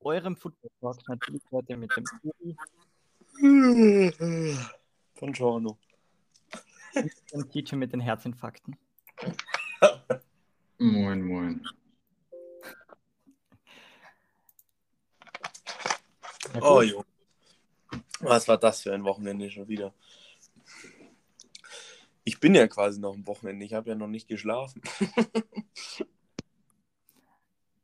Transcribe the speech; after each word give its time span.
eurem 0.00 0.36
Football 0.36 0.70
Talk 0.80 1.08
natürlich 1.08 1.42
heute 1.50 1.76
mit 1.76 1.90
dem 1.96 2.04
Uri 2.22 2.56
Von 5.14 5.32
Giorno. 5.32 5.78
und 7.32 7.50
Teacher 7.50 7.76
mit 7.76 7.92
den 7.92 8.00
Herzinfarkten. 8.00 8.76
Moin, 10.78 11.22
moin. 11.22 11.66
Oh, 16.60 16.82
jo. 16.82 17.04
Was 18.20 18.48
war 18.48 18.58
das 18.58 18.82
für 18.82 18.94
ein 18.94 19.04
Wochenende 19.04 19.50
schon 19.50 19.68
wieder? 19.68 19.92
Ich 22.24 22.40
bin 22.40 22.54
ja 22.54 22.66
quasi 22.66 22.98
noch 23.00 23.14
am 23.14 23.26
Wochenende. 23.26 23.64
Ich 23.64 23.74
habe 23.74 23.90
ja 23.90 23.94
noch 23.94 24.08
nicht 24.08 24.28
geschlafen. 24.28 24.80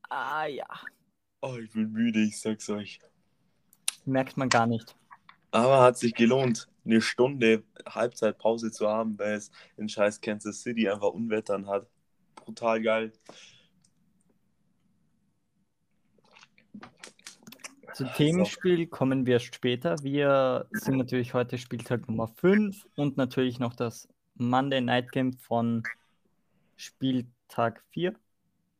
Ah 0.08 0.44
ja, 0.44 0.68
Oh, 1.44 1.56
ich 1.56 1.72
bin 1.72 1.90
müde, 1.90 2.22
ich 2.22 2.40
sag's 2.40 2.70
euch. 2.70 3.00
merkt 4.04 4.36
man 4.36 4.48
gar 4.48 4.68
nicht. 4.68 4.94
Aber 5.50 5.82
hat 5.82 5.98
sich 5.98 6.14
gelohnt, 6.14 6.68
eine 6.84 7.00
Stunde 7.00 7.64
Halbzeitpause 7.84 8.70
zu 8.70 8.88
haben, 8.88 9.18
weil 9.18 9.34
es 9.34 9.50
in 9.76 9.88
scheiß 9.88 10.20
Kansas 10.20 10.62
City 10.62 10.88
einfach 10.88 11.08
Unwettern 11.08 11.66
hat. 11.66 11.88
Brutal 12.36 12.80
geil. 12.80 13.12
Zu 17.94 18.04
Themenspiel 18.04 18.86
kommen 18.86 19.26
wir 19.26 19.34
erst 19.34 19.54
später. 19.54 19.96
Wir 20.02 20.68
sind 20.70 20.96
natürlich 20.96 21.34
heute 21.34 21.58
Spieltag 21.58 22.08
Nummer 22.08 22.28
5 22.28 22.86
und 22.94 23.16
natürlich 23.16 23.58
noch 23.58 23.74
das 23.74 24.08
Monday 24.36 24.80
Night 24.80 25.10
Game 25.10 25.32
von 25.32 25.82
Spieltag 26.76 27.82
4, 27.90 28.14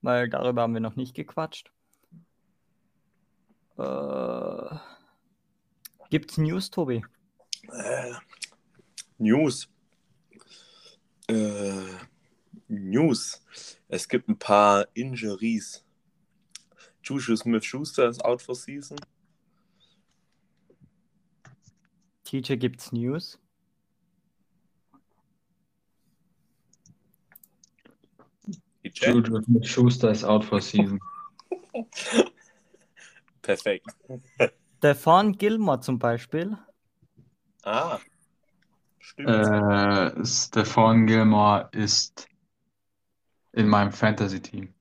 weil 0.01 0.31
darüber 0.31 0.63
haben 0.63 0.75
wir 0.75 0.81
noch 0.81 0.97
nicht 0.97 1.15
gequatscht. 1.15 1.73
Äh, 3.79 4.77
gibt's 6.11 6.37
News, 6.39 6.71
Tobi? 6.71 7.03
Äh, 7.69 8.13
News. 9.19 9.69
Äh, 11.29 11.87
News. 12.69 13.43
Es 13.89 14.09
gibt 14.09 14.29
ein 14.29 14.39
paar 14.39 14.87
Injuries. 14.95 15.85
Juju 17.03 17.37
Smith-Schuster 17.37 18.09
ist 18.09 18.25
out 18.25 18.43
for 18.43 18.55
season. 18.55 18.99
TJ 22.25 22.57
gibt's 22.59 22.93
News. 22.93 23.39
Juju 28.85 29.43
Smith-Schuster 29.43 30.11
ist 30.11 30.25
out 30.25 30.45
for 30.45 30.61
season. 30.61 31.01
Perfekt. 33.43 33.87
Stefan 34.79 35.33
Gilmore 35.33 35.81
zum 35.81 35.99
Beispiel. 35.99 36.57
Ah. 37.65 37.99
Stimmt. 38.99 39.29
Äh, 39.29 40.25
Stephon 40.25 41.07
Gilmore 41.07 41.69
ist 41.73 42.29
in 43.53 43.69
meinem 43.69 43.93
Fantasy-Team. 43.93 44.73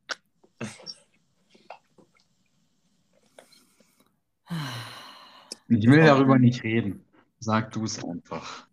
Ich 5.67 5.87
will 5.87 6.03
darüber 6.03 6.37
nicht 6.37 6.63
reden. 6.63 7.03
Sag 7.39 7.71
du 7.71 7.85
es 7.85 8.03
einfach. 8.03 8.67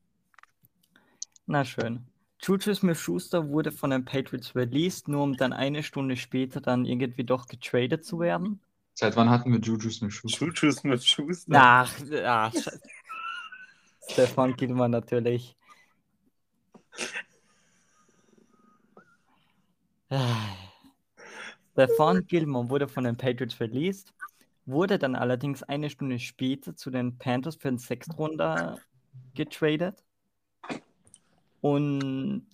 Na 1.47 1.65
schön. 1.65 2.07
Juju 2.41 2.75
Smith-Schuster 2.75 3.49
wurde 3.49 3.73
von 3.73 3.91
den 3.91 4.05
Patriots 4.05 4.55
released, 4.55 5.09
nur 5.09 5.23
um 5.23 5.37
dann 5.37 5.53
eine 5.53 5.83
Stunde 5.83 6.17
später 6.17 6.61
dann 6.61 6.85
irgendwie 6.85 7.25
doch 7.25 7.47
getradet 7.47 8.05
zu 8.05 8.21
werden. 8.21 8.61
Seit 9.01 9.15
wann 9.15 9.31
hatten 9.31 9.53
wir 9.53 9.61
Juju 9.61 9.91
Smith-Schuster? 9.91 10.47
Juju 10.47 10.73
Smith-Schuster. 10.73 11.53
Ach, 11.55 11.95
ach 12.25 12.53
scheiße. 12.53 12.81
Stefan 14.11 14.57
Gilmore 14.57 14.89
natürlich. 14.89 15.57
Stefan 21.71 22.27
Gilmore 22.27 22.71
wurde 22.71 22.89
von 22.89 23.05
den 23.05 23.17
Patriots 23.17 23.61
released, 23.61 24.13
wurde 24.67 24.99
dann 24.99 25.15
allerdings 25.15 25.63
eine 25.63 25.91
Stunde 25.91 26.19
später 26.19 26.75
zu 26.75 26.91
den 26.91 27.17
Panthers 27.19 27.55
für 27.55 27.69
den 27.69 27.79
Sechstrunder 27.79 28.81
getradet. 29.33 30.03
Und 31.61 32.49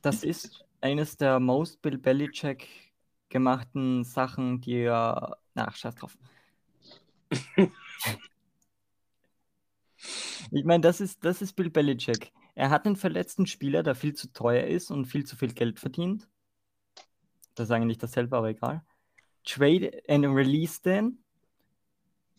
das 0.00 0.24
ist 0.24 0.64
eines 0.80 1.18
der 1.18 1.38
most 1.40 1.82
Bill 1.82 1.98
Belichick 1.98 2.85
gemachten 3.36 4.04
Sachen, 4.04 4.60
die 4.60 4.80
er. 4.82 5.36
Ach, 5.54 5.76
scheiß 5.76 5.94
drauf. 5.94 6.16
Ich 10.50 10.64
meine, 10.64 10.80
das 10.80 11.00
ist, 11.00 11.24
das 11.24 11.42
ist 11.42 11.54
Bill 11.54 11.70
Belichick. 11.70 12.32
Er 12.54 12.70
hat 12.70 12.86
einen 12.86 12.96
verletzten 12.96 13.46
Spieler, 13.46 13.82
der 13.82 13.94
viel 13.94 14.14
zu 14.14 14.32
teuer 14.32 14.66
ist 14.66 14.90
und 14.90 15.06
viel 15.06 15.24
zu 15.24 15.36
viel 15.36 15.52
Geld 15.52 15.78
verdient. 15.80 16.28
Das 17.54 17.68
ist 17.68 17.70
eigentlich 17.72 17.98
dasselbe, 17.98 18.36
aber 18.36 18.48
egal. 18.48 18.82
Trade 19.44 20.02
and 20.08 20.24
release 20.26 20.80
den. 20.80 21.18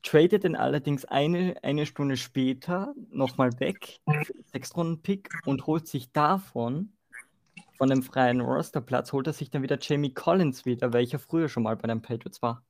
Tradet 0.04 0.44
den 0.44 0.56
allerdings 0.56 1.06
eine, 1.06 1.56
eine 1.64 1.86
Stunde 1.86 2.18
später 2.18 2.94
nochmal 3.10 3.60
weg, 3.60 4.00
für 4.06 4.34
den 4.34 4.46
Sechstrunden-Pick 4.46 5.30
und 5.46 5.68
holt 5.68 5.88
sich 5.88 6.12
davon, 6.12 6.94
von 7.78 7.90
dem 7.90 8.04
freien 8.04 8.42
Rosterplatz, 8.42 9.14
holt 9.14 9.28
er 9.28 9.34
sich 9.34 9.50
dann 9.50 9.62
wieder 9.62 9.78
Jamie 9.80 10.14
Collins 10.14 10.66
wieder, 10.66 10.94
welcher 10.94 11.20
früher 11.20 11.48
schon 11.48 11.64
mal 11.64 11.76
bei 11.76 11.88
den 11.88 12.02
Patriots 12.02 12.42
war. 12.42 12.64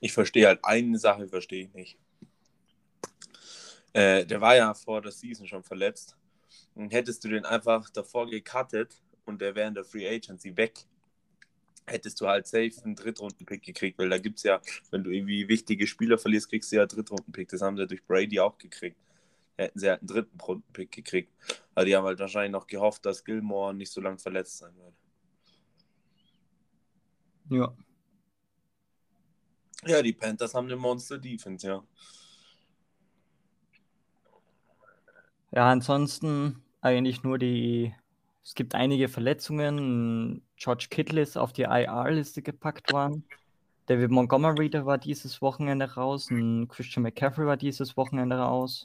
Ich 0.00 0.12
verstehe 0.12 0.46
halt 0.46 0.64
eine 0.64 0.98
Sache, 0.98 1.28
verstehe 1.28 1.64
ich 1.64 1.72
nicht. 1.72 1.98
Äh, 3.92 4.26
der 4.26 4.40
war 4.40 4.56
ja 4.56 4.74
vor 4.74 5.00
der 5.00 5.12
Season 5.12 5.46
schon 5.46 5.62
verletzt. 5.62 6.16
Und 6.74 6.92
hättest 6.92 7.24
du 7.24 7.28
den 7.28 7.44
einfach 7.44 7.88
davor 7.90 8.28
gecuttet 8.28 9.00
und 9.24 9.40
der 9.40 9.54
wäre 9.54 9.68
in 9.68 9.74
der 9.74 9.84
Free 9.84 10.08
Agency 10.08 10.56
weg, 10.56 10.74
hättest 11.86 12.20
du 12.20 12.26
halt 12.26 12.46
safe 12.46 12.72
einen 12.82 12.96
Drittrunden-Pick 12.96 13.62
gekriegt, 13.62 13.98
weil 13.98 14.08
da 14.08 14.18
gibt 14.18 14.38
es 14.38 14.42
ja, 14.42 14.60
wenn 14.90 15.04
du 15.04 15.10
irgendwie 15.10 15.46
wichtige 15.48 15.86
Spieler 15.86 16.18
verlierst, 16.18 16.48
kriegst 16.48 16.72
du 16.72 16.76
ja 16.76 16.82
einen 16.82 16.88
Drittrunden-Pick. 16.88 17.48
Das 17.48 17.62
haben 17.62 17.76
sie 17.76 17.86
durch 17.86 18.04
Brady 18.04 18.40
auch 18.40 18.58
gekriegt. 18.58 18.96
Hätten 19.56 19.78
sie 19.78 19.88
halt 19.88 20.00
einen 20.00 20.08
dritten 20.08 20.40
Runden-Pick 20.40 20.90
gekriegt. 20.90 21.32
Aber 21.74 21.84
die 21.84 21.94
haben 21.94 22.04
halt 22.04 22.18
wahrscheinlich 22.18 22.52
noch 22.52 22.66
gehofft, 22.66 23.06
dass 23.06 23.24
Gilmore 23.24 23.74
nicht 23.74 23.92
so 23.92 24.00
lange 24.00 24.18
verletzt 24.18 24.58
sein 24.58 24.74
wird. 24.76 24.94
Ja. 27.50 27.74
Ja, 29.86 30.02
die 30.02 30.12
Panthers 30.12 30.54
haben 30.54 30.66
eine 30.66 30.76
Monster-Defense, 30.76 31.66
ja. 31.66 31.84
Ja, 35.52 35.70
ansonsten 35.70 36.62
eigentlich 36.80 37.22
nur 37.22 37.38
die. 37.38 37.94
Es 38.42 38.54
gibt 38.54 38.74
einige 38.74 39.08
Verletzungen. 39.08 40.42
George 40.56 40.88
Kittle 40.90 41.22
ist 41.22 41.36
auf 41.36 41.52
die 41.52 41.62
IR-Liste 41.62 42.42
gepackt 42.42 42.92
worden. 42.92 43.24
David 43.86 44.10
Montgomery, 44.10 44.68
der 44.68 44.84
war 44.84 44.98
dieses 44.98 45.40
Wochenende 45.40 45.94
raus. 45.94 46.30
Und 46.30 46.68
Christian 46.68 47.04
McCaffrey 47.04 47.46
war 47.46 47.56
dieses 47.56 47.96
Wochenende 47.96 48.36
raus. 48.36 48.84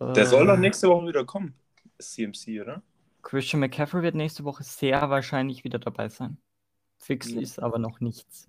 Der 0.00 0.26
soll 0.26 0.46
doch 0.46 0.54
Äh, 0.54 0.60
nächste 0.60 0.88
Woche 0.88 1.08
wieder 1.08 1.24
kommen. 1.24 1.54
CMC, 1.98 2.62
oder? 2.62 2.82
Christian 3.22 3.60
McCaffrey 3.60 4.02
wird 4.02 4.14
nächste 4.14 4.44
Woche 4.44 4.64
sehr 4.64 5.10
wahrscheinlich 5.10 5.62
wieder 5.62 5.78
dabei 5.78 6.08
sein. 6.08 6.38
Fix 6.98 7.30
Ja. 7.30 7.40
ist 7.40 7.58
aber 7.58 7.78
noch 7.78 8.00
nichts. 8.00 8.48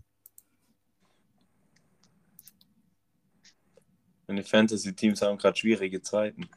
Meine 4.28 4.44
Fantasy-Teams 4.44 5.22
haben 5.22 5.38
gerade 5.38 5.58
schwierige 5.58 6.02
Zeiten. 6.02 6.50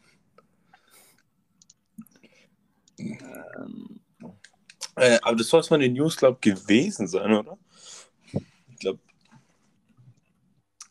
Ähm, 2.98 4.00
Äh, 4.96 5.18
aber 5.22 5.34
das 5.36 5.48
soll 5.48 5.58
es 5.60 5.66
von 5.66 5.80
den 5.80 5.94
News, 5.94 6.16
glaube 6.16 6.38
gewesen 6.40 7.08
sein, 7.08 7.32
oder? 7.32 7.58
Ich 8.68 8.76
glaube, 8.78 9.00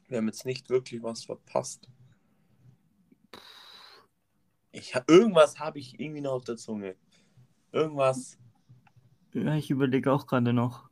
wir 0.10 0.18
haben 0.18 0.28
jetzt 0.28 0.46
nicht 0.46 0.70
wirklich 0.70 1.02
was 1.02 1.24
verpasst. 1.24 1.88
Ich, 4.74 4.94
irgendwas 5.08 5.60
habe 5.60 5.80
ich 5.80 6.00
irgendwie 6.00 6.20
noch 6.22 6.34
auf 6.34 6.44
der 6.44 6.58
Zunge. 6.58 6.96
Irgendwas, 7.72 8.38
ja, 9.34 9.56
ich 9.56 9.70
überlege 9.72 10.12
auch 10.12 10.28
gerade 10.28 10.54
noch. 10.54 10.90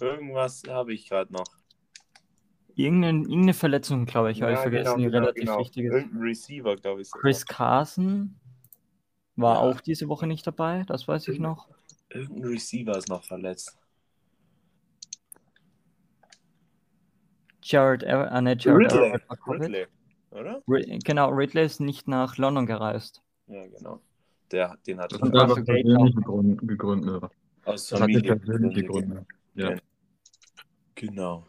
irgendwas 0.00 0.62
habe 0.68 0.92
ich 0.92 1.08
gerade 1.08 1.32
noch. 1.32 1.46
Irgendeine, 2.74 3.18
irgendeine 3.20 3.54
Verletzung, 3.54 4.06
glaube 4.06 4.32
ich, 4.32 4.42
habe 4.42 4.54
ich 4.54 4.58
vergessen, 4.58 4.96
genau, 4.96 4.96
die 4.98 5.04
genau, 5.04 5.18
relativ 5.18 5.40
genau. 5.44 5.58
wichtig 5.58 5.84
ist. 5.84 5.92
Irgendein 5.92 6.22
Receiver, 6.22 6.76
glaube 6.76 7.02
ich. 7.02 7.08
sogar. 7.08 7.20
Chris 7.22 7.46
Carson 7.46 8.40
war 9.36 9.56
Ja. 9.56 9.60
auch 9.60 9.80
diese 9.80 10.08
Woche 10.08 10.26
nicht 10.26 10.46
dabei, 10.46 10.84
das 10.84 11.06
weiß 11.06 11.28
ich 11.28 11.38
noch. 11.38 11.68
Irgendein 12.10 12.44
Receiver 12.50 12.96
ist 12.96 13.08
noch 13.08 13.24
verletzt. 13.24 13.78
Jared, 17.62 18.04
ah, 18.04 18.40
ne, 18.40 18.56
Jared 18.58 18.92
Ridley. 18.92 19.18
Ridley, 19.46 19.86
oder? 20.32 20.62
Genau, 21.04 21.28
Ridley 21.30 21.64
ist 21.64 21.80
nicht 21.80 22.08
nach 22.08 22.36
London 22.36 22.66
gereist. 22.66 23.22
Ja, 23.46 23.66
genau. 23.66 24.00
Der, 24.50 24.76
den 24.86 25.00
hat 25.00 25.12
Das 25.12 25.20
für 25.20 25.30
Geld 25.64 25.84
persönliche 25.86 26.20
Gründe. 26.20 26.76
Gründe. 26.76 27.30
aus 27.64 27.88
Familie. 27.88 28.36
persönliche 28.36 28.84
Gründe. 28.84 29.26
Ja. 29.54 29.76
Genau. 30.94 31.46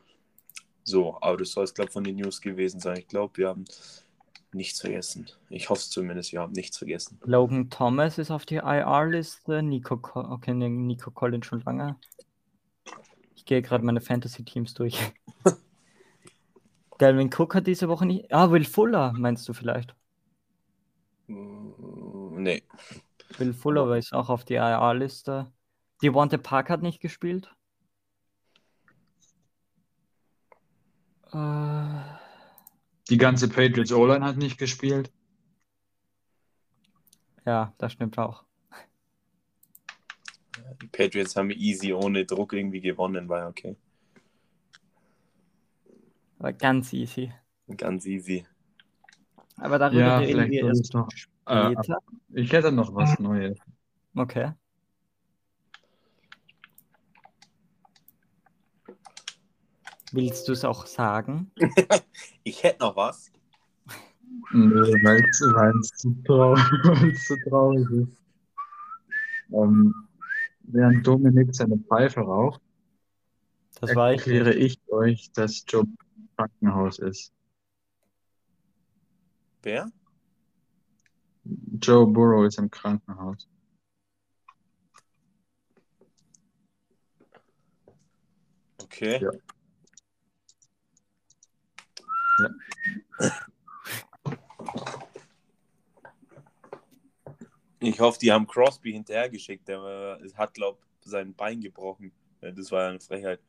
So, 0.83 1.17
aber 1.21 1.37
das 1.37 1.51
soll 1.51 1.63
es, 1.63 1.73
glaube 1.73 1.89
ich, 1.89 1.93
von 1.93 2.03
den 2.03 2.15
News 2.17 2.41
gewesen 2.41 2.79
sein. 2.79 2.97
Ich 2.97 3.07
glaube, 3.07 3.37
wir 3.37 3.49
haben 3.49 3.65
nichts 4.53 4.81
vergessen. 4.81 5.29
Ich 5.49 5.69
hoffe 5.69 5.79
es 5.79 5.89
zumindest, 5.89 6.31
wir 6.31 6.41
haben 6.41 6.53
nichts 6.53 6.77
vergessen. 6.77 7.19
Logan 7.23 7.69
Thomas 7.69 8.17
ist 8.17 8.31
auf 8.31 8.45
die 8.45 8.55
IR-Liste. 8.55 9.63
Nico, 9.63 9.97
Co 9.97 10.19
okay, 10.19 10.53
Nico 10.53 11.11
Collins 11.11 11.45
schon 11.45 11.61
lange. 11.61 11.95
Ich 13.35 13.45
gehe 13.45 13.61
gerade 13.61 13.83
meine 13.83 14.01
Fantasy-Teams 14.01 14.73
durch. 14.73 14.99
Delvin 16.99 17.29
Cook 17.31 17.55
hat 17.55 17.67
diese 17.67 17.87
Woche 17.89 18.05
nicht. 18.05 18.31
Ah, 18.33 18.49
Will 18.51 18.65
Fuller, 18.65 19.13
meinst 19.13 19.47
du 19.47 19.53
vielleicht? 19.53 19.95
Mm, 21.27 22.41
Nee. 22.43 22.63
Will 23.37 23.53
Fuller 23.53 23.87
war 23.89 23.97
ist 23.97 24.13
auch 24.13 24.29
auf 24.29 24.43
die 24.45 24.55
IR-Liste. 24.55 25.51
Devonte 26.01 26.37
Park 26.37 26.69
hat 26.69 26.81
nicht 26.81 26.99
gespielt. 27.01 27.53
Äh, 31.31 32.01
Die 33.09 33.17
ganze 33.17 33.47
Patriots 33.49 33.91
O-Line 33.91 34.25
hat 34.25 34.37
nicht 34.37 34.57
gespielt. 34.57 35.11
ja, 37.45 37.73
das 37.77 37.93
stimmt 37.93 38.17
auch. 38.17 38.43
Die 40.81 40.87
Patriots 40.87 41.35
haben 41.35 41.49
easy 41.51 41.93
ohne 41.93 42.25
Druck 42.25 42.53
irgendwie 42.53 42.81
gewonnen, 42.81 43.27
war 43.29 43.39
ja 43.39 43.47
okay. 43.47 43.75
Aber 46.43 46.51
ganz 46.51 46.91
easy. 46.91 47.31
Ganz 47.77 48.05
easy. 48.05 48.45
Aber 49.55 49.79
darüber 49.79 50.01
Ja, 50.01 50.17
reden 50.17 50.31
vielleicht 50.33 50.51
wir 50.51 50.65
erst 50.67 50.85
ich 50.87 50.93
noch. 50.93 51.07
Äh, 51.45 51.71
später. 51.71 51.97
ich 52.33 52.51
hätte 52.51 52.69
noch 52.73 52.93
was 52.93 53.17
Neues. 53.19 53.57
Okay. 54.13 54.51
Willst 60.11 60.49
du 60.49 60.51
es 60.51 60.65
auch 60.65 60.85
sagen? 60.85 61.49
Ich 62.43 62.61
hätte 62.61 62.83
noch 62.83 62.97
was. 62.97 63.31
Nö, 64.51 64.81
weil 65.01 65.23
es 65.79 65.87
zu, 65.95 66.13
zu 67.25 67.37
traurig 67.47 67.89
ist. 67.89 68.21
Ähm, 69.53 69.95
während 70.63 71.07
Dominik 71.07 71.55
seine 71.55 71.77
Pfeife 71.77 72.19
raucht, 72.19 72.61
Das 73.79 73.95
war 73.95 74.11
ich. 74.11 74.19
erkläre 74.19 74.53
ich 74.55 74.77
euch, 74.89 75.31
dass 75.31 75.63
Joe 75.69 75.85
Krankenhaus 76.35 76.99
ist. 76.99 77.31
Wer? 79.61 79.91
Joe 81.45 82.07
Burrow 82.07 82.45
ist 82.45 82.57
im 82.57 82.69
Krankenhaus. 82.69 83.47
Okay. 88.83 89.19
Ja. 89.21 89.31
Ich 97.79 97.99
hoffe, 97.99 98.17
die 98.19 98.31
haben 98.31 98.47
Crosby 98.47 98.93
hinterhergeschickt. 98.93 99.67
Der 99.67 100.19
hat, 100.35 100.53
glaube 100.53 100.79
ich, 101.01 101.09
sein 101.09 101.33
Bein 101.33 101.59
gebrochen. 101.59 102.13
Ja, 102.41 102.51
Das 102.51 102.71
war 102.71 102.83
ja 102.83 102.89
eine 102.89 102.99
Frechheit. 103.01 103.41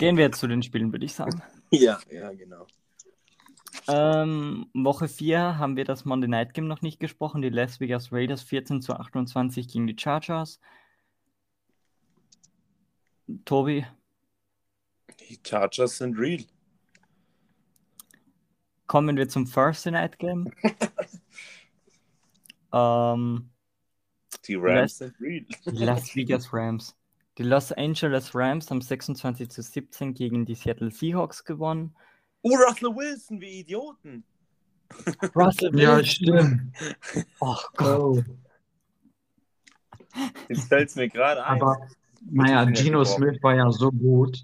Gehen 0.00 0.16
wir 0.16 0.24
jetzt 0.24 0.40
zu 0.40 0.48
den 0.48 0.62
Spielen, 0.62 0.92
würde 0.92 1.04
ich 1.04 1.12
sagen. 1.12 1.42
Ja, 1.72 2.00
ja, 2.10 2.32
genau. 2.32 2.66
Ähm, 3.86 4.66
Woche 4.74 5.06
4 5.06 5.58
haben 5.58 5.76
wir 5.76 5.84
das 5.84 6.04
Monday 6.04 6.28
Night 6.28 6.52
Game 6.54 6.66
noch 6.66 6.82
nicht 6.82 6.98
gesprochen. 6.98 7.42
Die 7.42 7.48
Las 7.50 7.78
Vegas 7.80 8.10
Raiders 8.12 8.42
14 8.42 8.80
zu 8.82 8.94
28 8.94 9.68
gegen 9.68 9.86
die 9.86 9.94
Chargers. 9.96 10.58
Tobi, 13.44 13.86
Die 15.28 15.38
Chargers 15.46 15.98
sind 15.98 16.18
real. 16.18 16.44
kommen 18.88 19.16
wir 19.16 19.28
zum 19.28 19.46
Thursday 19.48 19.92
Night 19.92 20.18
Game. 20.18 20.50
ähm, 22.72 23.50
Die 24.46 24.54
Rams 24.56 24.80
Las- 24.80 24.98
sind 24.98 25.20
real. 25.20 25.46
die 25.66 25.84
Las 25.84 26.16
Vegas 26.16 26.52
Rams. 26.52 26.96
Die 27.38 27.42
Los 27.42 27.72
Angeles 27.72 28.34
Rams 28.34 28.70
haben 28.70 28.80
26 28.80 29.50
zu 29.50 29.62
17 29.62 30.14
gegen 30.14 30.44
die 30.44 30.54
Seattle 30.54 30.90
Seahawks 30.90 31.44
gewonnen. 31.44 31.94
Oh, 32.42 32.56
Russell 32.56 32.94
Wilson, 32.94 33.40
wie 33.40 33.60
Idioten. 33.60 34.24
Russell 35.36 35.78
Ja, 35.78 35.98
Wilson. 35.98 36.04
stimmt. 36.04 36.76
Oh 37.40 37.56
Gott. 37.76 38.00
Oh. 38.00 38.22
Jetzt 40.48 40.68
fällt 40.68 40.88
es 40.88 40.96
mir 40.96 41.08
gerade 41.08 41.44
ein. 41.44 41.60
Aber 41.62 41.78
naja, 42.30 42.64
Geno. 42.64 43.04
Smith 43.04 43.38
war 43.42 43.54
ja 43.54 43.70
so 43.70 43.90
gut, 43.90 44.42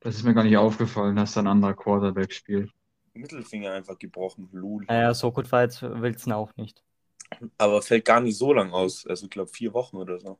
das 0.00 0.16
ist 0.16 0.24
mir 0.24 0.34
gar 0.34 0.44
nicht 0.44 0.56
aufgefallen, 0.56 1.16
dass 1.16 1.32
da 1.34 1.40
ein 1.40 1.46
anderer 1.46 1.74
Quarterback 1.74 2.32
spielt. 2.32 2.70
Mittelfinger 3.14 3.72
einfach 3.72 3.98
gebrochen. 3.98 4.48
Lul. 4.52 4.84
Naja, 4.86 5.14
so 5.14 5.32
gut 5.32 5.50
war 5.50 5.62
jetzt 5.62 5.82
Wilson 5.82 6.32
auch 6.32 6.54
nicht. 6.56 6.82
Aber 7.58 7.82
fällt 7.82 8.04
gar 8.04 8.20
nicht 8.20 8.36
so 8.36 8.52
lang 8.52 8.72
aus. 8.72 9.06
Also, 9.06 9.26
ich 9.26 9.30
glaube, 9.30 9.50
vier 9.50 9.72
Wochen 9.74 9.96
oder 9.96 10.18
so. 10.18 10.38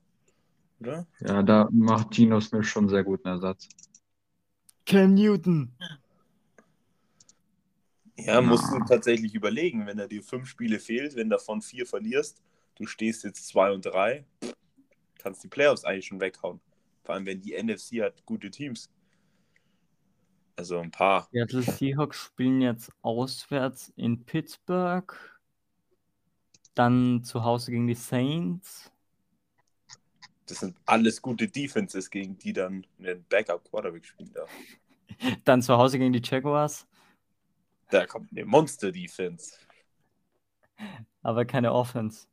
Oder? 0.80 1.06
Ja, 1.20 1.42
da 1.42 1.68
macht 1.72 2.10
Geno 2.12 2.40
Smith 2.40 2.66
schon 2.66 2.88
sehr 2.88 3.04
guten 3.04 3.26
Ersatz. 3.28 3.68
Cam 4.86 5.14
Newton. 5.14 5.72
Ja, 8.16 8.40
musst 8.40 8.70
du 8.70 8.78
Ja. 8.78 8.84
tatsächlich 8.84 9.34
überlegen, 9.34 9.86
wenn 9.86 9.98
er 9.98 10.08
dir 10.08 10.22
fünf 10.22 10.48
Spiele 10.48 10.78
fehlt, 10.78 11.14
wenn 11.16 11.30
davon 11.30 11.62
vier 11.62 11.86
verlierst, 11.86 12.42
du 12.76 12.86
stehst 12.86 13.24
jetzt 13.24 13.46
zwei 13.46 13.70
und 13.72 13.84
drei, 13.84 14.24
kannst 15.18 15.44
die 15.44 15.48
Playoffs 15.48 15.84
eigentlich 15.84 16.06
schon 16.06 16.20
weghauen. 16.20 16.60
Vor 17.04 17.14
allem, 17.14 17.26
wenn 17.26 17.40
die 17.40 17.54
NFC 17.54 18.02
hat 18.02 18.24
gute 18.26 18.50
Teams. 18.50 18.90
Also 20.56 20.78
ein 20.78 20.90
paar. 20.90 21.28
Seattle 21.30 21.62
Seahawks 21.62 22.18
spielen 22.18 22.60
jetzt 22.60 22.90
auswärts 23.02 23.92
in 23.96 24.24
Pittsburgh. 24.24 25.14
Dann 26.74 27.22
zu 27.24 27.44
Hause 27.44 27.70
gegen 27.70 27.86
die 27.86 27.94
Saints. 27.94 28.90
Das 30.48 30.60
sind 30.60 30.76
alles 30.86 31.20
gute 31.22 31.46
Defenses, 31.48 32.10
gegen 32.10 32.38
die 32.38 32.52
dann 32.52 32.84
ein 33.00 33.24
Backup-Quarterback 33.28 34.04
spielen 34.06 34.32
darf. 34.32 34.50
Dann 35.44 35.62
zu 35.62 35.76
Hause 35.76 35.98
gegen 35.98 36.12
die 36.12 36.22
Jaguars. 36.22 36.86
Da 37.90 38.06
kommt 38.06 38.30
eine 38.32 38.44
Monster-Defense. 38.44 39.54
Aber 41.22 41.44
keine 41.44 41.72
Offense. 41.72 42.26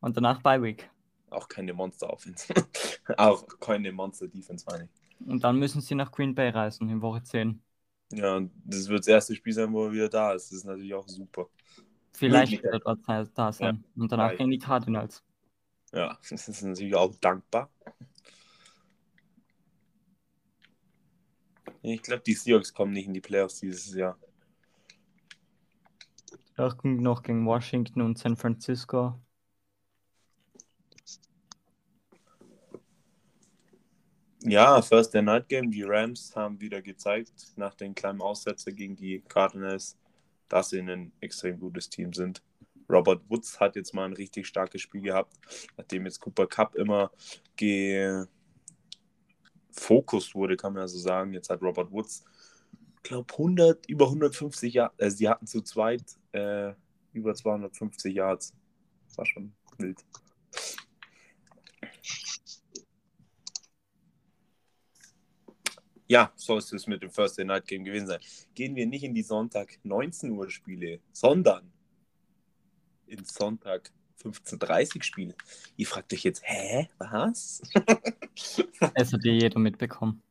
Und 0.00 0.16
danach 0.16 0.40
Bye 0.42 0.62
Week. 0.62 0.90
Auch 1.30 1.48
keine 1.48 1.72
Monster-Offense. 1.72 2.54
Auch 3.16 3.46
keine 3.60 3.92
Monster-Defense, 3.92 4.64
meine 4.70 4.84
ich. 4.84 5.26
Und 5.26 5.42
dann 5.42 5.58
müssen 5.58 5.80
sie 5.80 5.94
nach 5.94 6.10
Green 6.12 6.34
Bay 6.34 6.50
reisen 6.50 6.88
in 6.88 7.00
Woche 7.02 7.22
10. 7.22 7.60
Ja, 8.12 8.36
und 8.36 8.52
das 8.64 8.88
wird 8.88 9.00
das 9.00 9.08
erste 9.08 9.34
Spiel 9.34 9.52
sein, 9.52 9.72
wo 9.72 9.86
er 9.86 9.92
wieder 9.92 10.08
da 10.08 10.32
ist. 10.32 10.50
Das 10.50 10.58
ist 10.58 10.64
natürlich 10.64 10.94
auch 10.94 11.08
super. 11.08 11.48
Vielleicht 12.12 12.62
wird 12.62 12.64
er 12.64 12.78
dort 12.80 13.00
da- 13.34 13.52
sein. 13.52 13.82
Und 13.96 14.12
danach 14.12 14.30
Ja. 14.32 14.36
gegen 14.36 14.50
die 14.50 14.58
Cardinals. 14.58 15.24
Ja, 15.94 16.18
das 16.28 16.48
ist 16.48 16.62
natürlich 16.62 16.94
auch 16.96 17.14
dankbar. 17.20 17.70
Ich 21.82 22.02
glaube, 22.02 22.22
die 22.22 22.34
Seahawks 22.34 22.74
kommen 22.74 22.92
nicht 22.92 23.06
in 23.06 23.14
die 23.14 23.20
Playoffs 23.20 23.60
dieses 23.60 23.94
Jahr. 23.94 24.18
Auch 26.56 26.74
noch 26.82 27.22
gegen 27.22 27.46
Washington 27.46 28.00
und 28.00 28.18
San 28.18 28.36
Francisco. 28.36 29.20
Ja, 34.42 34.82
First 34.82 35.14
Night 35.14 35.48
Game. 35.48 35.70
Die 35.70 35.84
Rams 35.84 36.34
haben 36.34 36.60
wieder 36.60 36.82
gezeigt, 36.82 37.52
nach 37.56 37.74
den 37.74 37.94
kleinen 37.94 38.20
Aussetzer 38.20 38.72
gegen 38.72 38.96
die 38.96 39.20
Cardinals, 39.28 39.96
dass 40.48 40.70
sie 40.70 40.80
ein 40.80 41.12
extrem 41.20 41.60
gutes 41.60 41.88
Team 41.88 42.12
sind. 42.12 42.42
Robert 42.90 43.22
Woods 43.28 43.58
hat 43.60 43.76
jetzt 43.76 43.94
mal 43.94 44.04
ein 44.04 44.12
richtig 44.12 44.46
starkes 44.46 44.82
Spiel 44.82 45.02
gehabt, 45.02 45.34
nachdem 45.76 46.04
jetzt 46.04 46.20
Cooper 46.20 46.46
Cup 46.46 46.74
immer 46.74 47.10
gefokust 47.56 48.28
wurde, 50.34 50.56
kann 50.56 50.72
man 50.72 50.82
ja 50.82 50.88
so 50.88 50.98
sagen. 50.98 51.32
Jetzt 51.32 51.50
hat 51.50 51.62
Robert 51.62 51.90
Woods, 51.90 52.24
glaube 53.02 53.32
100, 53.32 53.88
über 53.88 54.06
150 54.06 54.74
Yards, 54.74 54.94
äh, 54.98 55.10
sie 55.10 55.28
hatten 55.28 55.46
zu 55.46 55.62
zweit 55.62 56.04
äh, 56.32 56.72
über 57.12 57.34
250 57.34 58.14
Yards. 58.14 58.54
Das 59.06 59.18
war 59.18 59.26
schon 59.26 59.52
wild. 59.78 59.98
Ja, 66.06 66.32
so 66.36 66.58
ist 66.58 66.72
es 66.72 66.86
mit 66.86 67.02
dem 67.02 67.10
First 67.10 67.38
Day 67.38 67.46
Night 67.46 67.66
Game 67.66 67.82
gewesen 67.82 68.06
sein. 68.06 68.20
Gehen 68.54 68.76
wir 68.76 68.86
nicht 68.86 69.04
in 69.04 69.14
die 69.14 69.22
Sonntag 69.22 69.78
19 69.84 70.32
Uhr 70.32 70.50
Spiele, 70.50 71.00
sondern 71.12 71.72
in 73.14 73.24
Sonntag 73.24 73.90
15.30 74.22 74.96
Uhr 74.96 75.02
Spiele. 75.02 75.34
Ihr 75.76 75.86
fragt 75.86 76.12
euch 76.12 76.24
jetzt, 76.24 76.42
hä, 76.44 76.88
was? 76.98 77.62
Es 78.94 79.12
hat 79.12 79.24
ja 79.24 79.32
jeder 79.32 79.60
mitbekommen. 79.60 80.22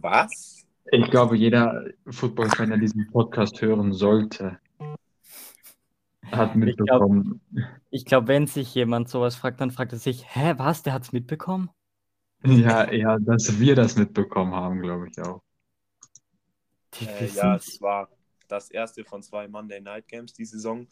Was? 0.00 0.66
Ich 0.90 1.10
glaube, 1.10 1.36
jeder 1.36 1.84
Football-Fan, 2.08 2.70
der 2.70 2.78
diesen 2.78 3.08
Podcast 3.10 3.60
hören 3.60 3.92
sollte, 3.92 4.58
hat 6.32 6.56
mitbekommen. 6.56 7.40
Ich 7.90 8.04
glaube, 8.04 8.28
wenn 8.28 8.46
sich 8.46 8.74
jemand 8.74 9.08
sowas 9.08 9.36
fragt, 9.36 9.60
dann 9.60 9.70
fragt 9.70 9.92
er 9.92 9.98
sich, 9.98 10.24
hä, 10.34 10.54
was, 10.56 10.82
der 10.82 10.92
hat 10.92 11.02
es 11.02 11.12
mitbekommen? 11.12 11.70
Ja, 12.44 12.92
ja, 12.92 13.18
dass 13.18 13.58
wir 13.58 13.74
das 13.74 13.96
mitbekommen 13.96 14.54
haben, 14.54 14.80
glaube 14.80 15.08
ich 15.08 15.20
auch. 15.20 15.42
Äh, 17.00 17.26
ja, 17.26 17.56
es 17.56 17.80
war 17.80 18.08
das 18.48 18.70
erste 18.70 19.04
von 19.04 19.22
zwei 19.22 19.48
Monday 19.48 19.80
Night 19.80 20.08
Games 20.08 20.32
die 20.32 20.44
Saison. 20.44 20.86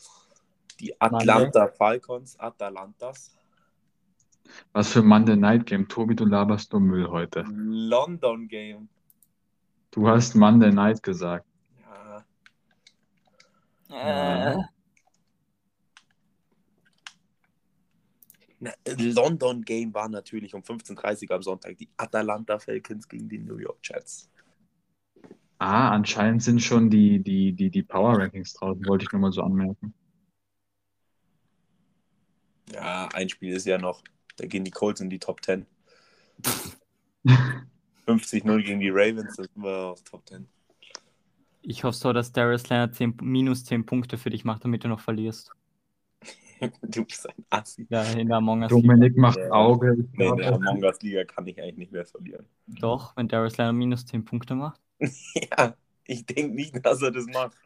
Die 0.80 1.00
Atlanta 1.00 1.68
Falcons, 1.68 2.38
Atalantas. 2.38 3.36
Was 4.72 4.92
für 4.92 5.02
Monday 5.02 5.36
Night 5.36 5.66
Game. 5.66 5.88
Tobi, 5.88 6.14
du 6.14 6.26
laberst 6.26 6.72
nur 6.72 6.80
Müll 6.80 7.08
heute. 7.08 7.44
London 7.48 8.48
Game. 8.48 8.88
Du 9.90 10.08
hast 10.08 10.34
Monday 10.34 10.72
Night 10.72 11.02
gesagt. 11.02 11.46
Ja. 13.90 14.52
Äh, 14.52 14.62
Na, 18.64 18.72
London 18.96 19.62
Game 19.62 19.92
war 19.92 20.08
natürlich 20.08 20.54
um 20.54 20.62
15.30 20.62 21.28
Uhr 21.28 21.36
am 21.36 21.42
Sonntag. 21.42 21.76
Die 21.76 21.88
Atalanta 21.98 22.58
Falcons 22.58 23.06
gegen 23.06 23.28
die 23.28 23.38
New 23.38 23.58
York 23.58 23.78
Jets. 23.82 24.30
Ah, 25.58 25.90
anscheinend 25.90 26.42
sind 26.42 26.62
schon 26.62 26.88
die, 26.88 27.22
die, 27.22 27.52
die, 27.52 27.70
die 27.70 27.82
Power 27.82 28.18
Rankings 28.18 28.54
draußen, 28.54 28.86
wollte 28.86 29.04
ich 29.04 29.12
nur 29.12 29.20
mal 29.20 29.32
so 29.32 29.42
anmerken. 29.42 29.94
Ja, 32.72 33.08
ein 33.12 33.28
Spiel 33.28 33.52
ist 33.54 33.66
ja 33.66 33.78
noch. 33.78 34.02
Da 34.36 34.46
gehen 34.46 34.64
die 34.64 34.70
Colts 34.70 35.00
in 35.00 35.10
die 35.10 35.18
Top 35.18 35.44
10. 35.44 35.66
50-0 38.06 38.62
gegen 38.64 38.80
die 38.80 38.90
Ravens, 38.90 39.36
dann 39.36 39.46
sind 39.52 39.62
wir 39.62 39.76
auf 39.90 40.02
Top 40.02 40.26
10. 40.28 40.46
ich 41.62 41.84
hoffe 41.84 41.96
so, 41.96 42.12
dass 42.12 42.32
Darius 42.32 42.68
Leonard 42.68 42.94
10, 42.94 43.16
minus 43.22 43.64
10 43.64 43.86
Punkte 43.86 44.18
für 44.18 44.30
dich 44.30 44.44
macht, 44.44 44.64
damit 44.64 44.84
du 44.84 44.88
noch 44.88 45.00
verlierst. 45.00 45.50
Du 46.82 47.04
bist 47.04 47.28
ein 47.28 47.44
Assi. 47.50 47.86
Ja, 47.90 48.04
in 48.04 48.28
der 48.28 48.36
Among 48.38 48.62
Us 48.62 48.70
Liga. 48.70 48.80
Dominik 48.94 49.16
macht 49.18 49.36
Ja. 49.38 49.50
Auge. 49.50 49.96
Ich 49.98 50.18
Nee, 50.18 50.28
in 50.28 50.36
der 50.36 50.52
Among 50.54 50.82
Us 50.82 51.02
Liga 51.02 51.24
kann 51.24 51.46
ich 51.46 51.60
eigentlich 51.60 51.76
nicht 51.76 51.92
mehr 51.92 52.06
verlieren. 52.06 52.46
Doch, 52.68 53.14
wenn 53.16 53.28
Darius 53.28 53.58
Leonard 53.58 53.74
minus 53.74 54.06
10 54.06 54.24
Punkte 54.24 54.54
macht. 54.54 54.80
Ja, 55.58 55.74
ich 56.06 56.24
denke 56.24 56.54
nicht, 56.54 56.84
dass 56.86 57.02
er 57.02 57.10
das 57.10 57.26
macht. 57.26 57.56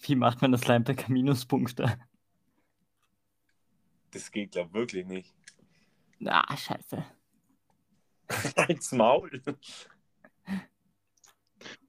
Wie 0.00 0.14
macht 0.14 0.40
man 0.40 0.52
das 0.52 0.66
Linebacker 0.66 1.10
Minuspunkte? 1.12 1.98
Das 4.12 4.30
geht, 4.30 4.52
glaube 4.52 4.68
ich, 4.68 4.74
wirklich 4.74 5.06
nicht. 5.06 5.34
Ah, 6.24 6.56
scheiße. 6.56 7.04
Als 8.56 8.92
Maul. 8.92 9.42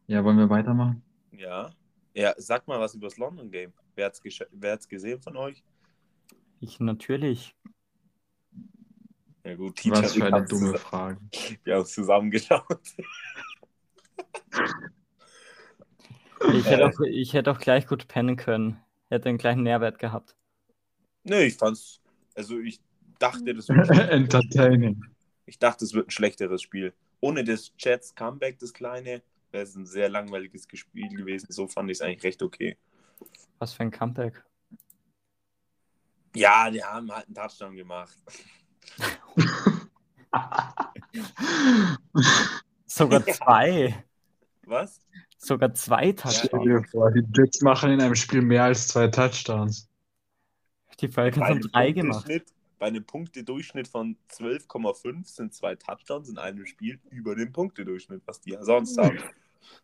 Ja, 0.07 0.23
wollen 0.23 0.37
wir 0.37 0.49
weitermachen? 0.49 1.03
Ja. 1.31 1.69
Ja, 2.13 2.33
sag 2.37 2.67
mal 2.67 2.79
was 2.79 2.95
über 2.95 3.07
das 3.07 3.17
London 3.17 3.49
Game. 3.51 3.73
Wer 3.95 4.07
hat's, 4.07 4.21
gesch- 4.21 4.47
wer 4.51 4.73
hat's 4.73 4.87
gesehen 4.87 5.21
von 5.21 5.35
euch? 5.37 5.63
Ich 6.59 6.79
natürlich. 6.79 7.55
Ja 9.43 9.55
gut, 9.55 9.79
Was 9.89 10.13
für 10.13 10.25
eine 10.25 10.45
dumme 10.45 10.77
Frage. 10.77 11.19
Wir 11.63 11.75
haben 11.75 11.85
zusammengeschaut. 11.85 12.79
Ich 16.53 16.65
hätte, 16.65 16.81
Äh. 16.81 16.85
auch, 16.85 16.99
ich 17.01 17.33
hätte 17.33 17.51
auch 17.51 17.59
gleich 17.59 17.87
gut 17.87 18.07
pennen 18.07 18.35
können. 18.37 18.79
Hätte 19.09 19.29
einen 19.29 19.37
gleichen 19.37 19.63
Nährwert 19.63 19.99
gehabt. 19.99 20.35
Nee, 21.23 21.43
ich 21.45 21.55
fand's. 21.55 22.01
Also 22.35 22.59
ich 22.59 22.79
dachte, 23.19 23.53
das 23.53 23.69
wird, 23.69 23.89
Entertaining. 24.09 25.03
ich 25.45 25.59
dachte, 25.59 25.85
es 25.85 25.93
wird 25.93 26.07
ein 26.07 26.11
schlechteres 26.11 26.61
Spiel. 26.61 26.93
Ohne 27.19 27.43
das 27.43 27.71
Jets 27.77 28.13
Comeback, 28.15 28.59
das 28.59 28.73
kleine, 28.73 29.21
wäre 29.51 29.63
es 29.63 29.75
ein 29.75 29.85
sehr 29.85 30.09
langweiliges 30.09 30.67
Spiel 30.73 31.09
gewesen. 31.09 31.47
So 31.51 31.67
fand 31.67 31.89
ich 31.91 31.97
es 31.97 32.01
eigentlich 32.01 32.23
recht 32.23 32.41
okay. 32.43 32.77
Was 33.59 33.73
für 33.73 33.83
ein 33.83 33.91
Comeback. 33.91 34.43
Ja, 36.35 36.69
die 36.71 36.83
haben 36.83 37.11
halt 37.11 37.27
einen 37.27 37.35
Touchdown 37.35 37.75
gemacht. 37.75 38.17
Sogar 42.87 43.25
Ja. 43.27 43.33
zwei. 43.33 44.03
Was? 44.65 44.99
Sogar 45.37 45.73
zwei 45.73 46.11
Touchdowns. 46.13 46.45
Stell 46.47 46.59
dir 46.63 46.83
vor, 46.89 47.11
die 47.11 47.23
Jets 47.35 47.61
machen 47.61 47.91
in 47.91 48.01
einem 48.01 48.15
Spiel 48.15 48.41
mehr 48.41 48.63
als 48.63 48.87
zwei 48.87 49.07
Touchdowns. 49.07 49.89
Die 50.99 51.07
Falcons 51.07 51.45
haben 51.45 51.61
drei 51.61 51.91
gemacht. 51.91 52.29
Bei 52.79 52.87
einem 52.87 53.05
Punktedurchschnitt 53.05 53.87
von 53.87 54.17
12,5 54.29 55.25
sind 55.25 55.53
zwei 55.53 55.75
Touchdowns 55.75 56.29
in 56.29 56.37
einem 56.37 56.65
Spiel 56.65 56.99
über 57.11 57.33
dem 57.35 57.53
Punktedurchschnitt, 57.53 58.21
was 58.25 58.41
die 58.41 58.51
ja 58.51 58.63
sonst 58.63 58.97
haben. 58.97 59.19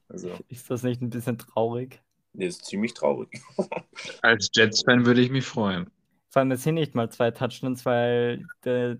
Also, 0.09 0.37
Ist 0.49 0.69
das 0.69 0.83
nicht 0.83 1.01
ein 1.01 1.09
bisschen 1.09 1.37
traurig? 1.37 2.01
nee, 2.33 2.47
ist 2.47 2.65
ziemlich 2.65 2.93
traurig. 2.93 3.41
Als 4.21 4.49
Jets-Fan 4.53 5.05
würde 5.05 5.21
ich 5.21 5.29
mich 5.29 5.45
freuen. 5.45 5.89
Vor 6.29 6.41
allem, 6.41 6.51
es 6.51 6.63
sind 6.63 6.75
nicht 6.75 6.95
mal 6.95 7.09
zwei 7.09 7.31
Touchdowns, 7.31 7.85
weil 7.85 8.45
der, 8.63 8.97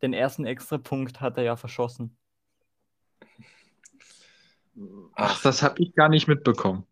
den 0.00 0.12
ersten 0.12 0.46
Extrapunkt 0.46 1.20
hat 1.20 1.36
er 1.36 1.44
ja 1.44 1.56
verschossen. 1.56 2.16
Ach, 5.14 5.42
das 5.42 5.62
habe 5.62 5.82
ich 5.82 5.94
gar 5.94 6.08
nicht 6.08 6.28
mitbekommen. 6.28 6.86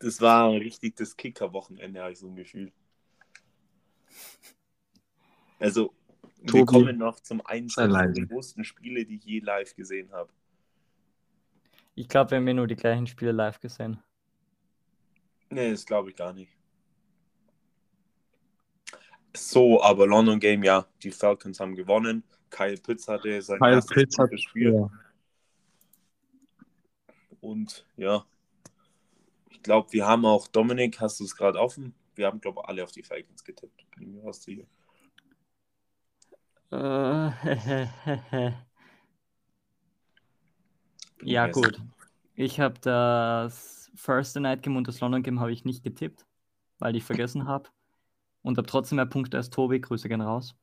Das 0.00 0.20
war 0.20 0.50
richtig 0.50 0.96
das 0.96 1.16
Kicker-Wochenende, 1.16 2.00
habe 2.00 2.12
ich 2.12 2.18
so 2.18 2.28
ein 2.28 2.36
Gefühl. 2.36 2.72
Also, 5.58 5.92
wir 6.38 6.46
Tobi, 6.46 6.64
kommen 6.64 6.98
noch 6.98 7.20
zum 7.20 7.44
Einsatz 7.44 8.14
der 8.14 8.26
größten 8.26 8.64
Spiele, 8.64 9.04
die 9.04 9.16
ich 9.16 9.24
je 9.24 9.40
live 9.40 9.74
gesehen 9.74 10.12
habe. 10.12 10.30
Ich 11.94 12.08
glaube, 12.08 12.30
wir 12.30 12.38
haben 12.38 12.46
ja 12.46 12.54
nur 12.54 12.68
die 12.68 12.76
gleichen 12.76 13.06
Spiele 13.06 13.32
live 13.32 13.58
gesehen. 13.58 14.00
Nee, 15.50 15.72
das 15.72 15.84
glaube 15.84 16.10
ich 16.10 16.16
gar 16.16 16.32
nicht. 16.32 16.52
So, 19.36 19.82
aber 19.82 20.06
London 20.06 20.38
Game, 20.38 20.62
ja, 20.62 20.86
die 21.02 21.10
Falcons 21.10 21.60
haben 21.60 21.74
gewonnen. 21.74 22.22
Kyle 22.50 22.76
Pitts 22.76 23.08
hatte 23.08 23.42
sein 23.42 23.58
Kyle 23.58 23.74
erstes 23.74 23.94
Pitts 23.94 24.18
hat 24.18 24.40
Spiel. 24.40 24.74
ja. 24.74 24.90
Und 27.40 27.86
ja, 27.96 28.24
ich 29.50 29.62
glaube, 29.62 29.92
wir 29.92 30.06
haben 30.06 30.24
auch, 30.24 30.48
Dominik, 30.48 31.00
hast 31.00 31.20
du 31.20 31.24
es 31.24 31.36
gerade 31.36 31.58
offen? 31.58 31.94
Wir 32.18 32.26
haben, 32.26 32.40
glaube 32.40 32.60
ich, 32.60 32.68
alle 32.68 32.82
auf 32.82 32.90
die 32.90 33.04
Falcons 33.04 33.44
getippt. 33.44 33.86
Bin 33.96 34.12
mir 34.12 34.22
fast 34.22 34.42
sicher. 34.42 34.64
Äh, 36.72 37.30
ja, 41.22 41.46
gut. 41.46 41.80
Ich 42.34 42.58
habe 42.58 42.78
das 42.80 43.88
First 43.94 44.34
Night 44.34 44.64
Game 44.64 44.76
und 44.76 44.88
das 44.88 44.98
London 44.98 45.22
Game 45.22 45.38
habe 45.38 45.52
ich 45.52 45.64
nicht 45.64 45.84
getippt, 45.84 46.26
weil 46.80 46.96
ich 46.96 47.04
vergessen 47.04 47.46
habe. 47.46 47.70
Und 48.42 48.58
habe 48.58 48.66
trotzdem 48.66 48.96
mehr 48.96 49.06
Punkte 49.06 49.36
als 49.36 49.50
Tobi. 49.50 49.80
Grüße 49.80 50.08
gehen 50.08 50.20
raus. 50.20 50.56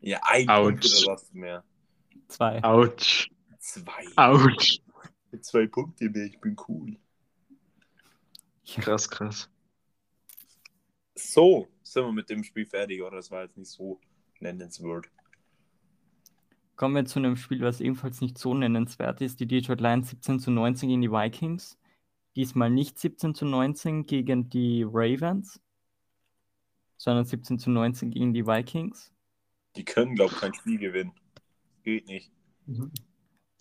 Ja, 0.00 0.20
ein 0.22 0.50
Autsch. 0.50 0.82
Punkt 0.82 1.02
oder 1.02 1.14
was 1.14 1.32
mehr. 1.32 1.64
Zwei. 2.28 2.62
Autsch. 2.62 3.30
Zwei. 3.58 4.04
Autsch. 4.16 4.80
Mit 5.30 5.46
zwei 5.46 5.66
Punkte 5.66 6.10
mehr, 6.10 6.26
ich 6.26 6.38
bin 6.40 6.56
cool. 6.68 6.98
Krass, 8.66 9.08
krass. 9.08 9.48
So, 11.18 11.68
sind 11.82 12.04
wir 12.04 12.12
mit 12.12 12.30
dem 12.30 12.44
Spiel 12.44 12.64
fertig, 12.64 13.02
oder? 13.02 13.16
Das 13.16 13.30
war 13.30 13.42
jetzt 13.42 13.56
nicht 13.56 13.70
so 13.70 14.00
nennenswert. 14.40 15.06
Kommen 16.76 16.94
wir 16.94 17.04
zu 17.06 17.18
einem 17.18 17.36
Spiel, 17.36 17.60
was 17.62 17.80
ebenfalls 17.80 18.20
nicht 18.20 18.38
so 18.38 18.54
nennenswert 18.54 19.20
ist. 19.20 19.40
Die 19.40 19.46
Detroit 19.46 19.80
Lions 19.80 20.10
17 20.10 20.38
zu 20.38 20.50
19 20.52 20.88
gegen 20.88 21.02
die 21.02 21.10
Vikings. 21.10 21.76
Diesmal 22.36 22.70
nicht 22.70 22.98
17 22.98 23.34
zu 23.34 23.46
19 23.46 24.06
gegen 24.06 24.48
die 24.48 24.84
Ravens, 24.84 25.60
sondern 26.96 27.24
17 27.24 27.58
zu 27.58 27.70
19 27.70 28.12
gegen 28.12 28.32
die 28.32 28.46
Vikings. 28.46 29.12
Die 29.74 29.84
können, 29.84 30.14
glaube 30.14 30.34
ich, 30.34 30.40
kein 30.40 30.54
Spiel 30.54 30.78
gewinnen. 30.78 31.12
Geht 31.82 32.06
nicht. 32.06 32.30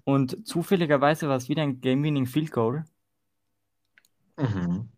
Und 0.04 0.48
zufälligerweise 0.48 1.28
war 1.28 1.38
es 1.38 1.50
wieder 1.50 1.64
ein 1.64 1.82
Game-Winning 1.82 2.28
Field 2.28 2.52
Goal. 2.52 2.86
Mhm. 4.38 4.90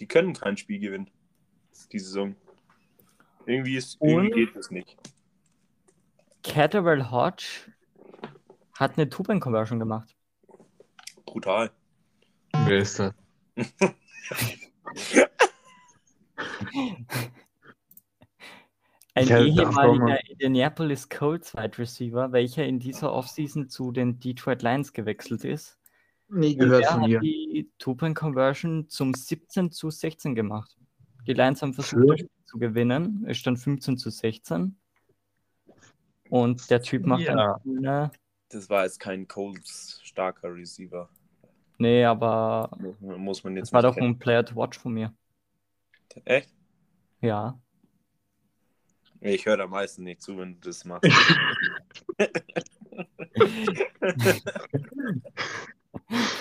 Die 0.00 0.08
können 0.08 0.32
kein 0.32 0.56
Spiel 0.56 0.80
gewinnen. 0.80 1.10
Die 1.92 1.98
Saison. 1.98 2.34
Irgendwie, 3.46 3.76
ist, 3.76 3.98
irgendwie 4.00 4.46
geht 4.46 4.56
es 4.56 4.70
nicht. 4.70 4.96
Catterwell 6.42 7.10
Hodge 7.10 7.72
hat 8.78 8.96
eine 8.96 9.08
Two-Point-Conversion 9.08 9.78
gemacht. 9.78 10.14
Brutal. 11.26 11.70
Wer 12.66 12.78
ist 12.78 12.98
das? 12.98 13.14
Ein 19.14 19.28
ehemaliger 19.28 20.04
mal- 20.04 20.20
Indianapolis 20.28 21.08
Colts 21.08 21.54
Wide 21.54 21.78
Receiver, 21.78 22.32
welcher 22.32 22.64
in 22.64 22.78
dieser 22.78 23.12
Offseason 23.12 23.68
zu 23.68 23.90
den 23.92 24.20
Detroit 24.20 24.62
Lions 24.62 24.92
gewechselt 24.92 25.44
ist. 25.44 25.78
Nie 26.28 26.56
Und 26.60 26.68
der 26.70 26.88
hat 26.88 27.06
die 27.06 27.68
Two-Point-Conversion 27.78 28.88
zum 28.88 29.14
17 29.14 29.72
zu 29.72 29.90
16 29.90 30.34
gemacht. 30.36 30.76
Die 31.26 31.32
Lions 31.32 31.62
haben 31.62 31.74
versucht, 31.74 32.00
Für? 32.00 32.06
das 32.08 32.18
Spiel 32.20 32.30
zu 32.44 32.58
gewinnen. 32.58 33.24
Es 33.28 33.38
stand 33.38 33.58
15 33.58 33.96
zu 33.98 34.10
16. 34.10 34.76
Und 36.28 36.70
der 36.70 36.82
Typ 36.82 37.06
macht 37.06 37.22
Ja. 37.22 37.60
eine, 37.64 38.10
Das 38.50 38.68
war 38.70 38.84
jetzt 38.84 39.00
kein 39.00 39.26
Colts 39.28 40.00
starker 40.02 40.52
Receiver. 40.54 41.08
Nee, 41.78 42.04
aber 42.04 42.70
Muss, 43.00 43.42
man 43.42 43.56
jetzt 43.56 43.68
das 43.68 43.72
war 43.72 43.82
doch 43.82 43.96
ein 43.96 44.18
Player 44.18 44.44
to 44.44 44.54
Watch 44.56 44.78
von 44.78 44.92
mir. 44.92 45.12
kennen. 46.08 46.26
Echt? 46.26 46.50
Ja. 47.20 47.58
Ich 49.20 49.44
höre 49.46 49.56
da 49.58 49.66
meistens 49.66 50.04
nicht 50.04 50.22
zu, 50.22 50.36
wenn 50.38 50.54
du 50.54 50.68
das 50.68 50.84
machst. 50.84 51.04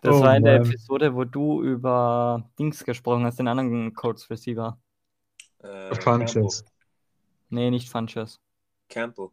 Das 0.00 0.16
Oh 0.16 0.20
war 0.20 0.36
in 0.36 0.44
der 0.44 0.60
Mann. 0.60 0.68
Episode, 0.68 1.14
wo 1.14 1.24
du 1.24 1.62
über 1.62 2.48
Dings 2.58 2.84
gesprochen 2.84 3.24
hast, 3.24 3.38
den 3.38 3.48
anderen 3.48 3.92
Colts 3.94 4.28
Receiver. 4.30 4.78
äh, 5.62 5.94
Funches. 5.96 6.64
Nee, 7.50 7.70
nicht 7.70 7.88
Funches. 7.88 8.40
Campbell. 8.88 9.28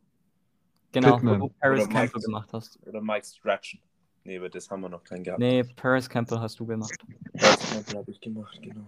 Genau, 0.91 1.15
Pittman. 1.15 1.41
wo 1.41 1.47
du 1.47 1.53
Paris 1.59 1.83
Oder 1.85 1.87
Mike. 1.87 1.99
Campbell 1.99 2.21
gemacht 2.21 2.49
hast. 2.53 2.79
Oder 2.85 3.01
Mike 3.01 3.25
Stratchen. 3.25 3.79
Nee, 4.23 4.37
aber 4.37 4.49
das 4.49 4.69
haben 4.69 4.81
wir 4.81 4.89
noch 4.89 5.03
keinen 5.03 5.23
gehabt. 5.23 5.39
Nee, 5.39 5.63
Paris 5.63 6.09
Campbell 6.09 6.39
hast 6.39 6.59
du 6.59 6.65
gemacht. 6.65 6.95
Das 7.33 7.57
Campbell 7.71 7.97
habe 7.97 8.11
ich 8.11 8.19
gemacht, 8.21 8.59
genau. 8.61 8.85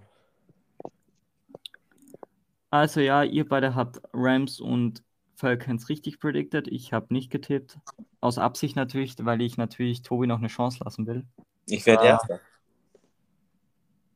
Also 2.70 3.00
ja, 3.02 3.24
ihr 3.24 3.48
beide 3.48 3.76
habt 3.76 4.02
Rams 4.14 4.60
und 4.60 5.04
Falcons 5.36 5.90
richtig 5.90 6.20
predicted. 6.20 6.68
Ich 6.68 6.94
habe 6.94 7.14
nicht 7.14 7.30
getippt. 7.32 7.78
Aus 8.22 8.38
Absicht 8.38 8.76
natürlich, 8.76 9.16
weil 9.20 9.42
ich 9.42 9.58
natürlich 9.58 10.02
Tobi 10.02 10.28
noch 10.28 10.40
eine 10.40 10.48
Chance 10.48 10.80
lassen 10.84 11.06
will. 11.06 11.26
Ich 11.68 11.86
werde 11.86 12.02
Ah, 12.04 12.06
Erster. 12.06 12.42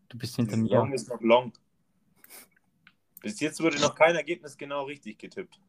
Du 0.09 0.17
bist 0.17 0.35
hinter 0.35 0.57
mir. 0.57 0.69
Long 0.69 0.93
ist 0.93 1.09
noch 1.09 1.21
long. 1.21 1.51
Bis 3.21 3.39
jetzt 3.39 3.61
wurde 3.61 3.79
noch 3.79 3.95
kein 3.95 4.15
Ergebnis 4.15 4.57
genau 4.57 4.83
richtig 4.83 5.17
getippt. 5.19 5.59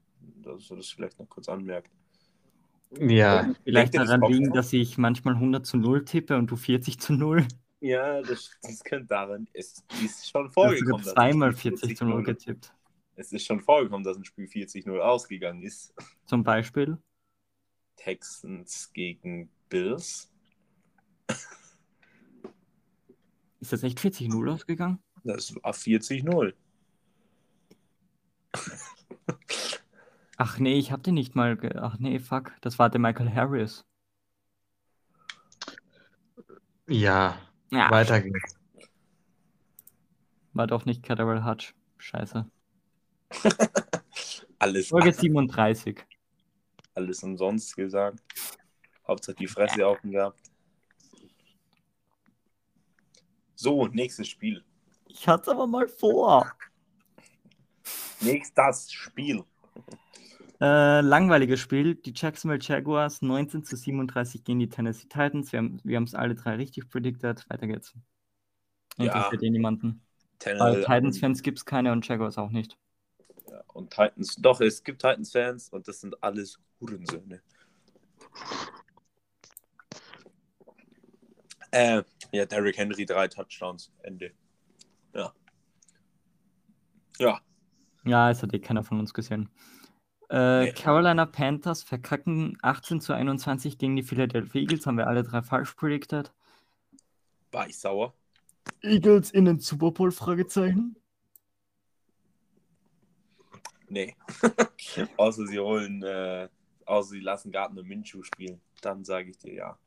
Dass 0.42 0.66
du 0.68 0.76
das 0.76 0.88
vielleicht 0.88 1.18
noch 1.18 1.28
kurz 1.28 1.48
anmerkt. 1.48 1.90
Ja, 2.98 3.52
Vielleicht 3.64 3.94
ihr, 3.94 4.00
das 4.00 4.08
daran 4.08 4.20
kommt 4.22 4.34
liegen, 4.34 4.52
dass 4.52 4.72
ich 4.72 4.96
manchmal 4.96 5.34
100 5.34 5.66
zu 5.66 5.76
0 5.76 6.04
tippe 6.04 6.36
und 6.36 6.50
du 6.50 6.56
40 6.56 6.98
zu 7.00 7.12
0. 7.12 7.46
Ja, 7.80 8.22
das, 8.22 8.50
das 8.62 8.82
könnte 8.82 9.06
daran. 9.08 9.46
Es 9.52 9.84
ist 10.02 10.28
schon 10.30 10.46
Ich 10.46 10.48
habe 10.48 10.52
vorgekommen. 10.52 10.98
dass 11.04 11.08
ein 11.08 11.14
zweimal 11.14 11.56
Spiel 11.56 11.76
40 11.76 11.96
zu 11.96 12.04
0 12.06 12.20
40-0 12.22 12.24
getippt. 12.24 12.72
Es 13.16 13.32
ist 13.32 13.44
schon 13.46 13.60
vorgekommen, 13.60 14.04
dass 14.04 14.16
ein 14.16 14.24
Spiel 14.24 14.46
40-0 14.46 14.98
ausgegangen 14.98 15.62
ist. 15.62 15.92
Zum 16.24 16.42
Beispiel. 16.44 16.98
Texans 17.96 18.92
gegen 18.92 19.50
Bills. 19.68 20.30
Ist 23.60 23.72
das 23.72 23.82
echt 23.82 23.98
40-0 23.98 24.52
ausgegangen? 24.52 24.98
Das 25.24 25.54
war 25.56 25.72
40-0. 25.72 26.54
Ach 30.36 30.58
nee, 30.58 30.78
ich 30.78 30.92
hab 30.92 31.02
den 31.02 31.14
nicht 31.14 31.34
mal. 31.34 31.56
Ge 31.56 31.76
Ach 31.76 31.98
nee, 31.98 32.18
fuck. 32.20 32.52
Das 32.60 32.78
war 32.78 32.88
der 32.90 33.00
Michael 33.00 33.32
Harris. 33.34 33.84
ja, 36.88 37.38
Ja, 37.70 37.90
weiter 37.90 38.20
geht's. 38.22 38.56
war 40.52 40.66
doch 40.66 40.84
nicht 40.86 41.02
Caterwell 41.02 41.44
Hutch. 41.44 41.74
Scheiße. 41.98 42.48
Alles, 44.60 44.88
Folge 44.88 45.12
37. 45.12 46.04
alles 46.94 47.22
umsonst 47.22 47.76
gesagt. 47.76 48.20
Hauptsache 49.06 49.36
die 49.36 49.46
Fresse 49.46 49.86
offen 49.86 50.10
gehabt. 50.10 50.47
So, 53.60 53.88
nächstes 53.88 54.28
Spiel. 54.28 54.62
Ich 55.08 55.26
hatte 55.26 55.50
aber 55.50 55.66
mal 55.66 55.88
vor. 55.88 56.52
Nächstes 58.20 58.92
Spiel. 58.92 59.42
Äh, 60.60 61.00
langweiliges 61.00 61.58
Spiel. 61.58 61.96
Die 61.96 62.12
Jacksonville 62.14 62.62
Jaguars 62.62 63.20
19 63.20 63.64
zu 63.64 63.74
37 63.74 64.44
gegen 64.44 64.60
die 64.60 64.68
Tennessee 64.68 65.08
Titans. 65.08 65.52
Wir 65.52 65.58
haben 65.96 66.04
es 66.04 66.14
alle 66.14 66.36
drei 66.36 66.54
richtig 66.54 66.88
predicted. 66.88 67.50
Weiter 67.50 67.66
geht's. 67.66 67.94
Ja. 68.96 69.06
Interessiert 69.06 69.42
eh 69.42 69.50
niemanden. 69.50 70.02
Weil 70.44 70.84
Titans-Fans 70.84 71.42
gibt 71.42 71.58
es 71.58 71.64
keine 71.64 71.90
und 71.90 72.06
Jaguars 72.06 72.38
auch 72.38 72.50
nicht. 72.50 72.78
Ja, 73.50 73.64
und 73.72 73.90
Titans, 73.90 74.36
doch, 74.36 74.60
es 74.60 74.84
gibt 74.84 75.02
Titans-Fans 75.02 75.70
und 75.70 75.88
das 75.88 76.00
sind 76.00 76.22
alles 76.22 76.60
Hurensöhne. 76.80 77.42
Äh, 81.72 82.04
ja, 82.32 82.46
Derrick 82.46 82.76
Henry, 82.78 83.04
drei 83.06 83.28
Touchdowns, 83.28 83.92
Ende. 84.02 84.32
Ja. 85.14 85.32
Ja, 87.18 87.40
Ja, 88.04 88.30
es 88.30 88.42
hat 88.42 88.54
eh 88.54 88.60
keiner 88.60 88.84
von 88.84 89.00
uns 89.00 89.12
gesehen. 89.12 89.48
Äh, 90.30 90.64
Nee. 90.66 90.72
Carolina 90.72 91.26
Panthers 91.26 91.82
verkacken 91.82 92.56
18 92.62 93.00
zu 93.00 93.12
21 93.14 93.78
gegen 93.78 93.96
die 93.96 94.02
Philadelphia 94.02 94.60
Eagles. 94.60 94.86
Haben 94.86 94.98
wir 94.98 95.06
alle 95.08 95.22
drei 95.22 95.42
falsch 95.42 95.72
predicted. 95.74 96.32
war 97.50 97.66
ich 97.68 97.78
sauer. 97.78 98.14
Eagles 98.82 99.30
in 99.30 99.46
den 99.46 99.58
Super 99.58 99.90
Bowl? 99.90 100.12
Fragezeichen. 100.12 100.96
Nee. 103.88 104.14
außer 105.16 105.46
sie 105.46 105.58
holen, 105.58 106.02
äh, 106.02 106.48
außer 106.84 107.10
sie 107.10 107.20
lassen 107.20 107.50
Gartner 107.50 107.82
Minshew 107.82 108.22
spielen. 108.22 108.60
Dann 108.82 109.04
sage 109.04 109.30
ich 109.30 109.38
dir 109.38 109.54
ja. 109.54 109.78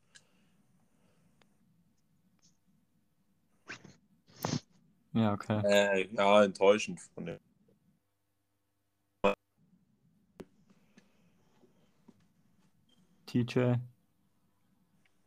Ja, 5.13 5.33
okay. 5.33 5.61
Äh, 5.65 6.07
ja, 6.15 6.43
enttäuschend 6.43 6.99
von 7.13 7.25
dem. 7.25 7.39
TJ. 13.25 13.75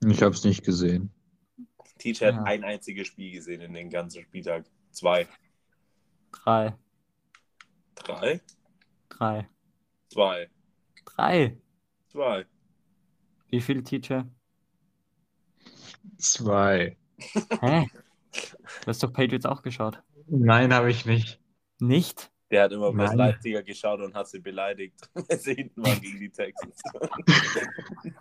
Ich 0.06 0.22
habe 0.22 0.34
es 0.34 0.44
nicht 0.44 0.64
gesehen. 0.64 1.10
TJ 1.98 2.24
hat 2.26 2.34
Ja. 2.34 2.42
ein 2.44 2.64
einziges 2.64 3.06
Spiel 3.08 3.32
gesehen 3.32 3.60
in 3.60 3.72
den 3.72 3.88
ganzen 3.90 4.22
Spieltag. 4.22 4.66
Zwei. 4.90 5.26
Drei. 6.32 6.76
Drei? 7.94 8.40
Drei. 9.08 9.48
Zwei. 10.08 10.50
Drei. 11.04 11.56
Zwei. 12.08 12.46
Wie 13.48 13.60
viel 13.60 13.82
TJ? 13.82 14.22
Zwei. 16.18 16.96
Hä? 17.60 17.86
Du 18.82 18.86
hast 18.86 19.02
doch 19.02 19.12
Patriots 19.12 19.46
auch 19.46 19.62
geschaut. 19.62 20.02
Nein, 20.26 20.72
habe 20.72 20.90
ich 20.90 21.06
nicht. 21.06 21.40
Nicht? 21.78 22.30
Der 22.50 22.64
hat 22.64 22.72
immer 22.72 22.92
bei 22.92 23.06
Nein. 23.06 23.18
Leipziger 23.18 23.62
geschaut 23.62 24.00
und 24.00 24.14
hat 24.14 24.28
sie 24.28 24.38
beleidigt, 24.38 24.94
weil 25.14 25.38
sie 25.38 25.54
hinten 25.54 25.84
waren 25.84 26.00
gegen 26.00 26.20
die 26.20 26.30
Texans. 26.30 26.80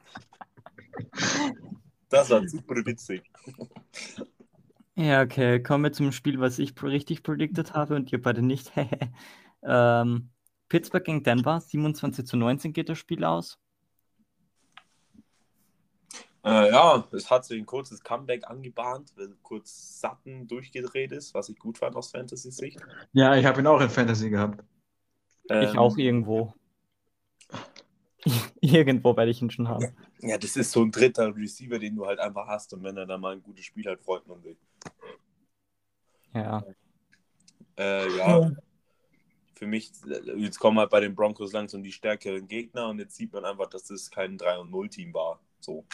das 2.09 2.29
war 2.29 2.47
super 2.47 2.75
witzig. 2.85 3.21
Ja, 4.95 5.21
okay. 5.21 5.61
Kommen 5.61 5.83
wir 5.85 5.91
zum 5.91 6.11
Spiel, 6.11 6.39
was 6.39 6.59
ich 6.59 6.73
richtig 6.81 7.23
predicted 7.23 7.73
habe 7.73 7.95
und 7.95 8.11
ihr 8.11 8.21
beide 8.21 8.41
nicht. 8.41 8.71
ähm, 9.63 10.29
Pittsburgh 10.69 11.03
gegen 11.03 11.23
Denver. 11.23 11.59
27 11.59 12.25
zu 12.25 12.37
19 12.37 12.73
geht 12.73 12.89
das 12.89 12.97
Spiel 12.97 13.23
aus. 13.23 13.59
Äh, 16.43 16.71
ja, 16.71 17.07
es 17.13 17.31
hat 17.31 17.45
sich 17.45 17.57
ein 17.59 17.65
kurzes 17.65 18.03
Comeback 18.03 18.49
angebahnt, 18.49 19.13
weil 19.15 19.29
kurz 19.43 20.01
Satten 20.01 20.47
durchgedreht 20.47 21.13
ist, 21.13 21.33
was 21.33 21.47
ich 21.49 21.57
gut 21.57 21.77
fand 21.77 21.95
aus 21.95 22.11
Fantasy-Sicht. 22.11 22.79
Ja, 23.13 23.35
ich 23.35 23.45
habe 23.45 23.61
ihn 23.61 23.67
auch 23.67 23.79
in 23.79 23.89
Fantasy 23.89 24.29
gehabt. 24.29 24.63
Ich 25.45 25.51
Ähm, 25.51 25.77
auch 25.77 25.97
irgendwo. 25.97 26.53
irgendwo 28.61 29.15
werde 29.15 29.31
ich 29.31 29.41
ihn 29.41 29.51
schon 29.51 29.69
haben. 29.69 29.95
Ja, 30.19 30.37
das 30.37 30.57
ist 30.57 30.71
so 30.71 30.81
ein 30.83 30.91
dritter 30.91 31.33
Receiver, 31.35 31.79
den 31.79 31.95
du 31.95 32.05
halt 32.05 32.19
einfach 32.19 32.47
hast 32.47 32.73
und 32.73 32.83
wenn 32.83 32.97
er 32.97 33.05
da 33.05 33.17
mal 33.17 33.33
ein 33.33 33.43
gutes 33.43 33.65
Spiel 33.65 33.85
hat, 33.89 34.01
freut 34.01 34.27
man 34.27 34.41
sich. 34.41 34.57
Ja. 36.33 36.63
Äh, 37.77 38.17
ja, 38.17 38.51
für 39.55 39.67
mich, 39.67 39.91
jetzt 40.35 40.59
kommen 40.59 40.77
halt 40.77 40.89
bei 40.89 40.99
den 40.99 41.15
Broncos 41.15 41.53
langsam 41.53 41.83
die 41.83 41.91
stärkeren 41.91 42.47
Gegner 42.47 42.89
und 42.89 42.99
jetzt 42.99 43.15
sieht 43.15 43.31
man 43.31 43.45
einfach, 43.45 43.67
dass 43.69 43.85
das 43.85 44.11
kein 44.11 44.37
3- 44.37 44.57
und 44.57 44.71
0-Team 44.71 45.13
war. 45.13 45.39
So. 45.61 45.85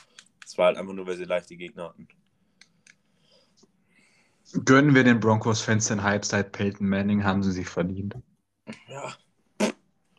Es 0.49 0.57
war 0.57 0.65
halt 0.65 0.77
einfach 0.77 0.93
nur, 0.93 1.05
weil 1.05 1.15
sie 1.15 1.25
leichte 1.25 1.55
Gegner 1.55 1.89
hatten. 1.89 2.07
Gönnen 4.65 4.95
wir 4.95 5.03
den 5.03 5.19
Broncos-Fans 5.19 5.89
den 5.89 6.01
Hype 6.01 6.25
seit 6.25 6.53
Peyton 6.53 6.89
Manning, 6.89 7.23
haben 7.23 7.43
sie 7.43 7.51
sich 7.51 7.67
verdient. 7.69 8.15
Ja, 8.88 9.13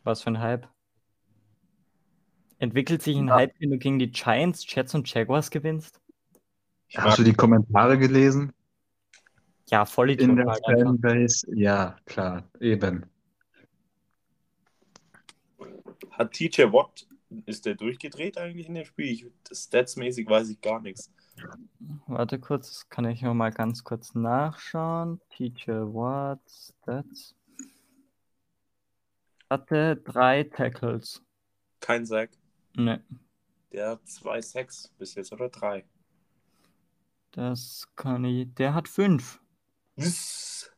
Was 0.05 0.23
für 0.23 0.29
ein 0.29 0.39
Hype. 0.39 0.69
Entwickelt 2.59 3.01
sich 3.01 3.17
ein 3.17 3.27
Ja. 3.27 3.35
Hype, 3.35 3.59
wenn 3.59 3.71
du 3.71 3.77
gegen 3.77 3.99
die 3.99 4.09
Giants, 4.09 4.65
Jets 4.73 4.95
und 4.95 5.13
Jaguars 5.13 5.51
gewinnst? 5.51 5.99
ich 6.87 6.97
Hast 6.97 7.19
du 7.19 7.23
die 7.23 7.33
Kommentare 7.33 7.97
gelesen? 7.99 8.53
Ja, 9.65 9.83
voll 9.83 10.11
In 10.11 10.37
der. 10.37 10.57
Fanbase? 10.63 11.45
Ja, 11.53 11.97
klar, 12.05 12.49
eben. 12.61 13.05
Hat 16.11 16.31
TJ 16.31 16.71
Watt, 16.71 17.05
ist 17.45 17.65
der 17.65 17.75
durchgedreht 17.75 18.37
eigentlich 18.37 18.67
in 18.67 18.75
dem 18.75 18.85
Spiel? 18.85 19.05
Ich, 19.11 19.25
statsmäßig 19.51 20.27
weiß 20.27 20.49
ich 20.49 20.61
gar 20.61 20.81
nichts. 20.81 21.11
Warte 22.07 22.39
kurz, 22.39 22.69
das 22.69 22.89
kann 22.89 23.05
ich 23.05 23.21
noch 23.21 23.33
mal 23.33 23.51
ganz 23.51 23.83
kurz 23.83 24.13
nachschauen. 24.15 25.21
Teacher 25.29 25.93
Watt, 25.93 26.41
Stats. 26.49 27.35
Hatte 29.49 29.97
drei 29.97 30.43
Tackles. 30.43 31.23
Kein 31.79 32.05
Sack. 32.05 32.31
Ne, 32.75 33.03
Der 33.71 33.89
hat 33.91 34.07
zwei 34.07 34.41
Sacks 34.41 34.89
bis 34.97 35.15
jetzt 35.15 35.31
oder 35.33 35.49
drei. 35.49 35.85
Das 37.31 37.87
kann 37.95 38.23
ich. 38.25 38.53
Der 38.55 38.73
hat 38.73 38.87
fünf. 38.87 39.41
Was? 39.95 40.70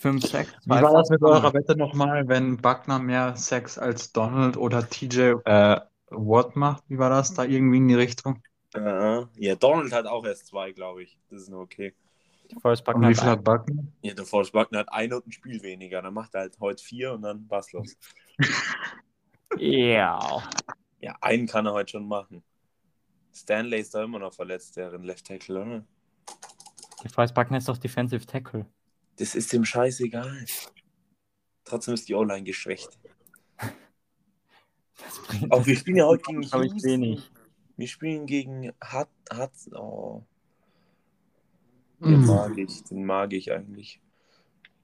Fünf 0.00 0.26
Sacks. 0.26 0.50
Wie 0.64 0.70
war 0.70 0.94
das 0.94 1.10
mit 1.10 1.22
eurer 1.22 1.52
Wette 1.52 1.76
nochmal, 1.76 2.26
wenn 2.26 2.56
Buckner 2.56 2.98
mehr 2.98 3.36
Sex 3.36 3.76
als 3.76 4.12
Donald 4.12 4.56
oder 4.56 4.88
TJ 4.88 5.34
äh, 5.44 5.78
Watt 6.08 6.56
macht? 6.56 6.84
Wie 6.88 6.98
war 6.98 7.10
das 7.10 7.34
da 7.34 7.44
irgendwie 7.44 7.76
in 7.76 7.88
die 7.88 7.96
Richtung? 7.96 8.42
Äh, 8.74 9.24
ja, 9.36 9.54
Donald 9.56 9.92
hat 9.92 10.06
auch 10.06 10.24
erst 10.24 10.46
zwei, 10.46 10.72
glaube 10.72 11.02
ich. 11.02 11.18
Das 11.28 11.42
ist 11.42 11.50
nur 11.50 11.60
okay. 11.60 11.94
Forrest 12.62 12.88
Und 12.88 12.94
Buckner 12.94 13.08
wie 13.10 13.14
hat 13.14 13.20
viel 13.20 13.30
hat 13.30 13.44
Buckner? 13.44 13.82
Ja, 14.00 14.14
der 14.14 14.24
Forrest 14.24 14.52
Buckner 14.52 14.78
hat 14.78 14.90
ein 14.90 15.12
und 15.12 15.26
ein 15.26 15.32
Spiel 15.32 15.62
weniger. 15.62 16.00
Dann 16.00 16.14
macht 16.14 16.34
er 16.34 16.40
halt 16.40 16.58
heute 16.60 16.82
vier 16.82 17.12
und 17.12 17.20
dann 17.20 17.44
war's 17.50 17.70
los. 17.72 17.94
Ja. 19.58 20.42
Ja, 21.00 21.16
einen 21.20 21.46
kann 21.46 21.66
er 21.66 21.72
heute 21.72 21.90
schon 21.90 22.08
machen. 22.08 22.42
Stanley 23.34 23.80
ist 23.80 23.94
da 23.94 24.04
immer 24.04 24.18
noch 24.18 24.32
verletzt, 24.32 24.76
deren 24.76 25.02
Left 25.02 25.26
Tackle, 25.26 25.60
oder? 25.60 25.84
Forrest 27.12 27.34
Buckner 27.34 27.58
ist 27.58 27.68
doch 27.68 27.76
Defensive 27.76 28.24
Tackle. 28.24 28.64
Das 29.20 29.34
ist 29.34 29.52
dem 29.52 29.66
scheißegal. 29.66 30.46
Trotzdem 31.64 31.92
ist 31.92 32.08
die 32.08 32.14
O-Line 32.14 32.42
geschwächt. 32.42 32.98
Auch 35.50 35.66
wir 35.66 35.76
spielen 35.76 35.98
ja 35.98 36.06
heute 36.06 36.22
gegen 36.22 36.42
Houston. 36.42 36.82
wenig. 36.82 37.30
Wir 37.76 37.86
spielen 37.86 38.24
gegen 38.24 38.70
Hut, 38.82 39.08
Hut, 39.32 39.74
oh, 39.74 40.24
den 42.00 42.22
Mm. 42.22 42.26
mag 42.26 42.56
ich, 42.56 42.82
den 42.84 43.04
mag 43.04 43.32
ich 43.34 43.52
eigentlich. 43.52 44.00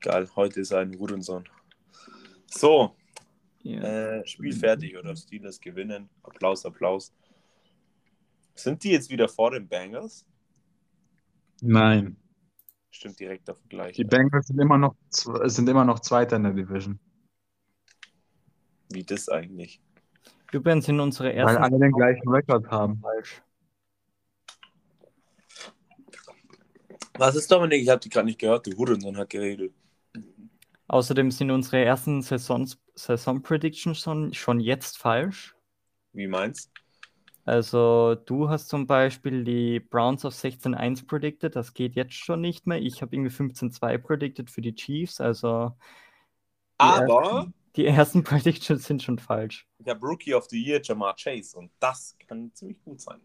Geil, 0.00 0.28
heute 0.36 0.60
ist 0.60 0.72
ein 0.74 0.98
Hurensohn. 0.98 1.48
So, 2.46 2.94
Ja. 3.62 3.80
äh, 4.18 4.26
Spiel 4.26 4.52
fertig 4.54 4.98
oder 4.98 5.16
Steelers 5.16 5.58
gewinnen. 5.58 6.10
Applaus, 6.22 6.66
Applaus. 6.66 7.10
Sind 8.54 8.84
die 8.84 8.90
jetzt 8.90 9.08
wieder 9.08 9.30
vor 9.30 9.50
den 9.52 9.66
Bengals? 9.66 10.26
Nein. 11.62 12.18
Stimmt 12.96 13.20
direkter 13.20 13.54
Vergleich. 13.54 13.94
Die 13.94 14.04
Bengals 14.04 14.46
sind 14.46 14.58
immer 14.58 14.78
noch, 14.78 14.94
sind 15.10 15.68
immer 15.68 15.84
noch 15.84 16.00
Zweiter 16.00 16.36
in 16.36 16.44
der 16.44 16.52
Division. 16.52 16.98
Wie 18.90 19.04
das 19.04 19.28
eigentlich? 19.28 19.82
Übrigens 20.50 20.86
sind 20.86 20.98
unsere 20.98 21.28
Weil 21.28 21.36
ersten 21.36 21.62
alle 21.62 21.78
den 21.78 21.92
gleichen 21.92 22.26
Rekord 22.26 22.66
haben. 22.70 22.98
falsch. 23.00 23.42
Was 27.18 27.34
ist 27.34 27.52
Dominik? 27.52 27.82
Ich 27.82 27.90
habe 27.90 28.00
die 28.00 28.08
gerade 28.08 28.24
nicht 28.24 28.38
gehört. 28.38 28.64
Der 28.64 28.74
Hurensohn 28.74 29.18
hat 29.18 29.28
geredet. 29.28 29.74
Außerdem 30.88 31.30
sind 31.30 31.50
unsere 31.50 31.84
ersten 31.84 32.22
Saisons, 32.22 32.78
Saison 32.94 33.42
Predictions 33.42 34.00
schon, 34.00 34.32
schon 34.32 34.58
jetzt 34.58 34.96
falsch. 34.96 35.54
Wie 36.14 36.28
meinst 36.28 36.70
Also 37.46 38.16
du 38.16 38.48
hast 38.48 38.68
zum 38.68 38.88
Beispiel 38.88 39.44
die 39.44 39.78
Browns 39.78 40.24
auf 40.24 40.34
16-1 40.34 41.06
predicted, 41.06 41.54
das 41.54 41.74
geht 41.74 41.94
jetzt 41.94 42.14
schon 42.14 42.40
nicht 42.40 42.66
mehr. 42.66 42.82
Ich 42.82 43.02
habe 43.02 43.14
irgendwie 43.14 43.32
15-2 43.32 43.98
predicted 43.98 44.50
für 44.50 44.60
die 44.60 44.74
Chiefs, 44.74 45.20
also 45.20 45.68
die, 45.68 46.76
Aber 46.78 47.22
ersten, 47.22 47.54
die 47.76 47.86
ersten 47.86 48.24
Predictions 48.24 48.84
sind 48.84 49.00
schon 49.00 49.20
falsch. 49.20 49.68
ich 49.78 49.88
habe 49.88 50.04
Rookie 50.04 50.34
of 50.34 50.46
the 50.50 50.60
Year 50.60 50.80
Jamar 50.82 51.14
Chase 51.14 51.56
und 51.56 51.70
das 51.78 52.16
kann 52.26 52.50
ziemlich 52.52 52.82
gut 52.82 53.00
sein. 53.00 53.20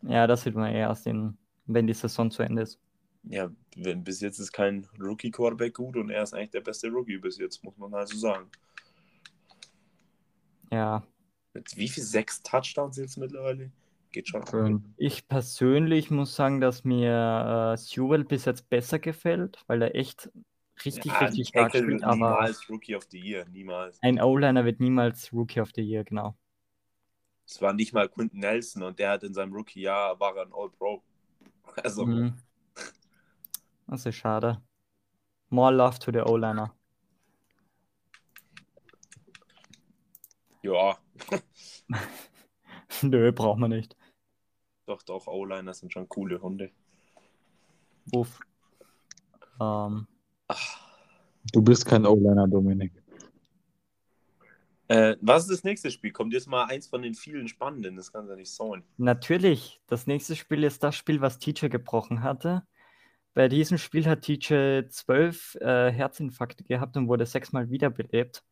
Ja, 0.00 0.26
das 0.26 0.42
sieht 0.42 0.54
man 0.54 0.72
erst, 0.72 1.06
in, 1.06 1.36
wenn 1.66 1.86
die 1.86 1.92
Saison 1.92 2.30
zu 2.30 2.42
Ende 2.42 2.62
ist. 2.62 2.80
Ja, 3.24 3.50
wenn, 3.76 4.02
bis 4.02 4.20
jetzt 4.20 4.38
ist 4.38 4.52
kein 4.52 4.88
Rookie-Quarterback 4.98 5.74
gut 5.74 5.96
und 5.96 6.08
er 6.08 6.22
ist 6.22 6.32
eigentlich 6.32 6.52
der 6.52 6.62
beste 6.62 6.88
Rookie 6.88 7.18
bis 7.18 7.36
jetzt, 7.36 7.62
muss 7.62 7.76
man 7.76 7.92
also 7.92 8.16
sagen. 8.16 8.48
Ja, 10.72 11.02
Mit 11.56 11.74
wie 11.76 11.88
viel? 11.88 12.02
Sechs 12.02 12.42
Touchdowns 12.42 12.98
jetzt 12.98 13.16
mittlerweile? 13.16 13.70
Geht 14.12 14.28
schon. 14.28 14.46
Fünf. 14.46 14.82
ich 14.98 15.26
persönlich 15.26 16.10
muss 16.10 16.36
sagen, 16.36 16.60
dass 16.60 16.84
mir 16.84 17.72
äh, 17.72 17.76
Sewell 17.78 18.24
bis 18.24 18.44
jetzt 18.44 18.68
besser 18.68 18.98
gefällt, 18.98 19.64
weil 19.66 19.80
er 19.80 19.94
echt 19.94 20.30
richtig, 20.84 21.06
Ja, 21.12 21.18
richtig 21.20 21.48
stark 21.48 21.70
spielt, 21.70 21.88
wird 21.88 22.04
aber 22.04 22.14
niemals 22.14 22.68
Rookie 22.68 22.94
of 22.94 23.04
the 23.10 23.18
Year, 23.18 23.46
niemals. 23.46 23.98
ein 24.02 24.20
O-Liner 24.20 24.66
wird 24.66 24.80
niemals 24.80 25.32
Rookie 25.32 25.60
of 25.60 25.70
the 25.74 25.80
Year, 25.82 26.04
genau. 26.04 26.36
Es 27.46 27.62
war 27.62 27.72
nicht 27.72 27.94
mal 27.94 28.06
Quinton 28.08 28.40
Nelson 28.40 28.82
und 28.82 28.98
der 28.98 29.12
hat 29.12 29.22
in 29.22 29.32
seinem 29.32 29.54
Rookie-Jahr 29.54 30.20
war 30.20 30.36
ein 30.36 30.52
All-Pro. 30.52 31.02
Also, 31.82 32.04
Mhm. 32.04 32.34
Das 33.86 34.04
ist 34.04 34.16
schade. 34.16 34.60
More 35.48 35.72
love 35.72 35.98
to 36.00 36.12
the 36.12 36.20
O-Liner. 36.20 36.74
ja, 40.62 40.98
Nö, 43.02 43.32
braucht 43.32 43.58
man 43.58 43.70
nicht. 43.70 43.96
doch, 44.86 45.02
doch, 45.02 45.26
O-Liner 45.26 45.74
sind 45.74 45.92
schon 45.92 46.08
coole 46.08 46.40
Hunde. 46.40 46.70
Uff. 48.12 48.40
Ähm, 49.60 50.06
Du 51.52 51.62
bist 51.62 51.86
kein 51.86 52.04
O-Liner, 52.06 52.48
Dominik. 52.48 52.92
Äh, 54.88 55.16
was 55.20 55.44
ist 55.44 55.50
das 55.50 55.64
nächste 55.64 55.90
Spiel? 55.90 56.12
Kommt 56.12 56.32
jetzt 56.32 56.46
mal 56.46 56.64
eins 56.66 56.86
von 56.86 57.02
den 57.02 57.14
vielen 57.14 57.48
spannenden, 57.48 57.96
das 57.96 58.12
kann 58.12 58.28
ja 58.28 58.36
nicht 58.36 58.52
sein. 58.52 58.84
natürlich, 58.96 59.80
das 59.86 60.06
nächste 60.06 60.36
Spiel 60.36 60.62
ist 60.62 60.82
das 60.82 60.94
Spiel, 60.94 61.20
was 61.20 61.38
TJ 61.38 61.68
gebrochen 61.68 62.22
hatte. 62.22 62.62
Bei 63.34 63.48
diesem 63.48 63.78
Spiel 63.78 64.06
hat 64.06 64.22
TJ 64.22 64.88
zwölf 64.88 65.56
äh, 65.56 65.90
Herzinfarkte 65.90 66.64
gehabt 66.64 66.96
und 66.96 67.08
wurde 67.08 67.26
sechsmal 67.26 67.68
wiederbelebt. 67.68 68.44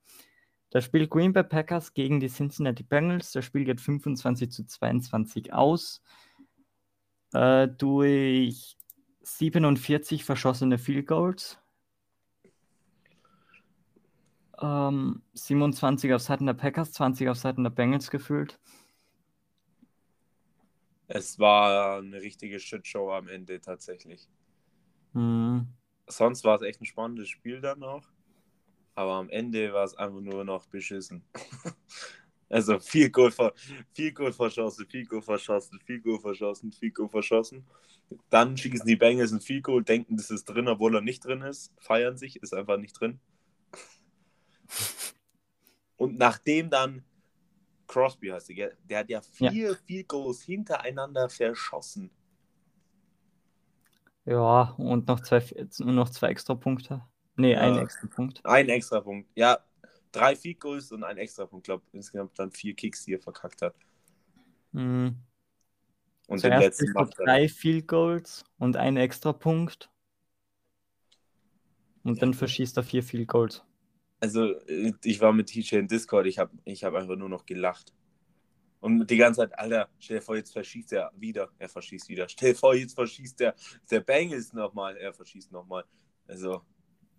Das 0.74 0.82
Spiel 0.82 1.06
Green 1.06 1.32
Bay 1.32 1.44
Packers 1.44 1.94
gegen 1.94 2.18
die 2.18 2.28
Cincinnati 2.28 2.82
Bengals. 2.82 3.30
Das 3.30 3.44
Spiel 3.44 3.64
geht 3.64 3.80
25 3.80 4.50
zu 4.50 4.66
22 4.66 5.52
aus. 5.52 6.02
Äh, 7.32 7.68
durch 7.68 8.76
47 9.22 10.24
verschossene 10.24 10.78
Field 10.78 11.06
Goals. 11.06 11.60
Ähm, 14.60 15.22
27 15.34 16.12
auf 16.12 16.22
Seiten 16.22 16.46
der 16.46 16.54
Packers, 16.54 16.90
20 16.90 17.28
auf 17.28 17.36
Seiten 17.36 17.62
der 17.62 17.70
Bengals 17.70 18.10
gefühlt. 18.10 18.58
Es 21.06 21.38
war 21.38 21.98
eine 21.98 22.20
richtige 22.20 22.58
Shitshow 22.58 23.12
am 23.12 23.28
Ende 23.28 23.60
tatsächlich. 23.60 24.28
Hm. 25.12 25.68
Sonst 26.08 26.42
war 26.42 26.56
es 26.56 26.62
echt 26.62 26.80
ein 26.80 26.86
spannendes 26.86 27.28
Spiel 27.28 27.60
dann 27.60 27.78
noch. 27.78 28.13
Aber 28.94 29.14
am 29.14 29.28
Ende 29.30 29.72
war 29.72 29.84
es 29.84 29.96
einfach 29.96 30.20
nur 30.20 30.44
noch 30.44 30.66
beschissen. 30.66 31.24
also 32.48 32.78
viel 32.78 33.10
Goal, 33.10 33.30
ver 33.30 33.52
viel 33.92 34.12
Goal 34.12 34.32
verschossen, 34.32 34.86
viel 34.86 35.06
Goal 35.06 35.22
verschossen, 35.22 35.80
viel 35.84 36.00
Goal 36.00 36.20
verschossen, 36.20 36.72
viel 36.72 36.92
Goal 36.92 37.08
verschossen. 37.08 37.66
Dann 38.30 38.56
schießen 38.56 38.86
die 38.86 38.96
Bengals 38.96 39.32
ein 39.32 39.40
viel 39.40 39.62
Goal, 39.62 39.82
denken, 39.82 40.16
das 40.16 40.30
ist 40.30 40.44
drin, 40.44 40.68
obwohl 40.68 40.94
er 40.94 41.00
nicht 41.00 41.24
drin 41.24 41.42
ist. 41.42 41.72
Feiern 41.78 42.16
sich, 42.16 42.36
ist 42.36 42.54
einfach 42.54 42.76
nicht 42.76 42.98
drin. 43.00 43.20
Und 45.96 46.18
nachdem 46.18 46.70
dann 46.70 47.04
Crosby 47.86 48.28
heißt 48.28 48.48
der, 48.50 48.72
der 48.88 48.98
hat 48.98 49.08
ja 49.08 49.20
vier 49.22 49.76
Field 49.76 50.08
Goals 50.08 50.42
hintereinander 50.42 51.28
verschossen. 51.28 52.10
Ja, 54.24 54.74
und 54.78 55.06
noch 55.06 55.20
zwei, 55.20 55.44
noch 55.80 56.08
zwei 56.08 56.28
extra 56.28 56.54
Punkte. 56.54 57.02
Nee, 57.36 57.52
Ja. 57.52 57.60
ein 57.60 57.78
extra 57.78 58.06
Punkt. 58.08 58.44
Ein 58.44 58.68
extra 58.68 59.00
Punkt. 59.00 59.28
Ja, 59.34 59.58
drei 60.12 60.36
Field 60.36 60.60
Goals 60.60 60.92
und 60.92 61.04
ein 61.04 61.18
extra 61.18 61.46
Punkt. 61.46 61.64
Ich 61.66 61.68
glaube, 61.68 61.84
insgesamt 61.92 62.38
dann 62.38 62.50
vier 62.52 62.74
Kicks, 62.74 63.04
die 63.04 63.14
er 63.14 63.20
verkackt 63.20 63.62
hat. 63.62 63.74
Hm. 64.72 65.16
Und 66.26 66.42
den 66.42 66.52
Zuerst 66.52 66.60
letzten 66.60 66.94
kriegst 66.94 66.94
du 66.94 66.98
macht 67.00 67.18
er. 67.18 67.26
drei 67.26 67.48
Field 67.48 67.88
Goals 67.88 68.44
und 68.58 68.76
einen 68.76 68.96
extra 68.96 69.32
Punkt. 69.32 69.90
Und 72.02 72.22
dann 72.22 72.34
verschießt 72.34 72.76
er 72.76 72.82
vier 72.82 73.02
Field 73.02 73.28
Goals. 73.28 73.62
Also, 74.20 74.52
äh, 74.66 74.92
ich 75.04 75.20
war 75.20 75.32
mit 75.32 75.48
TJ 75.48 75.76
in 75.76 75.88
Discord, 75.88 76.26
ich 76.26 76.38
habe 76.38 76.52
ich 76.64 76.84
hab 76.84 76.94
einfach 76.94 77.16
nur 77.16 77.28
noch 77.28 77.46
gelacht. 77.46 77.92
Und 78.80 79.06
die 79.08 79.16
ganze 79.16 79.40
Zeit, 79.40 79.58
Alter, 79.58 79.88
stell 79.98 80.18
dir 80.18 80.22
vor, 80.22 80.36
jetzt 80.36 80.52
verschießt 80.52 80.92
er 80.92 81.10
wieder. 81.16 81.50
Er 81.58 81.70
verschießt 81.70 82.08
wieder. 82.10 82.28
Stell 82.28 82.52
dir 82.52 82.58
vor, 82.58 82.74
jetzt 82.74 82.94
verschießt 82.94 83.40
der, 83.40 83.54
der 83.90 84.00
Bengals 84.00 84.52
nochmal. 84.52 84.96
Er 84.98 85.14
verschießt 85.14 85.52
nochmal. 85.52 85.84
Also, 86.26 86.62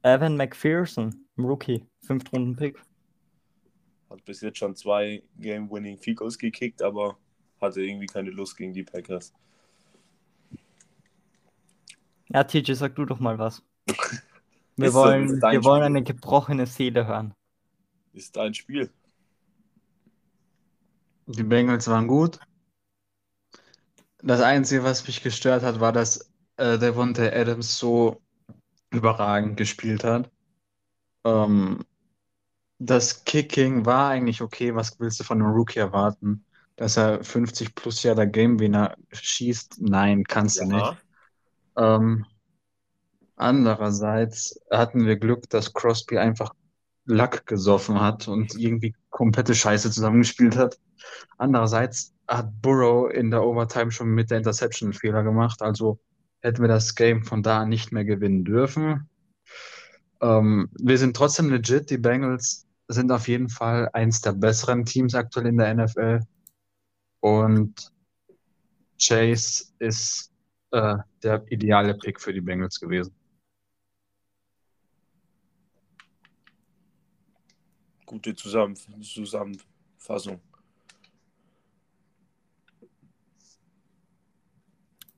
Evan 0.06 0.38
McPherson, 0.38 1.26
Rookie, 1.36 1.84
Fünftrunden-Pick. 2.04 2.78
hat 4.12 4.24
bis 4.24 4.41
jetzt 4.41 4.60
schon 4.60 4.76
zwei 4.76 5.24
Game-Winning 5.39 6.00
Goals 6.15 6.38
gekickt, 6.38 6.84
aber 6.84 7.18
hatte 7.60 7.82
irgendwie 7.82 8.06
keine 8.06 8.30
Lust 8.30 8.56
gegen 8.56 8.72
die 8.72 8.84
Packers. 8.84 9.34
Ja, 12.30 12.44
TJ, 12.44 12.74
sag 12.74 12.96
du 12.96 13.06
doch 13.06 13.20
mal 13.20 13.39
was. 13.39 13.63
Wir 14.78 14.94
wollen, 14.94 15.39
dein 15.39 15.54
wir 15.54 15.63
wollen 15.63 15.84
eine 15.84 16.04
gebrochene 16.04 16.65
Seele 16.65 17.08
hören. 17.08 17.34
Ist 18.12 18.38
ein 18.38 18.54
Spiel. 18.54 18.91
Die 21.28 21.44
Bengals 21.44 21.88
waren 21.88 22.08
gut. 22.10 22.41
Das 24.22 24.41
Einzige, 24.41 24.84
was 24.84 25.08
mich 25.08 25.24
gestört 25.24 25.63
hat, 25.63 25.80
war, 25.80 25.94
dass 25.94 26.30
äh, 26.58 26.78
Devontae 26.78 27.32
Adams 27.32 27.80
so 27.80 28.22
überragend 28.96 29.58
gespielt 29.58 30.04
hat. 30.04 30.32
Ähm, 31.26 31.80
das 32.80 33.24
Kicking 33.26 33.86
war 33.86 34.10
eigentlich 34.10 34.42
okay. 34.42 34.76
Was 34.76 35.00
willst 35.00 35.20
du 35.20 35.24
von 35.24 35.42
einem 35.42 35.52
Rookie 35.52 35.80
erwarten? 35.80 36.46
dass 36.76 36.98
er 36.98 37.24
50 37.24 37.76
plus 37.76 38.04
Jahre 38.04 38.28
Game 38.30 38.60
Winner 38.60 38.96
schießt? 39.12 39.82
Nein, 39.82 40.24
kannst 40.26 40.60
du 40.60 40.66
nicht. 40.66 40.76
Ja, 40.76 40.98
Ähm, 41.78 42.26
andererseits 43.36 44.60
hatten 44.72 45.06
wir 45.06 45.18
Glück, 45.18 45.50
dass 45.50 45.74
Crosby 45.74 46.18
einfach 46.18 46.54
Lack 47.06 47.46
gesoffen 47.46 48.02
hat 48.02 48.28
und 48.28 48.56
irgendwie 48.56 48.96
komplette 49.10 49.54
Scheiße 49.54 49.92
zusammengespielt 49.92 50.58
hat. 50.58 50.80
Andererseits 51.38 52.14
hat 52.28 52.50
Burrow 52.62 53.12
in 53.12 53.30
der 53.30 53.44
Overtime 53.44 53.92
schon 53.92 54.10
mit 54.10 54.32
der 54.32 54.40
Interception 54.40 54.88
einen 54.88 54.94
Fehler 55.00 55.24
gemacht, 55.24 55.62
also 55.62 56.00
hätten 56.46 56.62
wir 56.62 56.68
das 56.68 56.96
Game 56.96 57.24
von 57.24 57.42
da 57.42 57.62
an 57.62 57.70
nicht 57.70 57.92
mehr 57.92 58.06
gewinnen 58.06 58.46
dürfen. 58.46 59.10
Ähm, 60.22 60.70
wir 60.80 60.98
sind 60.98 61.16
trotzdem 61.16 61.50
legit. 61.50 61.90
Die 61.90 61.98
Bengals 61.98 62.68
sind 62.88 63.12
auf 63.12 63.28
jeden 63.28 63.50
Fall 63.50 63.90
eins 63.94 64.22
der 64.22 64.34
besseren 64.34 64.86
Teams 64.86 65.16
aktuell 65.16 65.48
in 65.48 65.58
der 65.58 65.74
NFL. 65.74 66.20
Und 67.20 67.92
Chase 69.02 69.66
ist 69.80 70.32
äh, 70.72 70.98
der 71.24 71.44
ideale 71.50 71.96
Pick 71.96 72.22
für 72.22 72.32
die 72.32 72.42
Bengals 72.42 72.80
gewesen. 72.80 73.14
gute 78.06 78.36
Zusammen 78.36 78.76
Zusammenfassung. 79.02 80.40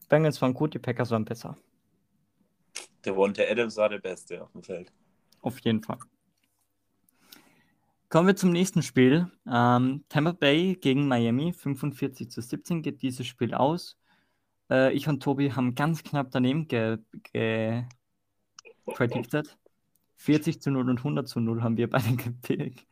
Bengals 0.09 0.41
waren 0.41 0.53
gut, 0.53 0.73
die 0.73 0.79
Packers 0.79 1.11
waren 1.11 1.25
besser. 1.25 1.57
Der 3.05 3.15
Wonte 3.15 3.49
Adams 3.49 3.77
war 3.77 3.89
der 3.89 3.99
Beste 3.99 4.41
auf 4.41 4.51
dem 4.51 4.63
Feld. 4.63 4.91
Auf 5.41 5.59
jeden 5.59 5.83
Fall. 5.83 5.99
Kommen 8.09 8.27
wir 8.27 8.35
zum 8.35 8.51
nächsten 8.51 8.83
Spiel. 8.83 9.29
Ähm, 9.45 10.05
Tampa 10.07 10.31
Bay 10.31 10.75
gegen 10.75 11.07
Miami. 11.07 11.51
45 11.51 12.31
zu 12.31 12.41
17 12.41 12.81
geht 12.81 13.01
dieses 13.01 13.27
Spiel 13.27 13.53
aus. 13.53 13.97
Äh, 14.69 14.93
ich 14.93 15.07
und 15.07 15.21
Tobi 15.21 15.51
haben 15.51 15.75
ganz 15.75 16.03
knapp 16.03 16.31
daneben 16.31 16.67
ge, 16.67 16.99
ge 17.33 17.83
predicted. 18.85 19.57
40 20.15 20.61
zu 20.61 20.71
0 20.71 20.89
und 20.89 20.97
100 20.99 21.27
zu 21.27 21.39
0 21.39 21.61
haben 21.61 21.77
wir 21.77 21.89
beide 21.89 22.15
gepickt. 22.15 22.85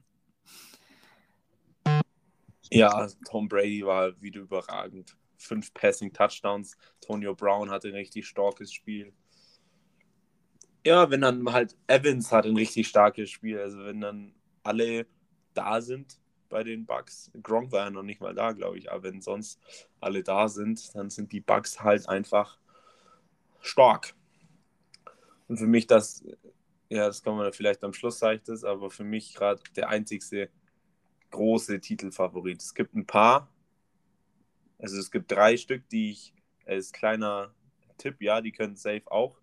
Ja, 2.72 3.08
Tom 3.30 3.48
Brady 3.48 3.86
war 3.86 4.20
wieder 4.22 4.42
überragend. 4.42 5.16
Fünf 5.38 5.74
Passing 5.74 6.14
Touchdowns. 6.14 6.78
Tonio 7.02 7.36
Brown 7.36 7.70
hatte 7.70 7.90
ein 7.90 7.96
richtig 7.96 8.28
starkes 8.28 8.72
Spiel. 8.72 9.14
Ja, 10.86 11.10
wenn 11.10 11.22
dann 11.22 11.52
halt 11.52 11.76
Evans 11.88 12.32
hat 12.32 12.46
ein 12.46 12.56
richtig 12.56 12.88
starkes 12.88 13.30
Spiel. 13.30 13.60
Also 13.60 13.86
wenn 13.86 14.02
dann 14.02 14.34
alle 14.64 15.08
da 15.54 15.82
sind 15.82 16.20
bei 16.50 16.64
den 16.64 16.86
Bucks. 16.86 17.32
Gronk 17.42 17.72
war 17.72 17.86
ja 17.86 17.90
noch 17.90 18.04
nicht 18.04 18.22
mal 18.22 18.36
da, 18.36 18.52
glaube 18.52 18.78
ich. 18.78 18.92
Aber 18.92 19.04
wenn 19.04 19.22
sonst 19.22 19.60
alle 20.00 20.24
da 20.24 20.48
sind, 20.48 20.94
dann 20.96 21.10
sind 21.10 21.32
die 21.32 21.42
Bucks 21.42 21.82
halt 21.82 22.08
einfach 22.08 22.60
stark. 23.62 24.14
Und 25.48 25.58
für 25.58 25.68
mich 25.68 25.88
das, 25.88 26.24
ja, 26.90 27.08
das 27.08 27.24
kann 27.24 27.36
man 27.36 27.52
vielleicht 27.54 27.84
am 27.84 27.94
Schluss 27.94 28.20
sagen, 28.20 28.42
das, 28.46 28.64
aber 28.64 28.90
für 28.90 29.04
mich 29.04 29.34
gerade 29.34 29.62
der 29.76 29.90
einzigste 29.90 30.50
große 31.32 31.80
Titelfavorit. 31.80 32.62
Es 32.62 32.74
gibt 32.74 32.96
ein 32.96 33.06
paar, 33.06 33.50
also 34.86 35.00
es 35.00 35.10
gibt 35.10 35.32
drei 35.32 35.58
Stück, 35.58 35.90
die 35.90 36.12
ich 36.12 36.32
als 36.68 36.92
kleiner 36.92 37.52
Tipp, 37.98 38.22
ja, 38.22 38.40
die 38.40 38.52
können 38.52 38.76
safe 38.76 39.02
auch 39.08 39.36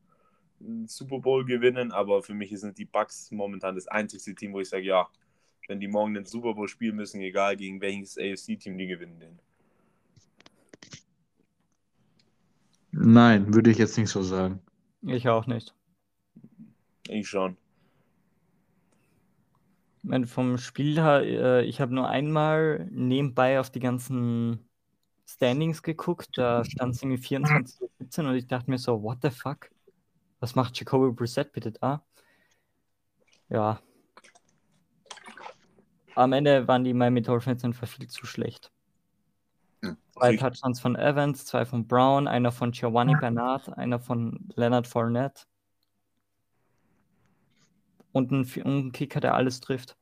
einen 0.60 0.86
Super 0.86 1.18
Bowl 1.18 1.44
gewinnen, 1.44 1.90
aber 1.90 2.22
für 2.22 2.32
mich 2.32 2.56
sind 2.60 2.78
die 2.78 2.84
Bucks 2.84 3.32
momentan 3.32 3.74
das 3.74 3.88
einzigste 3.88 4.36
Team, 4.36 4.52
wo 4.52 4.60
ich 4.60 4.68
sage, 4.68 4.84
ja, 4.84 5.08
wenn 5.66 5.80
die 5.80 5.88
morgen 5.88 6.14
den 6.14 6.26
Super 6.26 6.54
Bowl 6.54 6.68
spielen 6.68 6.94
müssen, 6.94 7.20
egal 7.20 7.56
gegen 7.56 7.80
welches 7.80 8.16
AFC-Team, 8.16 8.78
die 8.78 8.86
gewinnen 8.86 9.18
den. 9.18 9.38
Nein, 12.92 13.52
würde 13.52 13.72
ich 13.72 13.78
jetzt 13.78 13.98
nicht 13.98 14.10
so 14.10 14.22
sagen. 14.22 14.60
Ich 15.02 15.28
auch 15.28 15.48
nicht. 15.48 15.74
Ich 17.08 17.28
schon. 17.28 17.56
Ich 20.04 20.08
meine, 20.08 20.28
vom 20.28 20.56
Spiel 20.58 21.00
her, 21.00 21.22
äh, 21.22 21.64
ich 21.64 21.80
habe 21.80 21.92
nur 21.92 22.08
einmal 22.08 22.88
nebenbei 22.92 23.58
auf 23.58 23.70
die 23.70 23.80
ganzen 23.80 24.60
Standings 25.34 25.82
geguckt. 25.82 26.28
Da 26.36 26.64
stand 26.64 26.94
es 26.94 27.02
irgendwie 27.02 27.22
24 27.22 27.76
zu 27.76 27.90
17 27.98 28.26
und 28.26 28.34
ich 28.34 28.46
dachte 28.46 28.70
mir 28.70 28.78
so, 28.78 29.02
what 29.02 29.18
the 29.22 29.30
fuck? 29.30 29.70
Was 30.40 30.54
macht 30.54 30.78
Jacoby 30.78 31.12
Brissett 31.12 31.52
bitte 31.52 31.72
da? 31.72 32.04
Ja. 33.48 33.80
Am 36.14 36.32
Ende 36.32 36.68
waren 36.68 36.84
die 36.84 36.92
Miami 36.92 37.22
Dolphins 37.22 37.64
einfach 37.64 37.88
viel 37.88 38.08
zu 38.08 38.26
schlecht. 38.26 38.70
Zwei 39.80 40.28
Richtig. 40.28 40.40
Touchdowns 40.40 40.80
von 40.80 40.96
Evans, 40.96 41.44
zwei 41.46 41.64
von 41.64 41.86
Brown, 41.86 42.28
einer 42.28 42.52
von 42.52 42.72
Giovanni 42.72 43.14
Bernard, 43.16 43.76
einer 43.76 43.98
von 43.98 44.48
Leonard 44.54 44.86
Fournette. 44.86 45.44
Und 48.12 48.30
ein, 48.30 48.46
ein 48.64 48.92
Kicker, 48.92 49.20
der 49.20 49.34
alles 49.34 49.60
trifft. 49.60 49.96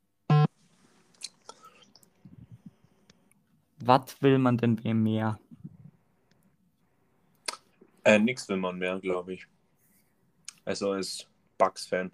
Was 3.82 4.20
will 4.20 4.38
man 4.38 4.56
denn 4.56 4.80
mehr? 5.02 5.38
Äh, 8.04 8.18
nix 8.18 8.48
will 8.48 8.56
man 8.56 8.78
mehr, 8.78 8.98
glaube 9.00 9.34
ich. 9.34 9.46
Also 10.64 10.92
als 10.92 11.26
Bucks-Fan. 11.58 12.12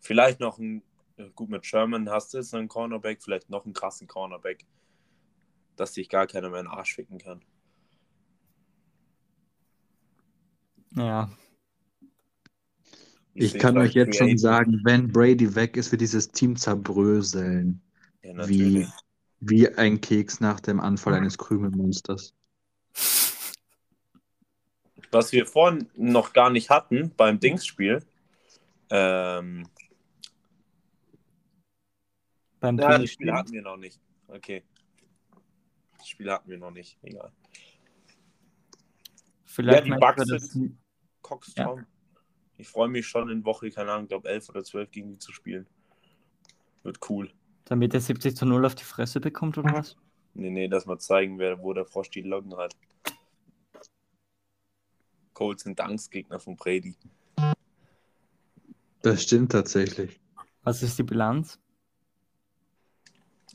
Vielleicht 0.00 0.40
noch 0.40 0.58
ein, 0.58 0.82
äh, 1.16 1.28
gut 1.34 1.50
mit 1.50 1.66
Sherman 1.66 2.08
hast 2.10 2.32
du 2.32 2.38
jetzt 2.38 2.54
einen 2.54 2.68
Cornerback, 2.68 3.22
vielleicht 3.22 3.50
noch 3.50 3.64
einen 3.64 3.74
krassen 3.74 4.06
Cornerback, 4.06 4.64
dass 5.76 5.94
sich 5.94 6.08
gar 6.08 6.26
keiner 6.26 6.50
mehr 6.50 6.60
in 6.60 6.66
den 6.66 6.72
Arsch 6.72 6.94
ficken 6.94 7.18
kann. 7.18 7.42
Ja, 10.96 11.28
Ich 13.40 13.52
seh 13.52 13.58
kann 13.58 13.78
euch 13.78 13.94
jetzt 13.94 14.16
schon 14.16 14.36
sagen, 14.36 14.80
wenn 14.84 15.12
Brady 15.12 15.54
weg 15.54 15.76
ist, 15.76 15.92
wird 15.92 16.00
dieses 16.00 16.28
Team 16.30 16.56
zerbröseln. 16.56 17.80
Ja, 18.22 18.32
natürlich. 18.34 18.88
wie 18.88 19.07
ein 19.76 20.00
Keks 20.00 20.40
nach 20.40 20.60
dem 20.60 20.80
Anfall 20.80 21.14
eines 21.14 21.38
Krümelmonsters. 21.38 22.34
Was 25.10 25.32
wir 25.32 25.46
vorhin 25.46 25.88
noch 25.94 26.32
gar 26.32 26.50
nicht 26.50 26.70
hatten 26.70 27.12
beim 27.16 27.40
Dingsspiel. 27.40 28.04
Ähm, 28.90 29.68
beim 32.60 32.78
ja, 32.78 32.98
das. 32.98 33.10
Spiel 33.10 33.32
hatten 33.32 33.52
wir 33.52 33.62
noch 33.62 33.76
nicht. 33.76 34.00
Okay. 34.26 34.64
Das 35.98 36.08
Spiel 36.08 36.30
hatten 36.30 36.50
wir 36.50 36.58
noch 36.58 36.70
nicht. 36.70 36.98
Egal. 37.02 37.32
Vielleicht 39.44 39.86
die 39.86 39.90
Bucks 39.90 40.24
du 40.24 40.32
das- 40.34 40.48
sind- 40.50 40.78
Coxtown. 41.22 41.86
Ich 42.56 42.68
freue 42.68 42.88
mich 42.88 43.06
schon 43.06 43.28
in 43.30 43.44
Woche, 43.44 43.70
keine 43.70 43.92
Ahnung, 43.92 44.08
glaube 44.08 44.28
11 44.28 44.48
oder 44.48 44.64
12 44.64 44.90
gegen 44.90 45.10
die 45.10 45.18
zu 45.18 45.32
spielen. 45.32 45.66
Wird 46.82 46.98
cool. 47.08 47.30
Damit 47.68 47.94
er 47.94 48.00
70 48.00 48.36
zu 48.36 48.46
0 48.46 48.64
auf 48.64 48.74
die 48.74 48.84
Fresse 48.84 49.20
bekommt 49.20 49.58
oder 49.58 49.72
was? 49.72 49.96
Nee, 50.34 50.50
nee, 50.50 50.68
dass 50.68 50.86
wir 50.86 50.98
zeigen, 50.98 51.38
wer, 51.38 51.62
wo 51.62 51.72
der 51.72 51.84
Frosch 51.84 52.10
die 52.10 52.22
Locken 52.22 52.56
hat. 52.56 52.74
Colts 55.34 55.64
sind 55.64 55.80
Angstgegner 55.80 56.40
von 56.40 56.56
Brady. 56.56 56.96
Das 59.02 59.22
stimmt 59.22 59.52
tatsächlich. 59.52 60.18
Was 60.62 60.82
ist 60.82 60.98
die 60.98 61.04
Bilanz? 61.04 61.60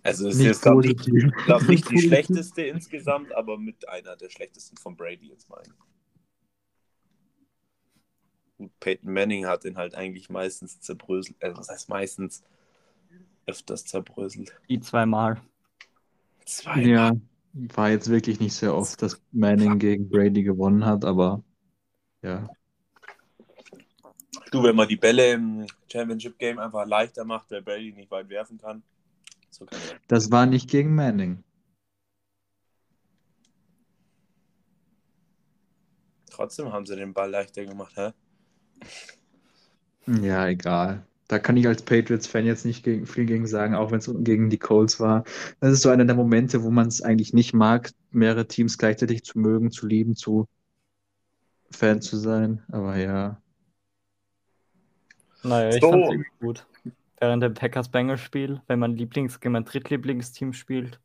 Also 0.04 0.28
es 0.28 0.38
Nicht 0.38 0.47
ist, 0.47 0.62
glaube 0.62 0.86
ich, 0.86 0.97
glaub 1.45 1.63
nicht 1.63 1.89
die 1.89 1.99
schlechteste 1.99 2.63
insgesamt, 2.63 3.34
aber 3.34 3.58
mit 3.58 3.88
einer 3.88 4.17
der 4.17 4.30
schlechtesten 4.30 4.78
von 4.78 4.97
Brady 4.97 5.30
jetzt 5.30 5.49
mal. 5.49 5.63
Gut, 8.58 8.71
Peyton 8.80 9.12
Manning 9.12 9.45
hat 9.45 9.63
ihn 9.65 9.78
halt 9.78 9.95
eigentlich 9.95 10.30
meistens 10.30 10.80
zerbröselt. 10.82 11.41
Also 11.41 11.58
was 11.58 11.69
heißt 11.69 11.89
meistens? 11.89 12.43
Öfters 13.45 13.86
zerbröselt. 13.86 14.53
Die 14.69 14.79
zweimal. 14.79 15.41
Zwei. 16.45 16.82
Ja, 16.82 17.13
war 17.53 17.89
jetzt 17.89 18.10
wirklich 18.10 18.39
nicht 18.39 18.53
sehr 18.53 18.75
oft, 18.75 19.01
dass 19.01 19.21
Manning 19.32 19.79
gegen 19.79 20.10
Brady 20.10 20.43
gewonnen 20.43 20.86
hat, 20.86 21.06
aber 21.06 21.43
ja. 22.21 22.47
Du, 24.51 24.63
wenn 24.63 24.75
man 24.75 24.88
die 24.88 24.97
Bälle 24.97 25.34
im 25.34 25.67
Championship 25.91 26.38
Game 26.38 26.60
einfach 26.60 26.86
leichter 26.86 27.25
macht, 27.25 27.51
weil 27.51 27.62
Brady 27.62 27.91
nicht 27.91 28.12
weit 28.12 28.29
werfen 28.29 28.58
kann. 28.58 28.84
So 29.49 29.65
kann. 29.65 29.79
Das 30.08 30.32
war 30.32 30.45
nicht 30.45 30.69
gegen 30.69 30.95
Manning. 30.95 31.43
Trotzdem 36.29 36.71
haben 36.71 36.86
sie 36.86 36.95
den 36.95 37.13
Ball 37.13 37.29
leichter 37.29 37.65
gemacht, 37.65 37.95
hä? 37.95 38.12
Ja, 40.08 40.47
egal. 40.47 41.06
Da 41.27 41.39
kann 41.39 41.57
ich 41.57 41.67
als 41.67 41.81
Patriots-Fan 41.81 42.45
jetzt 42.45 42.65
nicht 42.65 42.83
gegen, 42.83 43.05
viel 43.05 43.25
gegen 43.25 43.47
sagen, 43.47 43.75
auch 43.75 43.91
wenn 43.91 43.99
es 43.99 44.12
gegen 44.19 44.49
die 44.49 44.57
Colts 44.57 44.99
war. 44.99 45.23
Das 45.62 45.71
ist 45.71 45.81
so 45.81 45.89
einer 45.89 46.05
der 46.05 46.15
Momente, 46.15 46.63
wo 46.63 46.69
man 46.69 46.88
es 46.88 47.01
eigentlich 47.01 47.33
nicht 47.33 47.53
mag, 47.53 47.91
mehrere 48.12 48.47
Teams 48.47 48.77
gleichzeitig 48.77 49.23
zu 49.23 49.39
mögen, 49.39 49.71
zu 49.71 49.88
lieben, 49.88 50.15
zu 50.15 50.47
Fan 51.71 52.01
zu 52.01 52.17
sein. 52.17 52.62
Aber 52.71 52.97
ja. 52.97 53.41
Naja, 55.43 55.75
ich 55.75 55.81
So. 55.81 55.89
fand's 55.89 56.09
irgendwie 56.09 56.29
gut. 56.39 56.65
Während 57.19 57.41
dem 57.41 57.53
Packers-Bengals-Spiel, 57.53 58.62
wenn 58.67 58.79
man 58.79 58.95
Lieblings 58.97 59.39
gegen 59.39 59.53
mein 59.53 59.65
Drittlieblingsteam 59.65 60.51
spielt. 60.51 60.99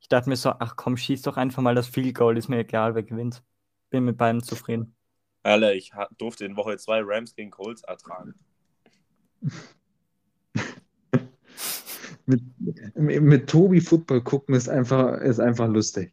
Ich 0.00 0.08
dachte 0.08 0.28
mir 0.28 0.36
so, 0.36 0.50
ach 0.50 0.76
komm, 0.76 0.96
schieß 0.96 1.22
doch 1.22 1.36
einfach 1.36 1.62
mal 1.62 1.74
das 1.74 1.88
Field 1.88 2.14
Goal, 2.14 2.38
ist 2.38 2.48
mir 2.48 2.58
egal, 2.58 2.94
wer 2.94 3.02
gewinnt. 3.02 3.42
Bin 3.90 4.04
mit 4.04 4.16
beiden 4.16 4.42
zufrieden. 4.42 4.94
Alter, 5.42 5.74
ich 5.74 5.92
durfte 6.16 6.44
in 6.44 6.56
Woche 6.56 6.76
2 6.76 7.00
Rams 7.02 7.34
gegen 7.34 7.50
Colts 7.50 7.82
ertragen. 7.82 8.34
Mit, 12.26 12.40
mit, 12.94 13.50
Tobi 13.50 13.82
Football 13.82 14.22
gucken 14.22 14.54
ist 14.54 14.68
einfach, 14.70 15.20
ist 15.20 15.40
einfach 15.40 15.68
lustig. 15.68 16.10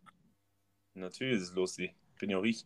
Natürlich 0.93 1.37
ist 1.37 1.43
es 1.43 1.55
lustig. 1.55 1.95
Bin 2.19 2.29
ja 2.29 2.37
auch 2.37 2.43
ich. 2.43 2.65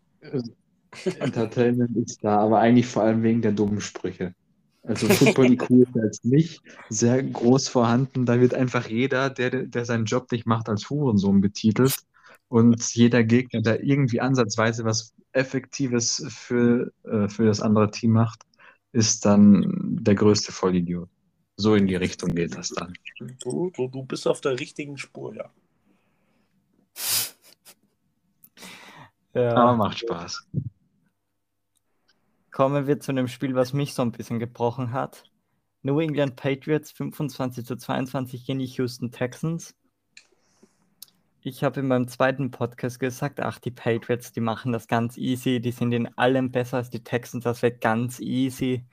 Entertainment 1.19 1.95
ist 1.95 2.23
da, 2.23 2.39
aber 2.39 2.59
eigentlich 2.59 2.87
vor 2.87 3.03
allem 3.03 3.21
wegen 3.21 3.43
der 3.43 3.51
dummen 3.51 3.81
Sprüche. 3.81 4.33
Also 4.81 5.07
Football 5.07 5.53
IQ 5.53 5.69
ist 5.69 5.95
jetzt 5.95 6.25
nicht 6.25 6.61
sehr 6.89 7.21
groß 7.21 7.67
vorhanden. 7.67 8.25
Da 8.25 8.39
wird 8.39 8.53
einfach 8.53 8.87
jeder, 8.87 9.29
der, 9.29 9.65
der 9.65 9.85
seinen 9.85 10.05
Job 10.05 10.31
nicht 10.31 10.45
macht, 10.45 10.69
als 10.69 10.89
Hurensohn 10.89 11.41
betitelt. 11.41 11.95
Und 12.47 12.93
jeder 12.93 13.23
Gegner, 13.23 13.61
der 13.61 13.83
irgendwie 13.83 14.21
ansatzweise 14.21 14.85
was 14.85 15.13
Effektives 15.31 16.23
für, 16.29 16.91
äh, 17.03 17.27
für 17.27 17.45
das 17.45 17.61
andere 17.61 17.89
Team 17.91 18.11
macht, 18.11 18.43
ist 18.91 19.25
dann 19.25 19.84
der 20.07 20.15
größte 20.15 20.51
Vollidiot. 20.51 21.09
So 21.57 21.75
in 21.75 21.87
die 21.87 21.95
Richtung 21.95 22.35
geht 22.35 22.55
das 22.55 22.69
dann. 22.69 22.93
Du, 23.39 23.69
du, 23.71 23.87
du 23.87 24.03
bist 24.03 24.27
auf 24.27 24.41
der 24.41 24.59
richtigen 24.59 24.97
Spur, 24.97 25.35
ja. 25.35 25.49
Ja. 29.33 29.53
Aber 29.55 29.75
macht 29.75 29.99
Spaß. 29.99 30.47
Kommen 32.51 32.87
wir 32.87 32.99
zu 32.99 33.11
einem 33.11 33.27
Spiel, 33.27 33.53
was 33.53 33.73
mich 33.73 33.93
so 33.93 34.01
ein 34.01 34.13
bisschen 34.13 34.39
gebrochen 34.39 34.91
hat. 34.93 35.29
New 35.81 35.99
England 35.99 36.35
Patriots 36.37 36.91
25 36.91 37.65
zu 37.65 37.75
22 37.75 38.45
gegen 38.45 38.59
die 38.59 38.65
Houston 38.65 39.11
Texans. 39.11 39.75
Ich 41.41 41.63
habe 41.63 41.81
in 41.81 41.87
meinem 41.87 42.07
zweiten 42.07 42.49
Podcast 42.49 42.99
gesagt, 42.99 43.39
ach, 43.39 43.59
die 43.59 43.71
Patriots, 43.71 44.31
die 44.31 44.39
machen 44.39 44.71
das 44.71 44.87
ganz 44.87 45.15
easy, 45.17 45.59
die 45.59 45.71
sind 45.71 45.91
in 45.91 46.17
allem 46.17 46.51
besser 46.51 46.77
als 46.77 46.89
die 46.89 47.03
Texans, 47.03 47.43
das 47.43 47.61
wird 47.61 47.81
ganz 47.81 48.19
easy. 48.19 48.83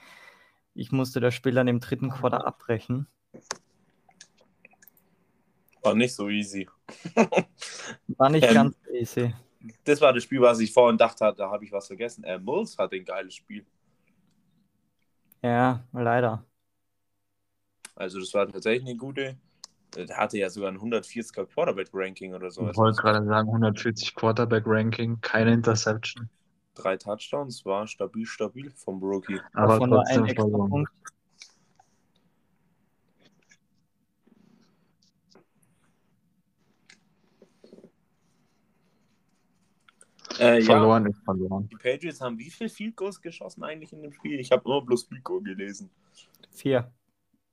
Ich 0.74 0.92
musste 0.92 1.20
das 1.20 1.34
Spiel 1.34 1.52
dann 1.52 1.68
im 1.68 1.80
dritten 1.80 2.10
Quarter 2.10 2.46
abbrechen. 2.46 3.06
War 5.82 5.94
nicht 5.94 6.14
so 6.14 6.28
easy. 6.28 6.68
War 8.08 8.30
nicht 8.30 8.46
Ähm. 8.46 8.54
ganz 8.54 8.76
easy. 8.92 9.34
Das 9.84 10.00
war 10.00 10.12
das 10.12 10.24
Spiel, 10.24 10.40
was 10.40 10.58
ich 10.58 10.72
vorhin 10.72 10.98
dachte, 10.98 11.32
da 11.36 11.50
habe 11.50 11.64
ich 11.64 11.70
was 11.70 11.86
vergessen. 11.86 12.24
Äh, 12.24 12.38
Mills 12.38 12.76
hatte 12.78 12.96
ein 12.96 13.04
geiles 13.04 13.34
Spiel. 13.34 13.64
Ja, 15.40 15.84
leider. 15.92 16.44
Also 17.94 18.18
das 18.18 18.32
war 18.34 18.48
tatsächlich 18.48 18.88
eine 18.88 18.96
gute. 18.96 19.36
Der 19.94 20.16
hatte 20.16 20.38
ja 20.38 20.48
sogar 20.48 20.72
ein 20.72 20.78
140er 20.78 21.46
Quarterback-Ranking 21.46 22.34
oder 22.34 22.50
so. 22.50 22.68
Ich 22.68 22.76
wollte 22.76 23.00
gerade 23.00 23.24
sagen, 23.24 23.48
140 23.48 24.14
Quarterback-Ranking, 24.14 25.20
keine 25.20 25.52
Interception. 25.52 26.30
Drei 26.74 26.96
Touchdowns, 26.96 27.64
war 27.66 27.86
stabil, 27.86 28.24
stabil 28.24 28.70
vom 28.70 29.02
Rookie. 29.02 29.40
Aber 29.52 29.74
Davon 29.74 29.90
nur 29.90 30.00
ein 30.00 30.04
trotzdem 30.06 30.24
extra. 30.24 30.44
Punkt. 30.44 30.92
Äh, 40.38 40.60
ja, 40.60 40.64
Verloren 40.64 41.06
ist 41.06 41.22
verloren. 41.24 41.68
die 41.68 41.76
Patriots 41.76 42.20
haben 42.20 42.38
wie 42.38 42.50
viel 42.50 42.68
Field 42.68 42.96
Goals 42.96 43.20
geschossen 43.20 43.62
eigentlich 43.64 43.92
in 43.92 44.02
dem 44.02 44.12
Spiel? 44.12 44.40
Ich 44.40 44.50
habe 44.50 44.66
nur 44.68 44.84
bloß 44.84 45.04
Field 45.04 45.22
Goal 45.22 45.42
gelesen. 45.42 45.90
Vier. 46.50 46.90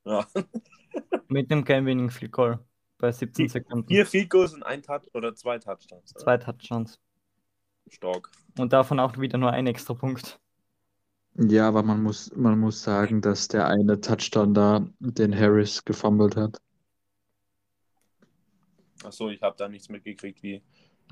Ja. 0.06 0.26
Mit 1.28 1.52
dem 1.52 1.64
Game-Winning 1.64 2.10
Field 2.10 2.32
Goal 2.32 2.60
bei 2.98 3.12
17 3.12 3.50
Sekunden. 3.50 3.88
Vier 3.88 4.06
Field 4.06 4.30
Goals 4.30 4.54
und 4.54 4.64
ein 4.64 4.82
Touch 4.82 5.04
oder 5.14 5.36
zwei 5.36 5.60
Touchdowns. 5.60 6.14
Zwei 6.14 6.38
Touchdowns. 6.38 7.00
Stark. 7.92 8.30
Und 8.58 8.74
davon 8.74 9.00
auch 9.00 9.18
wieder 9.18 9.38
nur 9.38 9.52
ein 9.52 9.68
extra 9.68 9.94
Punkt. 9.94 10.40
Ja, 11.36 11.68
aber 11.68 11.84
man 11.84 12.04
muss, 12.04 12.36
man 12.36 12.60
muss 12.60 12.84
sagen, 12.84 13.22
dass 13.22 13.48
der 13.48 13.68
eine 13.68 14.00
Touchdown 14.02 14.54
da 14.54 14.86
den 15.00 15.36
Harris 15.36 15.84
gefummelt 15.86 16.36
hat. 16.36 16.60
Achso, 19.04 19.30
ich 19.30 19.42
habe 19.42 19.56
da 19.58 19.68
nichts 19.70 19.90
mitgekriegt, 19.90 20.44
wie 20.44 20.62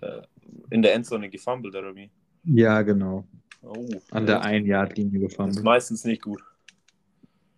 äh, 0.02 0.22
in 0.70 0.82
der 0.82 0.94
Endzone 0.94 1.30
gefummelt 1.30 1.76
oder 1.76 1.96
wie. 1.96 2.12
Ja, 2.44 2.82
genau. 2.82 3.26
Oh, 3.62 3.90
An 4.12 4.26
der 4.26 4.42
Ein-Yard-Linie 4.42 5.22
das 5.22 5.32
ist 5.32 5.38
gefummelt. 5.38 5.64
meistens 5.64 6.04
nicht 6.04 6.22
gut. 6.22 6.44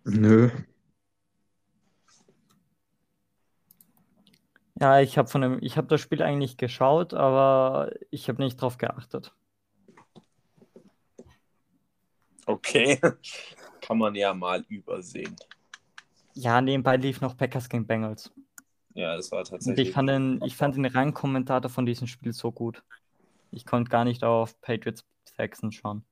Nö. 0.04 0.50
Ja, 4.80 5.00
ich 5.00 5.18
habe 5.18 5.28
von 5.28 5.42
dem, 5.42 5.58
ich 5.60 5.76
habe 5.76 5.88
das 5.88 6.00
Spiel 6.00 6.22
eigentlich 6.22 6.56
geschaut, 6.56 7.12
aber 7.12 7.92
ich 8.10 8.28
habe 8.28 8.42
nicht 8.42 8.60
drauf 8.60 8.78
geachtet. 8.78 9.34
Okay. 12.46 12.98
Kann 13.82 13.98
man 13.98 14.14
ja 14.14 14.32
mal 14.32 14.64
übersehen. 14.68 15.36
Ja, 16.34 16.60
nebenbei 16.60 16.96
lief 16.96 17.20
noch 17.20 17.36
Packers 17.36 17.68
gegen 17.68 17.86
Bengals. 17.86 18.32
Ja, 18.94 19.16
das 19.16 19.30
war 19.30 19.40
Und 19.40 19.48
tatsächlich. 19.50 19.88
ich 19.88 19.94
fand 19.94 20.08
den, 20.08 20.40
ich 20.44 20.56
fand 20.56 20.76
den 20.76 20.86
Rangkommentator 20.86 21.70
von 21.70 21.86
diesem 21.86 22.06
Spiel 22.06 22.32
so 22.32 22.50
gut. 22.50 22.82
Ich 23.50 23.66
konnte 23.66 23.90
gar 23.90 24.04
nicht 24.04 24.24
auf 24.24 24.60
Patriots 24.60 25.04
Texans 25.36 25.74
schauen. 25.74 26.04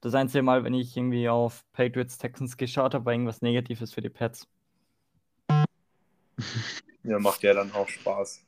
Das 0.00 0.14
einzige 0.14 0.42
Mal, 0.42 0.64
wenn 0.64 0.74
ich 0.74 0.96
irgendwie 0.96 1.28
auf 1.28 1.64
Patriots 1.72 2.18
Texans 2.18 2.56
geschaut 2.56 2.94
habe, 2.94 3.06
war 3.06 3.12
irgendwas 3.12 3.42
Negatives 3.42 3.92
für 3.92 4.02
die 4.02 4.10
Pets. 4.10 4.46
Ja, 7.04 7.18
macht 7.18 7.42
ja 7.42 7.54
dann 7.54 7.72
auch 7.72 7.88
Spaß. 7.88 8.44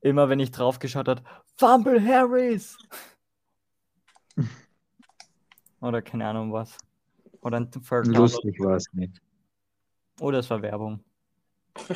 Immer 0.00 0.28
wenn 0.28 0.40
ich 0.40 0.50
drauf 0.50 0.78
geschaut 0.78 1.08
habe, 1.08 1.22
Fumble 1.56 2.02
Harris! 2.04 2.78
Oder 5.80 6.02
keine 6.02 6.26
Ahnung 6.26 6.52
was. 6.52 6.76
Oder 7.42 7.58
ein 7.58 7.70
Third 7.70 8.06
Down. 8.06 8.14
Lustig 8.14 8.58
war 8.60 8.76
es 8.76 8.86
nicht. 8.92 9.20
Oder 10.20 10.38
es 10.38 10.50
war 10.50 10.62
Werbung. 10.62 11.04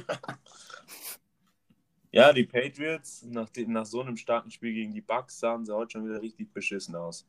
Ja, 2.15 2.33
die 2.33 2.45
Patriots, 2.45 3.25
nach, 3.25 3.49
dem, 3.51 3.73
nach 3.73 3.87
so 3.87 4.01
einem 4.01 4.17
starken 4.17 4.49
Spiel 4.49 4.73
gegen 4.73 4.95
die 4.95 5.01
Bucks, 5.01 5.41
sahen 5.41 5.65
sie 5.65 5.75
heute 5.75 5.91
schon 5.91 6.09
wieder 6.09 6.23
richtig 6.23 6.53
beschissen 6.53 6.95
aus. 6.95 7.27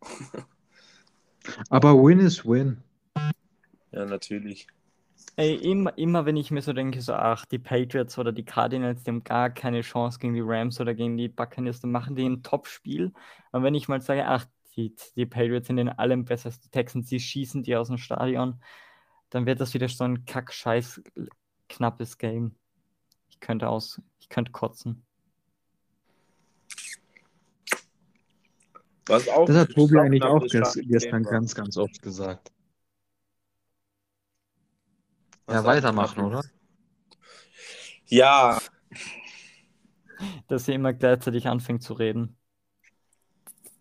Aber 1.68 1.92
Win 2.02 2.18
ist 2.18 2.42
Win. 2.46 2.82
Ja, 3.90 4.06
natürlich. 4.06 4.68
Ey, 5.36 5.54
immer, 5.54 5.96
immer 5.96 6.26
wenn 6.26 6.36
ich 6.36 6.50
mir 6.50 6.60
so 6.60 6.74
denke, 6.74 7.00
so, 7.00 7.14
ach, 7.14 7.46
die 7.46 7.58
Patriots 7.58 8.18
oder 8.18 8.32
die 8.32 8.44
Cardinals, 8.44 9.02
die 9.02 9.10
haben 9.10 9.24
gar 9.24 9.48
keine 9.48 9.80
Chance 9.80 10.18
gegen 10.18 10.34
die 10.34 10.42
Rams 10.44 10.78
oder 10.78 10.94
gegen 10.94 11.16
die 11.16 11.28
Buccaneers, 11.28 11.80
dann 11.80 11.90
machen 11.90 12.14
die 12.16 12.26
ein 12.26 12.42
Top-Spiel. 12.42 13.12
Und 13.50 13.62
wenn 13.62 13.74
ich 13.74 13.88
mal 13.88 14.02
sage, 14.02 14.26
ach, 14.26 14.44
die, 14.76 14.94
die 15.16 15.24
Patriots 15.24 15.68
sind 15.68 15.78
in 15.78 15.88
allem 15.88 16.26
besser 16.26 16.46
als 16.46 16.60
die 16.60 16.68
Texans, 16.68 17.08
die 17.08 17.18
schießen 17.18 17.62
die 17.62 17.76
aus 17.76 17.88
dem 17.88 17.96
Stadion, 17.96 18.60
dann 19.30 19.46
wird 19.46 19.60
das 19.60 19.72
wieder 19.72 19.88
so 19.88 20.04
ein 20.04 20.26
kack-scheiß 20.26 21.02
knappes 21.70 22.18
Game. 22.18 22.54
Ich 23.30 23.40
könnte 23.40 23.68
aus, 23.70 24.02
ich 24.20 24.28
könnte 24.28 24.52
kotzen. 24.52 25.02
Was 29.06 29.28
auch 29.28 29.46
Das 29.46 29.56
hat 29.56 29.70
Tobi 29.70 29.98
eigentlich 29.98 30.22
auch 30.22 30.40
gestern 30.42 31.24
war. 31.24 31.32
ganz, 31.32 31.54
ganz 31.54 31.76
oft 31.76 32.02
gesagt. 32.02 32.52
Ja, 35.52 35.64
weitermachen, 35.64 36.24
oder? 36.24 36.42
Ja, 38.06 38.58
Dass 40.48 40.66
sie 40.66 40.74
immer 40.74 40.92
gleichzeitig 40.92 41.48
anfängt 41.48 41.82
zu 41.82 41.94
reden. 41.94 42.36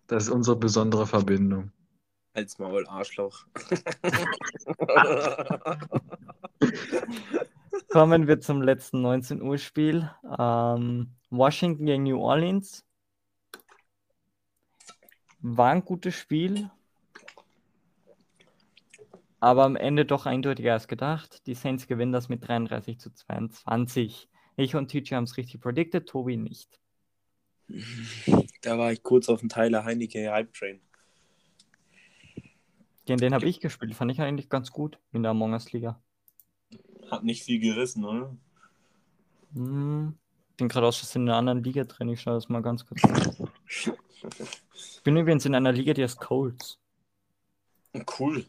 Das 0.07 0.23
ist 0.23 0.29
unsere 0.29 0.55
besondere 0.57 1.05
Verbindung. 1.07 1.71
als 2.33 2.57
Maul 2.59 2.85
Arschloch. 2.87 3.45
Kommen 7.89 8.27
wir 8.27 8.39
zum 8.39 8.61
letzten 8.61 9.01
19 9.01 9.41
Uhr 9.41 9.57
Spiel. 9.57 10.09
Ähm, 10.37 11.15
Washington 11.29 11.85
gegen 11.85 12.03
New 12.03 12.21
Orleans. 12.21 12.85
War 15.39 15.71
ein 15.71 15.83
gutes 15.83 16.15
Spiel. 16.15 16.69
Aber 19.41 19.65
am 19.65 19.75
Ende 19.75 20.05
doch 20.05 20.27
eindeutiger 20.27 20.73
als 20.73 20.87
gedacht. 20.87 21.47
Die 21.47 21.55
Saints 21.55 21.87
gewinnen 21.87 22.11
das 22.11 22.29
mit 22.29 22.47
33 22.47 22.99
zu 22.99 23.11
22. 23.11 24.29
Ich 24.55 24.75
und 24.75 24.89
TJ 24.89 25.15
haben 25.15 25.23
es 25.23 25.35
richtig 25.35 25.59
predicted, 25.59 26.07
Tobi 26.07 26.37
nicht. 26.37 26.79
da 28.61 28.77
war 28.77 28.91
ich 28.91 29.01
kurz 29.01 29.29
auf 29.29 29.39
den 29.39 29.49
Tyler 29.49 29.83
Heinecke 29.83 30.31
Hype 30.31 30.53
Train. 30.53 30.79
Gegen 33.05 33.19
den 33.19 33.33
habe 33.33 33.47
ich 33.47 33.59
gespielt, 33.59 33.95
fand 33.95 34.11
ich 34.11 34.21
eigentlich 34.21 34.47
ganz 34.47 34.71
gut 34.71 34.99
in 35.11 35.23
der 35.23 35.31
Among 35.31 35.53
Us 35.53 35.71
Liga. 35.71 35.99
Hat 37.09 37.23
nicht 37.23 37.43
viel 37.43 37.59
gerissen, 37.59 38.05
oder? 38.05 38.37
Hm, 39.55 40.15
bin 40.55 40.67
gerade 40.67 40.85
aus 40.85 41.15
in 41.15 41.23
einer 41.23 41.37
anderen 41.37 41.63
Liga 41.63 41.83
drin. 41.83 42.09
Ich 42.09 42.21
schaue 42.21 42.35
das 42.35 42.47
mal 42.47 42.61
ganz 42.61 42.85
kurz 42.85 43.03
an. 43.03 43.49
Ich 44.73 45.03
bin 45.03 45.17
übrigens 45.17 45.47
in 45.47 45.55
einer 45.55 45.71
Liga, 45.71 45.95
die 45.95 46.03
heißt 46.03 46.19
Colts. 46.19 46.79
Cool. 48.19 48.45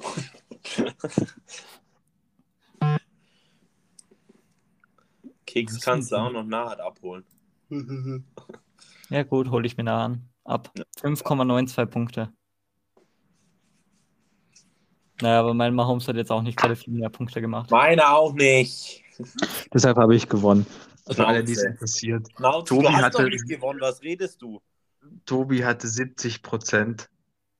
Keks 5.46 5.80
kannst 5.80 6.12
du 6.12 6.16
auch 6.16 6.30
noch 6.32 6.44
nahe 6.44 6.82
abholen. 6.82 7.24
Ja, 9.12 9.24
gut, 9.24 9.50
hole 9.50 9.66
ich 9.66 9.76
mir 9.76 9.82
da 9.82 10.04
an. 10.04 10.28
Ab 10.44 10.72
5,92 11.02 11.84
Punkte. 11.86 12.32
Naja, 15.20 15.40
aber 15.40 15.52
mein 15.52 15.74
Mahomes 15.74 16.06
hat 16.06 16.14
jetzt 16.14 16.30
auch 16.30 16.42
nicht 16.42 16.56
gerade 16.56 16.76
viel 16.76 16.92
mehr 16.92 17.08
Punkte 17.10 17.40
gemacht. 17.40 17.72
Meine 17.72 18.08
auch 18.08 18.32
nicht. 18.32 19.02
Deshalb 19.74 19.96
habe 19.96 20.14
ich 20.14 20.28
gewonnen. 20.28 20.64
Für 21.10 21.26
alle, 21.26 21.42
die 21.42 21.54
es 21.54 21.64
interessiert. 21.64 22.28
Schnauze, 22.36 22.66
Tobi 22.66 22.82
du 22.86 22.92
hast 22.92 23.02
hatte- 23.02 23.22
doch 23.24 23.30
nicht 23.30 23.48
gewonnen, 23.48 23.80
was 23.80 24.00
redest 24.00 24.40
du? 24.42 24.60
Tobi 25.26 25.64
hatte 25.64 25.88
70% 25.88 27.02
äh, 27.02 27.06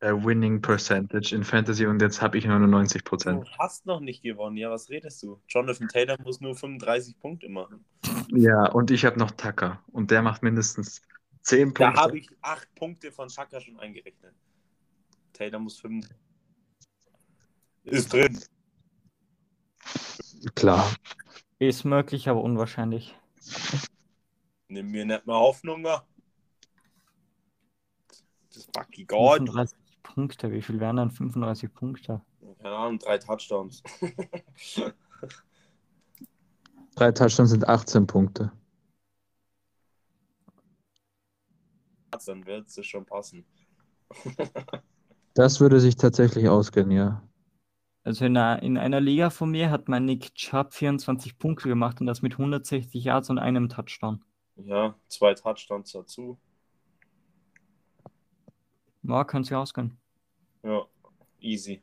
Winning 0.00 0.62
Percentage 0.62 1.34
in 1.34 1.44
Fantasy 1.44 1.86
und 1.86 2.00
jetzt 2.00 2.22
habe 2.22 2.38
ich 2.38 2.46
nur 2.46 2.56
90%. 2.56 3.32
Du 3.40 3.44
hast 3.58 3.84
noch 3.86 4.00
nicht 4.00 4.22
gewonnen, 4.22 4.56
ja, 4.56 4.70
was 4.70 4.88
redest 4.88 5.22
du? 5.22 5.40
Jonathan 5.48 5.88
Taylor 5.88 6.16
muss 6.22 6.40
nur 6.40 6.54
35 6.56 7.18
Punkte 7.18 7.48
machen. 7.50 7.84
Ja, 8.30 8.66
und 8.72 8.90
ich 8.90 9.04
habe 9.04 9.18
noch 9.18 9.30
Tucker 9.32 9.82
und 9.92 10.10
der 10.10 10.22
macht 10.22 10.42
mindestens 10.42 11.02
10 11.42 11.74
Da 11.74 11.84
Punkte. 11.84 12.00
habe 12.02 12.18
ich 12.18 12.30
8 12.40 12.74
Punkte 12.74 13.12
von 13.12 13.28
Tucker 13.28 13.60
schon 13.60 13.78
eingerechnet. 13.78 14.34
Taylor 15.34 15.58
muss 15.58 15.78
5. 15.78 16.08
Ist 17.84 18.12
drin. 18.12 18.38
Klar. 20.54 20.90
Ist 21.58 21.84
möglich, 21.84 22.28
aber 22.28 22.42
unwahrscheinlich. 22.42 23.14
Nimm 24.68 24.90
mir 24.90 25.04
nicht 25.04 25.26
mehr 25.26 25.36
Hoffnung. 25.36 25.84
wa? 25.84 26.06
Das 28.54 28.66
Bucky 28.66 29.04
God. 29.04 29.38
35 29.48 29.78
Punkte, 30.02 30.52
wie 30.52 30.62
viel 30.62 30.80
wären 30.80 30.96
dann 30.96 31.10
35 31.10 31.72
Punkte? 31.72 32.20
Keine 32.62 32.76
Ahnung, 32.76 32.98
drei 32.98 33.18
Touchdowns. 33.18 33.82
Drei 36.96 37.12
Touchdowns 37.12 37.50
sind 37.50 37.66
18 37.66 38.06
Punkte. 38.06 38.52
Dann 42.26 42.44
wird 42.44 42.66
es 42.66 42.86
schon 42.86 43.06
passen. 43.06 43.46
Das 45.34 45.60
würde 45.60 45.78
sich 45.78 45.94
tatsächlich 45.94 46.48
ausgehen, 46.48 46.90
ja. 46.90 47.22
Also 48.02 48.24
in 48.24 48.36
einer, 48.36 48.62
in 48.62 48.76
einer 48.76 49.00
Liga 49.00 49.30
von 49.30 49.50
mir 49.50 49.70
hat 49.70 49.88
mein 49.88 50.04
Nick 50.04 50.34
Chubb 50.34 50.74
24 50.74 51.38
Punkte 51.38 51.68
gemacht 51.68 52.00
und 52.00 52.08
das 52.08 52.20
mit 52.20 52.32
160 52.32 53.04
Yards 53.04 53.30
und 53.30 53.38
einem 53.38 53.68
Touchdown. 53.68 54.24
Ja, 54.56 54.96
zwei 55.08 55.34
Touchdowns 55.34 55.92
dazu. 55.92 56.38
Ja, 59.10 59.24
kann 59.24 59.42
sich 59.44 59.54
ausgehen. 59.54 59.98
Ja, 60.62 60.86
easy. 61.40 61.82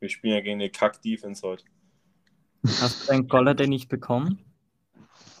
Wir 0.00 0.08
spielen 0.08 0.34
ja 0.34 0.40
gegen 0.40 0.60
eine 0.60 0.70
Kack-Defense 0.70 1.46
heute. 1.46 1.64
Hast 2.64 3.02
du 3.02 3.12
dein 3.12 3.28
Golladay 3.28 3.66
nicht 3.66 3.88
bekommen? 3.88 4.38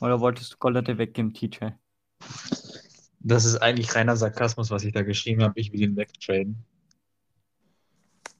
Oder 0.00 0.20
wolltest 0.20 0.54
du 0.54 0.56
Golladay 0.58 0.98
weggeben, 0.98 1.34
TJ? 1.34 1.66
Das 3.20 3.44
ist 3.44 3.56
eigentlich 3.56 3.94
reiner 3.94 4.16
Sarkasmus, 4.16 4.70
was 4.70 4.84
ich 4.84 4.92
da 4.92 5.02
geschrieben 5.02 5.42
habe. 5.42 5.58
Ich 5.60 5.72
will 5.72 5.82
ihn 5.82 5.96
wegtraden. 5.96 6.64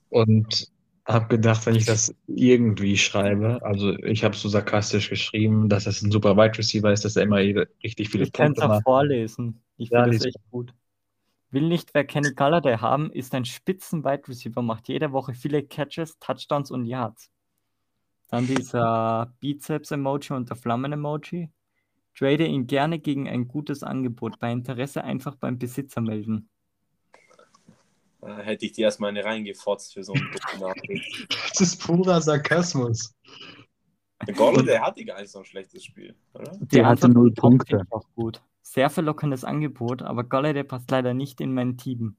Und 0.09 0.69
habe 1.07 1.29
gedacht, 1.29 1.67
wenn 1.67 1.75
ich 1.75 1.87
das 1.87 2.15
irgendwie 2.27 2.97
schreibe, 2.97 3.63
also 3.63 3.93
ich 3.99 4.25
habe 4.25 4.37
so 4.37 4.49
sarkastisch 4.49 5.09
geschrieben, 5.09 5.69
dass 5.69 5.87
es 5.87 6.03
ein 6.03 6.11
super 6.11 6.37
Wide 6.37 6.59
Receiver 6.59 6.93
ist, 6.93 7.05
dass 7.05 7.17
er 7.17 7.25
immer 7.25 7.37
richtig 7.39 8.11
viele 8.11 8.25
Ich 8.25 8.33
kann 8.33 8.53
es 8.53 8.59
Punkte 8.59 8.65
auch 8.65 8.75
macht. 8.75 8.85
vorlesen. 8.85 9.61
Ich 9.79 9.91
Ja, 9.91 10.05
finde 10.05 10.17
das 10.17 10.25
lies 10.25 10.35
echt 10.35 10.51
gut. 10.51 10.75
Will 11.51 11.67
nicht, 11.67 11.95
wer 11.95 12.05
Kenny 12.05 12.35
Galladay 12.35 12.77
haben, 12.79 13.11
ist 13.11 13.35
ein 13.35 13.47
spitzen 13.47 14.05
Wide 14.05 14.29
Receiver, 14.29 14.61
macht 14.61 14.89
jede 14.89 15.13
Woche 15.13 15.33
viele 15.33 15.63
Catches, 15.63 16.19
Touchdowns 16.19 16.71
und 16.71 16.85
Yards. 16.85 17.31
Dann 18.29 18.47
dieser 18.47 19.33
Bizeps-Emoji 19.41 20.37
und 20.37 20.51
der 20.51 20.57
Flammen-Emoji. 20.57 21.51
Trade 22.15 22.47
ihn 22.47 22.67
gerne 22.67 22.99
gegen 22.99 23.29
ein 23.29 23.49
gutes 23.49 23.83
Angebot. 23.83 24.39
Bei 24.39 24.53
Interesse 24.53 25.05
einfach 25.05 25.37
beim 25.37 25.59
Besitzer 25.59 26.03
melden. 26.03 26.51
Da 28.21 28.39
hätte 28.39 28.67
ich 28.67 28.73
dir 28.73 28.87
erstmal 28.87 29.11
eine 29.11 29.25
reingefotzt 29.25 29.95
für 29.95 30.03
so 30.03 30.13
einen 30.13 30.29
Nachricht. 30.61 31.29
Das 31.49 31.61
ist 31.61 31.81
purer 31.81 32.21
Sarkasmus. 32.21 33.15
Der 34.27 34.35
Golle, 34.35 34.65
der 34.65 34.83
hatte 34.83 35.05
gar 35.05 35.21
nicht 35.21 35.31
so 35.31 35.39
ein 35.39 35.45
schlechtes 35.45 35.85
Spiel, 35.85 36.15
oder? 36.35 36.57
Der 36.61 36.87
hatte 36.87 37.07
Antwort 37.07 37.15
null 37.15 37.33
Punkte. 37.33 37.87
auch 37.91 38.05
gut. 38.15 38.43
Sehr 38.71 38.91
verlockendes 38.91 39.45
Angebot, 39.45 40.03
aber 40.03 40.25
Galladay 40.25 40.63
passt 40.63 40.91
leider 40.91 41.15
nicht 41.15 41.41
in 41.41 41.55
mein 41.55 41.79
Team. 41.79 42.17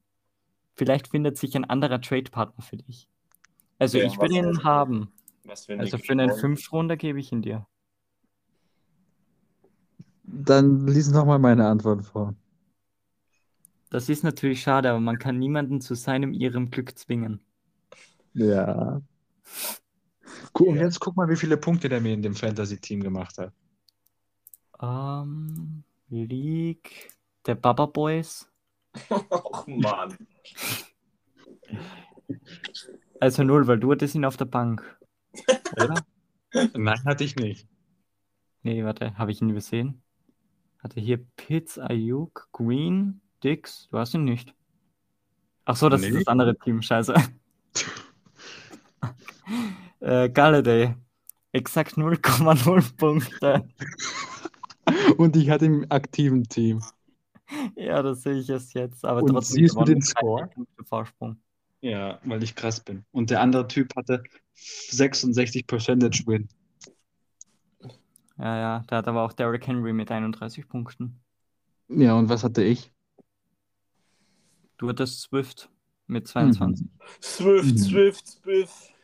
Vielleicht 0.74 1.06
findet 1.06 1.38
sich 1.38 1.54
ein 1.54 1.64
anderer 1.64 2.00
Trade-Partner 2.00 2.64
für 2.64 2.76
dich. 2.76 3.06
Also 3.78 3.98
Ja, 3.98 4.06
ich 4.06 4.18
will 4.20 4.32
ihn 4.32 4.46
denn? 4.46 4.64
haben. 4.64 5.12
Was 5.44 5.66
für 5.66 5.74
eine 5.74 5.82
Also 5.82 5.96
für 5.98 6.10
einen. 6.10 6.32
Fünftrunder 6.32 6.96
gebe 6.96 7.20
ich 7.20 7.30
ihn 7.30 7.42
dir. 7.42 7.68
Dann 10.24 10.88
lies 10.88 11.08
nochmal 11.12 11.38
meine 11.38 11.68
Antwort 11.68 12.04
vor. 12.04 12.34
Das 13.90 14.08
ist 14.08 14.24
natürlich 14.24 14.60
schade, 14.60 14.90
aber 14.90 14.98
man 14.98 15.20
kann 15.20 15.38
niemanden 15.38 15.80
zu 15.80 15.94
seinem 15.94 16.32
ihrem 16.32 16.72
Glück 16.72 16.98
zwingen. 16.98 17.38
Ja. 18.34 19.00
Und 20.52 20.76
jetzt 20.76 20.98
guck 20.98 21.16
mal, 21.16 21.28
wie 21.28 21.36
viele 21.36 21.56
Punkte 21.56 21.88
der 21.88 22.00
mir 22.00 22.12
in 22.12 22.22
dem 22.22 22.34
Fantasy-Team 22.34 23.04
gemacht 23.04 23.38
hat. 23.38 23.52
Ähm, 24.82 25.84
League 26.10 27.10
der 27.46 27.54
Baba 27.54 27.86
Boys. 27.86 28.48
Och 29.30 29.66
Mann. 29.66 30.16
Also 33.20 33.44
null, 33.44 33.66
weil 33.66 33.78
du 33.78 33.92
hattest 33.92 34.14
ihn 34.14 34.24
auf 34.24 34.36
der 34.36 34.46
Bank. 34.46 34.98
Oder? 35.76 35.94
Nein, 36.74 37.04
hatte 37.04 37.24
ich 37.24 37.36
nicht. 37.36 37.68
Nee, 38.62 38.84
warte, 38.84 39.16
habe 39.16 39.30
ich 39.30 39.40
ihn 39.40 39.50
übersehen? 39.50 40.02
Hatte 40.82 41.00
hier 41.00 41.18
Pitts, 41.36 41.78
Ayuk, 41.78 42.48
Green, 42.52 43.20
Dix. 43.44 43.88
Du 43.90 43.98
hast 43.98 44.14
ihn 44.14 44.24
nicht. 44.24 44.54
Ach 45.64 45.76
so, 45.76 45.88
das 45.88 46.02
ist 46.02 46.10
Nee. 46.10 46.18
das 46.18 46.26
andere 46.26 46.58
Team, 46.58 46.82
scheiße. 46.82 47.14
äh, 50.00 50.28
Galladay. 50.30 50.94
Exakt 51.52 51.94
0,0 51.96 52.96
Punkte. 52.96 53.68
Und 55.18 55.36
ich 55.36 55.50
hatte 55.50 55.66
im 55.66 55.86
aktiven 55.88 56.44
Team. 56.44 56.82
Ja, 57.76 58.02
das 58.02 58.22
sehe 58.22 58.34
ich 58.38 58.48
erst 58.48 58.74
jetzt. 58.74 59.04
Aber 59.04 59.22
Und 59.22 59.28
trotzdem 59.30 59.56
siehst 59.62 59.74
du 59.76 59.84
den 59.84 59.98
mit 59.98 60.04
30 60.04 60.10
Score? 60.10 60.50
Vorsprung. 60.84 61.36
Ja, 61.80 62.20
weil 62.24 62.42
ich 62.42 62.54
krass 62.54 62.80
bin. 62.80 63.04
Und 63.10 63.30
der 63.30 63.40
andere 63.40 63.66
Typ 63.66 63.94
hatte 63.96 64.22
66 64.54 65.66
Percentage 65.66 66.22
Win. 66.26 66.48
Ja, 68.38 68.56
ja, 68.56 68.84
da 68.86 68.96
hat 68.98 69.08
aber 69.08 69.22
auch 69.22 69.32
Derrick 69.32 69.66
Henry 69.66 69.92
mit 69.92 70.10
31 70.10 70.68
Punkten. 70.68 71.20
Ja, 71.88 72.14
und 72.14 72.28
was 72.28 72.44
hatte 72.44 72.62
ich? 72.62 72.90
Du 74.78 74.88
hattest 74.88 75.20
Swift 75.22 75.68
mit 76.06 76.26
22. 76.28 76.86
Swift, 77.20 77.64
Mhm. 77.74 77.78
Swift, 77.78 78.26
Swift. 78.26 78.94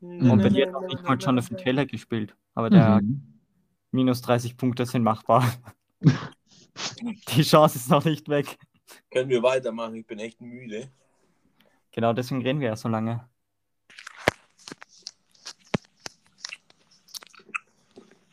Mhm. 0.00 0.30
Und 0.30 0.42
bei 0.42 0.48
dir 0.48 0.68
hat 0.68 0.74
auch 0.74 0.86
nicht 0.86 1.02
mal 1.02 1.18
Jonathan 1.18 1.56
Taylor 1.58 1.86
gespielt. 1.86 2.34
Aber 2.54 2.70
der 2.70 3.02
Mhm. 3.02 3.29
Minus 3.90 4.22
30 4.22 4.56
Punkte 4.56 4.86
sind 4.86 5.02
machbar. 5.02 5.44
Die 7.28 7.42
Chance 7.42 7.78
ist 7.78 7.90
noch 7.90 8.04
nicht 8.04 8.28
weg. 8.28 8.58
Können 9.10 9.28
wir 9.28 9.42
weitermachen? 9.42 9.96
Ich 9.96 10.06
bin 10.06 10.18
echt 10.18 10.40
müde. 10.40 10.90
Genau 11.92 12.12
deswegen 12.12 12.42
reden 12.42 12.60
wir 12.60 12.68
ja 12.68 12.76
so 12.76 12.88
lange. 12.88 13.28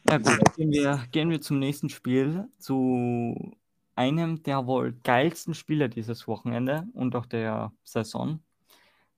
Ja 0.10 0.18
gut, 0.20 0.40
gehen 0.56 0.72
wir, 0.72 1.04
gehen 1.12 1.30
wir 1.30 1.42
zum 1.42 1.60
nächsten 1.60 1.90
Spiel, 1.90 2.48
zu 2.60 3.58
einem 3.96 4.42
der 4.44 4.66
wohl 4.66 4.94
geilsten 5.04 5.54
Spieler 5.54 5.90
dieses 5.90 6.28
Wochenende 6.28 6.88
und 6.94 7.16
auch 7.16 7.26
der 7.26 7.74
Saison. 7.84 8.40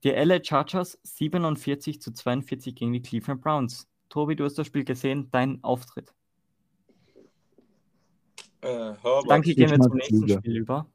Die 0.04 0.10
LA 0.10 0.44
Chargers 0.44 0.98
47 1.04 2.02
zu 2.02 2.12
42 2.12 2.74
gegen 2.74 2.94
die 2.94 3.02
Cleveland 3.02 3.42
Browns. 3.42 3.88
Tobi, 4.08 4.36
du 4.36 4.46
hast 4.46 4.58
das 4.58 4.66
Spiel 4.66 4.86
gesehen, 4.86 5.30
dein 5.30 5.64
Auftritt. 5.64 6.14
Äh, 8.62 8.68
Herbert. 8.68 9.30
Danke, 9.30 9.56
gehen 9.56 9.70
wir 9.70 9.80
zum 9.80 9.94
nächsten 9.94 10.18
Flüge. 10.18 10.40
Spiel 10.40 10.58
über. 10.58 10.90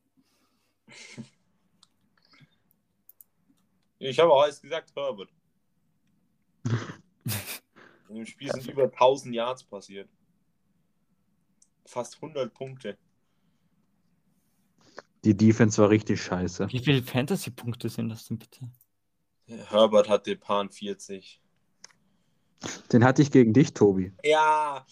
Ich 4.01 4.19
habe 4.19 4.31
auch 4.31 4.43
alles 4.43 4.61
gesagt, 4.61 4.93
Herbert. 4.95 5.33
In 8.09 8.17
dem 8.17 8.27
Spiel 8.27 8.53
sind 8.53 8.69
über 8.69 8.85
1000 8.85 9.35
Yards 9.35 9.65
passiert. 9.65 10.11
Fast 11.87 12.17
100 12.17 12.53
Punkte. 12.53 12.99
Die 15.25 15.35
Defense 15.35 15.81
war 15.81 15.89
richtig 15.89 16.23
scheiße. 16.23 16.69
Wie 16.71 16.81
viele 16.81 17.03
Fantasy-Punkte 17.03 17.89
sind 17.89 18.11
das 18.11 18.27
denn 18.27 18.39
bitte? 18.39 18.71
Herbert 19.47 20.09
hatte 20.11 20.37
Pan 20.37 20.69
40. 20.69 21.41
Den 22.93 23.05
hatte 23.05 23.23
ich 23.23 23.31
gegen 23.31 23.55
dich, 23.55 23.73
Tobi. 23.73 24.12
Ja, 24.23 24.85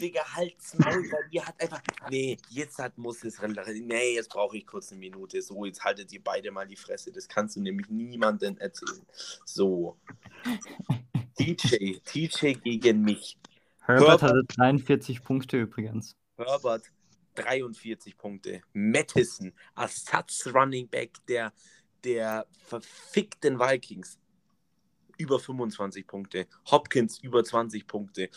Digga, 0.00 0.22
halt's 0.34 0.76
Maul, 0.78 1.10
weil 1.10 1.28
ihr 1.30 1.46
hat 1.46 1.60
einfach. 1.60 1.80
Nee, 2.10 2.36
jetzt 2.50 2.78
hat 2.78 2.98
muss 2.98 3.22
es. 3.24 3.40
Nee, 3.40 4.14
jetzt 4.14 4.30
brauche 4.30 4.56
ich 4.56 4.66
kurz 4.66 4.90
eine 4.90 4.98
Minute. 4.98 5.40
So, 5.40 5.64
jetzt 5.64 5.82
haltet 5.84 6.12
ihr 6.12 6.22
beide 6.22 6.50
mal 6.50 6.66
die 6.66 6.76
Fresse. 6.76 7.12
Das 7.12 7.28
kannst 7.28 7.56
du 7.56 7.60
nämlich 7.60 7.88
niemandem 7.88 8.58
erzählen. 8.58 9.06
So. 9.44 9.96
TJ, 11.36 12.00
TJ 12.04 12.52
gegen 12.54 13.02
mich. 13.02 13.38
Herbert 13.84 14.22
Herbert. 14.22 14.22
hatte 14.22 14.44
43 14.56 15.22
Punkte 15.22 15.60
übrigens. 15.60 16.16
Herbert 16.36 16.92
43 17.34 18.16
Punkte. 18.16 18.60
Madison, 18.72 19.52
Ersatz 19.76 20.46
Running 20.52 20.88
Back 20.88 21.12
der, 21.26 21.52
der 22.04 22.46
verfickten 22.64 23.58
Vikings. 23.58 24.18
Über 25.18 25.38
25 25.38 26.06
Punkte. 26.06 26.46
Hopkins 26.70 27.18
über 27.22 27.44
20 27.44 27.86
Punkte. 27.86 28.30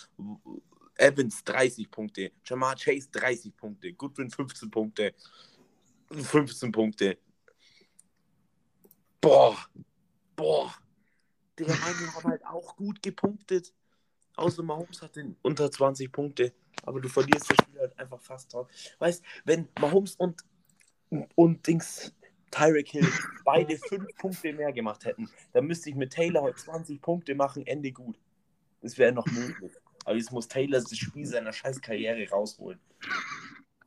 Evans 0.95 1.43
30 1.43 1.89
Punkte. 1.89 2.31
Jamar 2.45 2.75
Chase 2.75 3.09
30 3.11 3.55
Punkte. 3.55 3.93
Goodwin 3.93 4.29
15 4.29 4.71
Punkte. 4.71 5.13
15 6.11 6.71
Punkte. 6.71 7.17
Boah. 9.21 9.57
Boah. 10.35 10.73
Der 11.57 11.67
meine 11.67 12.13
haben 12.13 12.29
halt 12.29 12.45
auch 12.45 12.75
gut 12.75 13.01
gepunktet. 13.01 13.73
Außer 14.35 14.63
Mahomes 14.63 15.01
hat 15.01 15.15
den 15.15 15.35
unter 15.41 15.71
20 15.71 16.11
Punkte. 16.11 16.53
Aber 16.83 16.99
du 16.99 17.09
verlierst 17.09 17.49
das 17.49 17.57
Spiel 17.61 17.79
halt 17.79 17.97
einfach 17.97 18.21
fast 18.21 18.53
drauf. 18.53 18.67
Weißt, 18.99 19.23
wenn 19.45 19.67
Mahomes 19.79 20.15
und, 20.17 20.43
und 21.35 21.65
Dings 21.65 22.13
Tyreek 22.51 22.89
Hill 22.89 23.07
beide 23.43 23.77
5 23.77 24.15
Punkte 24.17 24.53
mehr 24.53 24.71
gemacht 24.71 25.05
hätten, 25.05 25.29
dann 25.51 25.65
müsste 25.65 25.89
ich 25.89 25.95
mit 25.95 26.13
Taylor 26.13 26.41
heute 26.41 26.57
20 26.57 27.01
Punkte 27.01 27.35
machen, 27.35 27.65
Ende 27.67 27.91
gut. 27.91 28.17
Das 28.81 28.97
wäre 28.97 29.11
noch 29.11 29.25
möglich. 29.25 29.73
Aber 30.05 30.15
jetzt 30.15 30.31
muss 30.31 30.47
Taylor 30.47 30.79
das 30.79 30.97
Spiel 30.97 31.25
seiner 31.25 31.51
scheiß 31.51 31.81
Karriere 31.81 32.29
rausholen. 32.29 32.79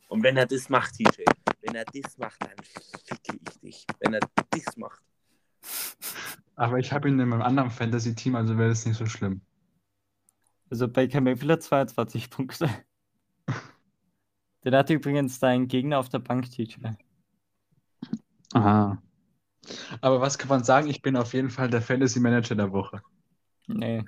Und 0.09 0.23
wenn 0.23 0.37
er 0.37 0.47
das 0.47 0.69
macht, 0.69 0.95
TJ, 0.95 1.23
wenn 1.63 1.75
er 1.75 1.85
das 1.85 2.19
macht, 2.19 2.43
dann 2.43 2.57
ficke 2.65 3.39
ich 3.49 3.61
dich. 3.61 3.87
Wenn 4.01 4.15
er 4.15 4.21
das 4.51 4.77
macht. 4.77 5.01
Aber 6.57 6.79
ich 6.79 6.93
habe 6.93 7.09
ihn 7.09 7.19
in 7.19 7.29
meinem 7.29 7.43
anderen 7.43 7.71
Fantasy-Team, 7.71 8.35
also 8.35 8.59
wäre 8.59 8.71
das 8.71 8.85
nicht 8.85 8.97
so 8.97 9.07
schlimm. 9.07 9.41
Also 10.71 10.89
Baker 10.89 11.21
Mayfield 11.21 11.53
hat 11.53 11.63
22 11.63 12.31
Punkte. 12.31 12.69
Den 14.65 14.75
hat 14.75 14.91
übrigens 14.91 15.39
dein 15.39 15.69
Gegner 15.69 15.99
auf 15.99 16.09
der 16.09 16.19
Bank, 16.19 16.51
TJ. 16.51 16.75
Aha. 18.55 19.01
Aber 20.01 20.21
was 20.21 20.37
kann 20.37 20.49
man 20.49 20.65
sagen? 20.65 20.89
Ich 20.89 21.01
bin 21.01 21.17
auf 21.17 21.33
jeden 21.33 21.51
Fall 21.51 21.71
der 21.71 21.83
Fantasy-Manager 21.83 22.57
der 22.57 22.73
Woche. 22.73 23.03
Nee. 23.67 24.05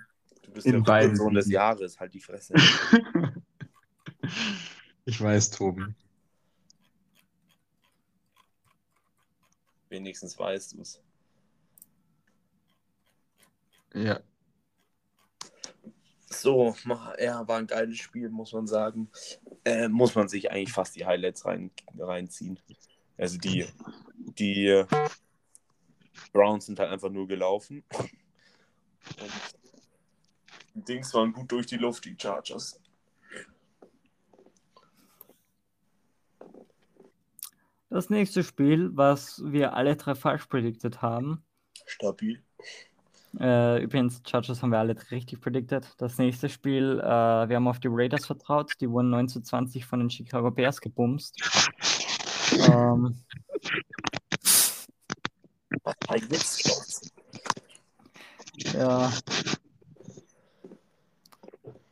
Du 0.51 0.55
bist 0.55 0.67
In 0.67 0.73
der 0.73 0.81
beiden 0.81 1.15
Sohn 1.15 1.35
des. 1.35 1.49
Jahres, 1.49 2.01
halt 2.01 2.13
die 2.13 2.19
Fresse. 2.19 2.55
ich 5.05 5.21
weiß, 5.21 5.51
Tobi. 5.51 5.85
Wenigstens 9.89 10.37
weißt 10.37 10.73
du 10.73 10.81
es. 10.81 11.01
Ja. 13.95 14.21
So, 16.27 16.75
ja, 17.21 17.47
war 17.47 17.59
ein 17.59 17.69
geiles 17.69 17.99
Spiel, 17.99 18.29
muss 18.29 18.53
man 18.53 18.67
sagen. 18.67 19.09
Äh, 19.65 19.89
muss 19.89 20.17
man 20.17 20.27
sich 20.27 20.51
eigentlich 20.51 20.73
fast 20.73 20.97
die 20.97 21.07
Highlights 21.07 21.45
rein, 21.45 21.71
reinziehen. 21.97 22.59
Also 23.17 23.39
die, 23.39 23.67
die 24.17 24.67
äh, 24.67 24.87
Browns 26.33 26.67
sind 26.67 26.81
halt 26.81 26.91
einfach 26.91 27.11
nur 27.11 27.29
gelaufen. 27.29 27.85
Und 29.21 29.60
Dings 30.75 31.13
waren 31.15 31.33
gut 31.33 31.51
durch 31.51 31.67
die 31.67 31.77
Luft, 31.77 32.05
die 32.05 32.17
Chargers. 32.19 32.81
Das 37.89 38.09
nächste 38.09 38.45
Spiel, 38.45 38.91
was 38.95 39.43
wir 39.45 39.75
alle 39.75 39.97
drei 39.97 40.15
falsch 40.15 40.47
predicted 40.47 41.03
haben. 41.03 41.43
Stabil. 41.87 42.41
Äh, 43.39 43.83
übrigens, 43.83 44.23
Chargers 44.29 44.63
haben 44.63 44.71
wir 44.71 44.79
alle 44.79 44.97
richtig 45.11 45.41
predicted. 45.41 45.89
Das 45.99 46.19
nächste 46.19 46.49
Spiel, 46.49 47.01
äh, 47.01 47.05
wir 47.49 47.57
haben 47.57 47.69
auf 47.69 47.81
die 47.81 47.89
Raiders 47.91 48.27
vertraut. 48.27 48.73
Die 48.81 48.89
wurden 48.89 49.11
9 49.11 49.29
zu 49.29 49.41
20 49.41 49.85
von 49.87 50.01
den 50.01 50.11
Chicago 50.11 50.51
Bears 50.51 50.81
gebumst. 50.81 51.37
ähm, 52.53 53.17
Was 55.83 55.95
war 56.07 56.17
jetzt 56.17 56.69
los? 56.69 57.13
ja. 58.75 59.13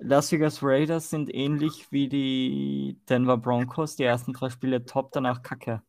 Las 0.09 0.32
Vegas 0.32 0.62
Raiders 0.62 1.11
sind 1.11 1.34
ähnlich 1.34 1.92
wie 1.92 2.09
die 2.09 2.98
Denver 3.11 3.36
Broncos. 3.36 3.94
Die 3.96 4.04
ersten 4.04 4.32
drei 4.32 4.48
Spiele 4.48 4.82
top, 4.86 5.12
danach 5.12 5.42
kacke. 5.42 5.82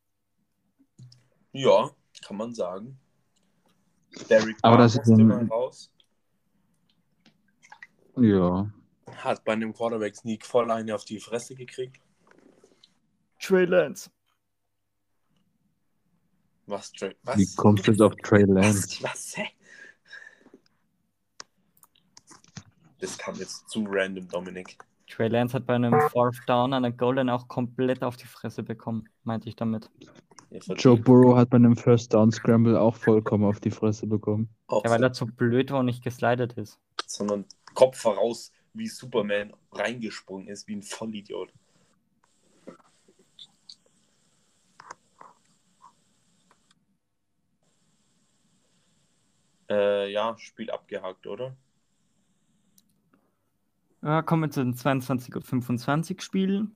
Ja, 1.53 1.89
kann 2.27 2.35
man 2.35 2.53
sagen. 2.53 2.99
Derek 4.29 4.57
Aber 4.61 4.77
das 4.77 4.97
ist 4.97 5.07
mal 5.07 5.45
raus. 5.45 5.89
Ja. 8.17 8.69
Hat 9.15 9.45
bei 9.45 9.53
einem 9.53 9.73
Quarterback-Sneak 9.73 10.45
voll 10.45 10.69
eine 10.69 10.95
auf 10.95 11.05
die 11.05 11.21
Fresse 11.21 11.55
gekriegt. 11.55 12.01
Trey 13.39 13.63
Lance. 13.63 14.11
Was, 16.65 16.91
Trey? 16.91 17.15
Was? 17.23 17.37
Wie 17.37 17.55
kommst 17.55 17.87
du 17.87 17.91
jetzt 17.91 18.01
auf 18.01 18.15
Trey 18.17 18.43
Lance? 18.47 19.01
Was? 19.01 19.03
Was? 19.03 19.37
Hä? 19.37 19.47
Das 22.99 23.17
kam 23.17 23.35
jetzt 23.35 23.69
zu 23.69 23.85
random, 23.87 24.27
Dominik. 24.27 24.77
Trey 25.07 25.27
Lance 25.27 25.55
hat 25.55 25.65
bei 25.65 25.75
einem 25.75 25.99
Fourth 26.11 26.37
Down 26.47 26.73
an 26.73 26.83
der 26.83 26.91
Goal 26.91 27.15
Line 27.15 27.33
auch 27.33 27.47
komplett 27.47 28.03
auf 28.03 28.15
die 28.15 28.27
Fresse 28.27 28.61
bekommen, 28.61 29.09
meinte 29.23 29.49
ich 29.49 29.55
damit. 29.55 29.89
Joe 30.51 30.97
Burrow 30.97 31.35
hat 31.37 31.49
bei 31.49 31.57
einem 31.57 31.75
First 31.75 32.13
Down 32.13 32.31
Scramble 32.31 32.79
auch 32.79 32.95
vollkommen 32.95 33.45
auf 33.45 33.59
die 33.59 33.71
Fresse 33.71 34.07
bekommen. 34.07 34.49
Ja, 34.69 34.89
weil 34.89 35.03
er 35.03 35.13
zu 35.13 35.25
blöd 35.25 35.71
war 35.71 35.79
und 35.79 35.85
nicht 35.85 36.03
geslidet 36.03 36.53
ist. 36.53 36.79
sondern 37.05 37.45
Kopf 37.73 37.97
voraus, 37.97 38.51
wie 38.73 38.87
Superman 38.87 39.53
reingesprungen 39.71 40.47
ist, 40.47 40.67
wie 40.67 40.75
ein 40.75 40.83
Vollidiot. 40.83 41.51
Äh, 49.69 50.11
ja, 50.11 50.35
Spiel 50.39 50.71
abgehakt, 50.71 51.27
oder? 51.27 51.55
Ja, 54.01 54.21
kommen 54.21 54.43
wir 54.43 54.51
zu 54.51 54.63
den 54.63 54.75
22.25 54.75 56.21
Spielen. 56.21 56.75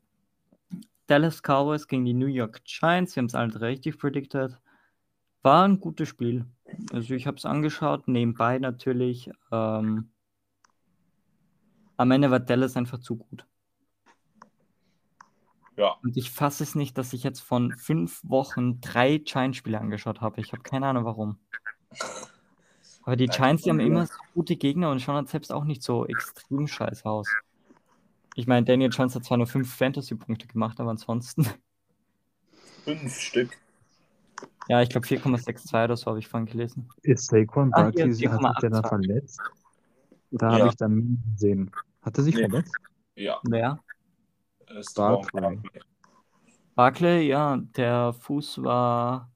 Dallas 1.07 1.41
Cowboys 1.41 1.87
gegen 1.87 2.05
die 2.05 2.13
New 2.13 2.27
York 2.27 2.63
Giants. 2.65 3.15
Wir 3.15 3.21
haben 3.21 3.27
es 3.27 3.35
alle 3.35 3.61
richtig 3.61 3.97
predicted. 3.97 4.57
War 5.41 5.65
ein 5.65 5.79
gutes 5.79 6.09
Spiel. 6.09 6.45
Also 6.91 7.13
ich 7.13 7.27
habe 7.27 7.37
es 7.37 7.45
angeschaut, 7.45 8.07
nebenbei 8.07 8.59
natürlich. 8.59 9.29
Ähm, 9.51 10.09
am 11.97 12.11
Ende 12.11 12.31
war 12.31 12.39
Dallas 12.39 12.75
einfach 12.75 12.99
zu 12.99 13.17
gut. 13.17 13.45
Ja, 15.77 15.97
Und 16.03 16.17
ich 16.17 16.29
fasse 16.29 16.63
es 16.63 16.75
nicht, 16.75 16.97
dass 16.97 17.13
ich 17.13 17.23
jetzt 17.23 17.39
von 17.39 17.71
fünf 17.71 18.21
Wochen 18.23 18.79
drei 18.79 19.17
Giants-Spiele 19.17 19.79
angeschaut 19.79 20.21
habe. 20.21 20.39
Ich 20.39 20.51
habe 20.51 20.61
keine 20.61 20.87
Ahnung 20.87 21.05
warum. 21.05 21.39
Aber 23.03 23.15
die 23.15 23.27
Giants, 23.27 23.63
die 23.63 23.69
haben 23.69 23.79
immer 23.79 24.05
so 24.07 24.13
gute 24.33 24.55
Gegner 24.55 24.89
und 24.91 25.01
schauen 25.01 25.15
halt 25.15 25.29
selbst 25.29 25.51
auch 25.51 25.65
nicht 25.65 25.83
so 25.83 26.05
extrem 26.05 26.67
scheiße 26.67 27.05
aus. 27.05 27.27
Ich 28.35 28.47
meine, 28.47 28.65
Daniel 28.65 28.89
Jones 28.91 29.15
hat 29.15 29.25
zwar 29.25 29.37
nur 29.37 29.47
fünf 29.47 29.73
Fantasy-Punkte 29.75 30.47
gemacht, 30.47 30.79
aber 30.79 30.91
ansonsten. 30.91 31.47
fünf 32.83 33.19
Stück. 33.19 33.57
Ja, 34.69 34.81
ich 34.81 34.89
glaube 34.89 35.05
4,62 35.05 35.73
oder 35.83 35.97
so 35.97 36.07
habe 36.07 36.19
ich 36.19 36.27
vorhin 36.27 36.47
gelesen. 36.47 36.89
Ist 37.01 37.27
Saquon 37.27 37.69
Ah, 37.71 37.83
Barkley, 37.83 38.03
hat 38.03 38.13
sich 38.13 38.21
der 38.21 38.29
da 38.31 38.37
4,82. 38.37 38.89
verletzt? 38.89 39.41
Da 40.31 40.45
Ja. 40.47 40.57
habe 40.59 40.67
ich 40.69 40.75
dann 40.77 41.23
gesehen. 41.33 41.71
Hat 42.01 42.17
er 42.17 42.23
sich 42.23 42.35
Nee. 42.35 42.41
verletzt? 42.41 42.75
Ja, 43.15 43.41
Wer? 43.43 43.79
ist 44.79 44.95
Barkley. 44.95 45.59
Barclay, 46.75 47.27
ja, 47.27 47.57
der 47.57 48.13
Fuß 48.13 48.63
war. 48.63 49.32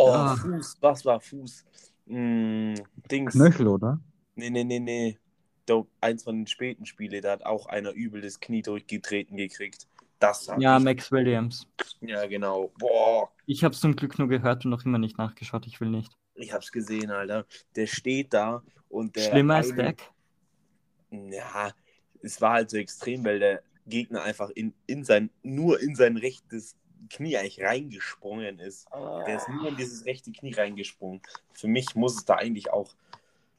Oh, 0.00 0.08
Ja. 0.08 0.36
Fuß, 0.36 0.78
was 0.80 1.04
war 1.04 1.20
Fuß? 1.20 1.64
Hm, 2.06 2.74
Dings. 3.10 3.32
Knöchel, 3.34 3.68
oder? 3.68 4.00
Nee, 4.34 4.50
nee, 4.50 4.64
nee, 4.64 4.80
nee. 4.80 5.18
Da, 5.66 5.84
eins 6.00 6.24
von 6.24 6.36
den 6.38 6.46
späten 6.46 6.86
Spielen, 6.86 7.20
da 7.22 7.32
hat 7.32 7.44
auch 7.46 7.66
einer 7.66 7.92
übel 7.92 8.20
das 8.22 8.40
Knie 8.40 8.62
durchgetreten 8.62 9.36
gekriegt. 9.36 9.86
Das 10.18 10.48
hat 10.48 10.60
Ja, 10.60 10.78
ich- 10.78 10.84
Max 10.84 11.12
Williams. 11.12 11.66
Ja, 12.00 12.26
genau. 12.26 12.72
Boah, 12.78 13.30
Ich 13.46 13.62
habe 13.64 13.74
es 13.74 13.80
zum 13.80 13.94
Glück 13.96 14.18
nur 14.18 14.28
gehört 14.28 14.64
und 14.64 14.70
noch 14.70 14.84
immer 14.84 14.98
nicht 14.98 15.16
nachgeschaut. 15.18 15.66
Ich 15.66 15.80
will 15.80 15.90
nicht. 15.90 16.12
ich 16.34 16.52
hab's 16.52 16.72
gesehen, 16.72 17.10
Alter. 17.10 17.44
Der 17.76 17.86
steht 17.86 18.32
da 18.32 18.62
und 18.88 19.14
der. 19.16 19.30
Schlimmer 19.30 19.56
als 19.56 19.70
eine- 19.72 19.82
Dak. 19.84 20.10
Ja, 21.10 21.72
es 22.22 22.40
war 22.40 22.52
halt 22.54 22.70
so 22.70 22.76
extrem, 22.76 23.24
weil 23.24 23.38
der 23.38 23.62
Gegner 23.86 24.22
einfach 24.22 24.50
in, 24.50 24.72
in 24.86 25.04
sein, 25.04 25.30
nur 25.42 25.80
in 25.80 25.94
sein 25.96 26.16
rechtes 26.16 26.76
Knie 27.08 27.36
eigentlich 27.36 27.62
reingesprungen 27.62 28.58
ist. 28.58 28.88
Der 29.26 29.36
ist 29.36 29.48
nur 29.48 29.68
in 29.68 29.76
dieses 29.76 30.04
rechte 30.04 30.32
Knie 30.32 30.52
reingesprungen. 30.52 31.22
Für 31.52 31.68
mich 31.68 31.94
muss 31.94 32.16
es 32.16 32.24
da 32.24 32.36
eigentlich 32.36 32.70
auch 32.70 32.94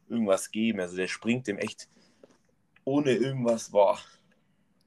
irgendwas 0.10 0.52
geben. 0.52 0.80
Also 0.80 0.96
der 0.96 1.08
springt 1.08 1.48
dem 1.48 1.58
echt 1.58 1.90
ohne 2.84 3.12
irgendwas, 3.12 3.70
boah, 3.70 4.00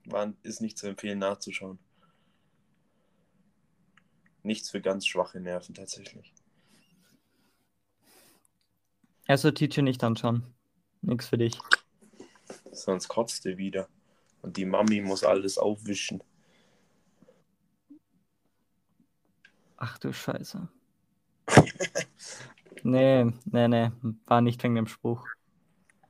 war, 0.04 0.32
ist 0.42 0.60
nicht 0.60 0.78
zu 0.78 0.86
empfehlen 0.86 1.18
nachzuschauen. 1.18 1.78
Nichts 4.42 4.70
für 4.70 4.80
ganz 4.80 5.06
schwache 5.06 5.40
Nerven 5.40 5.74
tatsächlich. 5.74 6.32
Also 9.26 9.50
TJ 9.50 9.80
nicht 9.80 10.04
anschauen. 10.04 10.44
Nix 11.00 11.28
für 11.28 11.38
dich. 11.38 11.58
Sonst 12.72 13.08
kotzt 13.08 13.46
er 13.46 13.56
wieder. 13.56 13.88
Und 14.42 14.58
die 14.58 14.66
Mami 14.66 15.00
muss 15.00 15.24
alles 15.24 15.56
aufwischen. 15.56 16.22
Ach 19.76 19.98
du 19.98 20.12
Scheiße. 20.12 20.68
nee, 22.82 23.24
nee, 23.44 23.68
nee, 23.68 23.90
war 24.26 24.40
nicht 24.40 24.62
wegen 24.62 24.74
dem 24.76 24.86
Spruch. 24.86 25.26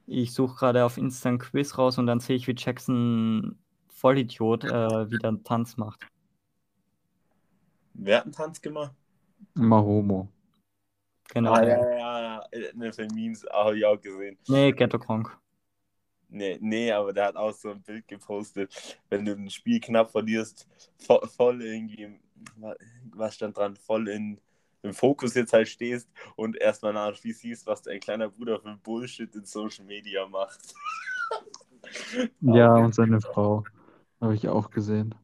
Ich 0.06 0.32
suche 0.32 0.56
gerade 0.56 0.84
auf 0.84 0.98
Insta 0.98 1.30
ein 1.30 1.38
Quiz 1.38 1.78
raus 1.78 1.98
und 1.98 2.06
dann 2.06 2.20
sehe 2.20 2.36
ich, 2.36 2.46
wie 2.46 2.54
Jackson 2.56 3.58
Vollidiot 3.88 4.64
äh, 4.64 5.10
wieder 5.10 5.28
einen 5.28 5.44
Tanz 5.44 5.76
macht. 5.76 6.06
Wer 7.94 8.18
hat 8.18 8.24
einen 8.24 8.32
Tanz 8.32 8.60
gemacht? 8.60 8.94
Mahomo. 9.54 10.28
Genau. 11.32 11.52
Ah, 11.52 11.62
ja, 11.64 11.90
ja, 11.90 12.22
ja. 12.22 12.48
Ne, 12.74 12.92
für 12.92 13.06
Memes 13.14 13.46
habe 13.50 13.78
ich 13.78 13.84
auch 13.84 14.00
gesehen. 14.00 14.36
Nee, 14.48 14.72
Ghetto 14.72 14.98
Kronk. 14.98 15.36
Nee, 16.28 16.58
nee, 16.60 16.90
aber 16.90 17.12
der 17.12 17.26
hat 17.26 17.36
auch 17.36 17.52
so 17.52 17.70
ein 17.70 17.82
Bild 17.82 18.08
gepostet, 18.08 18.98
wenn 19.08 19.24
du 19.24 19.32
ein 19.32 19.48
Spiel 19.50 19.78
knapp 19.80 20.10
verlierst, 20.10 20.66
voll, 20.98 21.26
voll 21.28 21.62
irgendwie, 21.62 22.18
was 23.12 23.34
stand 23.34 23.56
dran, 23.56 23.76
voll 23.76 24.08
in, 24.08 24.40
im 24.82 24.94
Fokus 24.94 25.34
jetzt 25.34 25.52
halt 25.52 25.68
stehst 25.68 26.08
und 26.36 26.56
erstmal 26.56 26.92
nach 26.92 27.22
wie 27.22 27.32
siehst, 27.32 27.66
was 27.66 27.82
dein 27.82 28.00
kleiner 28.00 28.28
Bruder 28.28 28.60
für 28.60 28.76
Bullshit 28.76 29.34
in 29.34 29.44
Social 29.44 29.84
Media 29.84 30.26
macht. 30.26 30.74
Ja, 32.40 32.76
und 32.76 32.94
seine 32.94 33.20
Frau. 33.20 33.64
Habe 34.20 34.34
ich 34.34 34.48
auch 34.48 34.70
gesehen. 34.70 35.14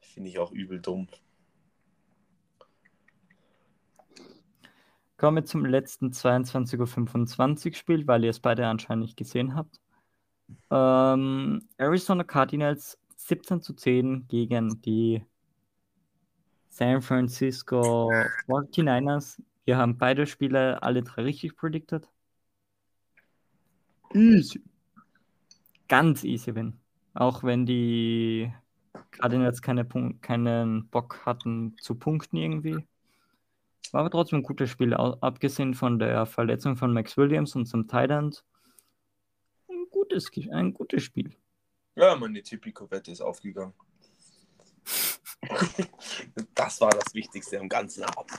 Finde 0.00 0.28
ich 0.28 0.38
auch 0.38 0.52
übel 0.52 0.78
dumm. 0.78 1.08
Kommen 5.16 5.36
wir 5.38 5.44
zum 5.44 5.64
letzten 5.64 6.10
22.25 6.10 7.66
Uhr 7.68 7.74
Spiel, 7.74 8.06
weil 8.06 8.24
ihr 8.24 8.30
es 8.30 8.40
beide 8.40 8.66
anscheinend 8.66 9.04
nicht 9.04 9.16
gesehen 9.16 9.54
habt. 9.54 9.80
Ähm, 10.70 11.66
Arizona 11.78 12.24
Cardinals 12.24 12.98
17 13.16 13.62
zu 13.62 13.74
10 13.74 14.26
gegen 14.28 14.82
die 14.82 15.24
San 16.74 17.00
Francisco 17.02 18.10
49ers. 18.48 19.40
Wir 19.64 19.76
haben 19.76 19.96
beide 19.96 20.26
Spiele 20.26 20.82
alle 20.82 21.04
drei 21.04 21.22
richtig 21.22 21.56
predicted. 21.56 22.08
Easy. 24.12 24.60
Ganz 25.86 26.24
easy 26.24 26.52
win. 26.52 26.80
Auch 27.14 27.44
wenn 27.44 27.64
die 27.64 28.52
Cardinals 29.12 29.62
keine 29.62 29.84
Punk 29.84 30.20
keinen 30.20 30.88
Bock 30.88 31.24
hatten 31.24 31.76
zu 31.80 31.94
punkten 31.94 32.38
irgendwie. 32.38 32.84
War 33.92 34.00
aber 34.00 34.10
trotzdem 34.10 34.40
ein 34.40 34.42
gutes 34.42 34.68
Spiel, 34.68 34.94
abgesehen 34.94 35.74
von 35.74 36.00
der 36.00 36.26
Verletzung 36.26 36.76
von 36.76 36.92
Max 36.92 37.16
Williams 37.16 37.54
und 37.54 37.66
zum 37.66 37.86
Thailand. 37.86 38.44
Ein 39.68 39.86
gutes, 39.92 40.28
ein 40.50 40.74
gutes 40.74 41.04
Spiel. 41.04 41.36
Ja, 41.94 42.16
meine 42.16 42.42
Tipico-Wette 42.42 43.12
ist 43.12 43.20
aufgegangen. 43.20 43.74
das 46.54 46.80
war 46.80 46.90
das 46.90 47.14
Wichtigste 47.14 47.58
am 47.60 47.68
ganzen 47.68 48.04
Abend. 48.04 48.32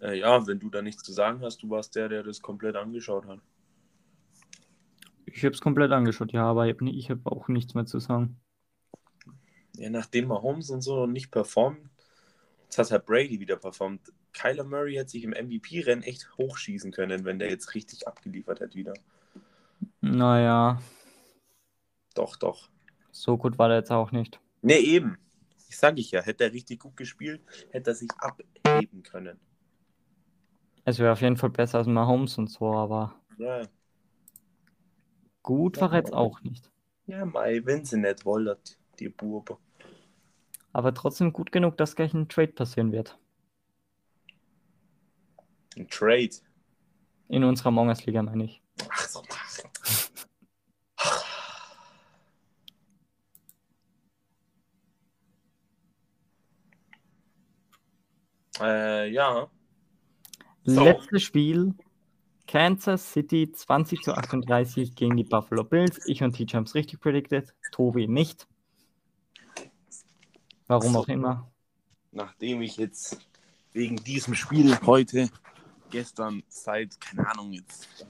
Äh, 0.00 0.18
ja, 0.18 0.46
wenn 0.46 0.58
du 0.58 0.70
da 0.70 0.82
nichts 0.82 1.02
zu 1.02 1.12
sagen 1.12 1.40
hast, 1.42 1.62
du 1.62 1.70
warst 1.70 1.94
der, 1.96 2.08
der 2.08 2.22
das 2.22 2.40
komplett 2.40 2.76
angeschaut 2.76 3.26
hat. 3.26 3.40
Ich 5.26 5.44
habe 5.44 5.54
es 5.54 5.60
komplett 5.60 5.92
angeschaut, 5.92 6.32
ja, 6.32 6.44
aber 6.44 6.66
ich 6.66 7.10
habe 7.10 7.20
auch 7.24 7.48
nichts 7.48 7.74
mehr 7.74 7.86
zu 7.86 7.98
sagen 7.98 8.40
ja, 9.78 9.90
nachdem 9.90 10.28
Mahomes 10.28 10.70
und 10.70 10.82
so 10.82 11.06
nicht 11.06 11.30
performen, 11.30 11.90
jetzt 12.64 12.78
hat 12.78 12.90
halt 12.90 13.06
Brady 13.06 13.40
wieder 13.40 13.56
performt. 13.56 14.12
Kyler 14.32 14.64
Murray 14.64 14.94
hätte 14.94 15.10
sich 15.10 15.24
im 15.24 15.30
MVP-Rennen 15.30 16.02
echt 16.02 16.30
hochschießen 16.36 16.92
können, 16.92 17.24
wenn 17.24 17.38
der 17.38 17.48
jetzt 17.48 17.74
richtig 17.74 18.06
abgeliefert 18.06 18.60
hätte 18.60 18.74
wieder. 18.74 18.94
Naja. 20.00 20.80
Doch, 22.16 22.36
doch. 22.36 22.68
So 23.12 23.36
gut 23.36 23.58
war 23.58 23.68
der 23.68 23.78
jetzt 23.78 23.92
auch 23.92 24.10
nicht. 24.10 24.40
Nee, 24.62 24.78
eben. 24.78 25.16
Ich 25.68 25.78
sage 25.78 26.00
ich 26.00 26.10
ja, 26.10 26.22
hätte 26.22 26.44
er 26.44 26.52
richtig 26.52 26.80
gut 26.80 26.96
gespielt, 26.96 27.40
hätte 27.70 27.90
er 27.90 27.94
sich 27.94 28.10
abheben 28.18 29.02
können. 29.02 29.38
Es 30.84 30.98
wäre 30.98 31.12
auf 31.12 31.20
jeden 31.20 31.36
Fall 31.36 31.50
besser 31.50 31.78
als 31.78 31.86
Mahomes 31.86 32.38
und 32.38 32.48
so, 32.48 32.72
aber. 32.72 33.14
Ja. 33.38 33.62
Gut 35.42 35.80
war 35.80 35.90
ja, 35.92 35.98
jetzt 35.98 36.12
auch 36.12 36.40
nicht. 36.42 36.70
Ja, 37.06 37.24
Mai, 37.24 37.60
wenn 37.64 37.84
sie 37.84 37.98
nicht 37.98 38.24
wollen, 38.24 38.56
die 38.98 39.08
Burbe 39.08 39.58
aber 40.76 40.92
trotzdem 40.92 41.32
gut 41.32 41.52
genug, 41.52 41.78
dass 41.78 41.96
gleich 41.96 42.12
ein 42.12 42.28
Trade 42.28 42.52
passieren 42.52 42.92
wird. 42.92 43.18
Ein 45.74 45.88
Trade? 45.88 46.36
In 47.28 47.44
unserer 47.44 47.68
Among 47.68 47.90
Liga, 48.04 48.22
meine 48.22 48.44
ich. 48.44 48.60
Ach 48.90 49.08
so, 49.08 49.22
Äh, 58.60 59.10
ja. 59.10 59.48
So. 60.64 60.84
Letztes 60.84 61.22
Spiel. 61.22 61.74
Kansas 62.46 63.12
City 63.12 63.50
20 63.50 64.02
zu 64.02 64.14
38 64.14 64.94
gegen 64.94 65.16
die 65.16 65.24
Buffalo 65.24 65.64
Bills. 65.64 66.00
Ich 66.06 66.22
und 66.22 66.34
TJ 66.34 66.56
haben 66.56 66.64
es 66.64 66.74
richtig 66.74 67.00
predicted. 67.00 67.52
Tobi 67.72 68.06
nicht. 68.06 68.46
Warum 70.68 70.92
so, 70.92 70.98
auch 71.00 71.08
immer. 71.08 71.50
Nachdem 72.12 72.62
ich 72.62 72.76
jetzt 72.76 73.18
wegen 73.72 73.96
diesem 73.96 74.34
Spiel 74.34 74.78
heute, 74.86 75.28
gestern 75.90 76.42
seit, 76.48 77.00
keine 77.00 77.28
Ahnung, 77.28 77.52
jetzt 77.52 78.06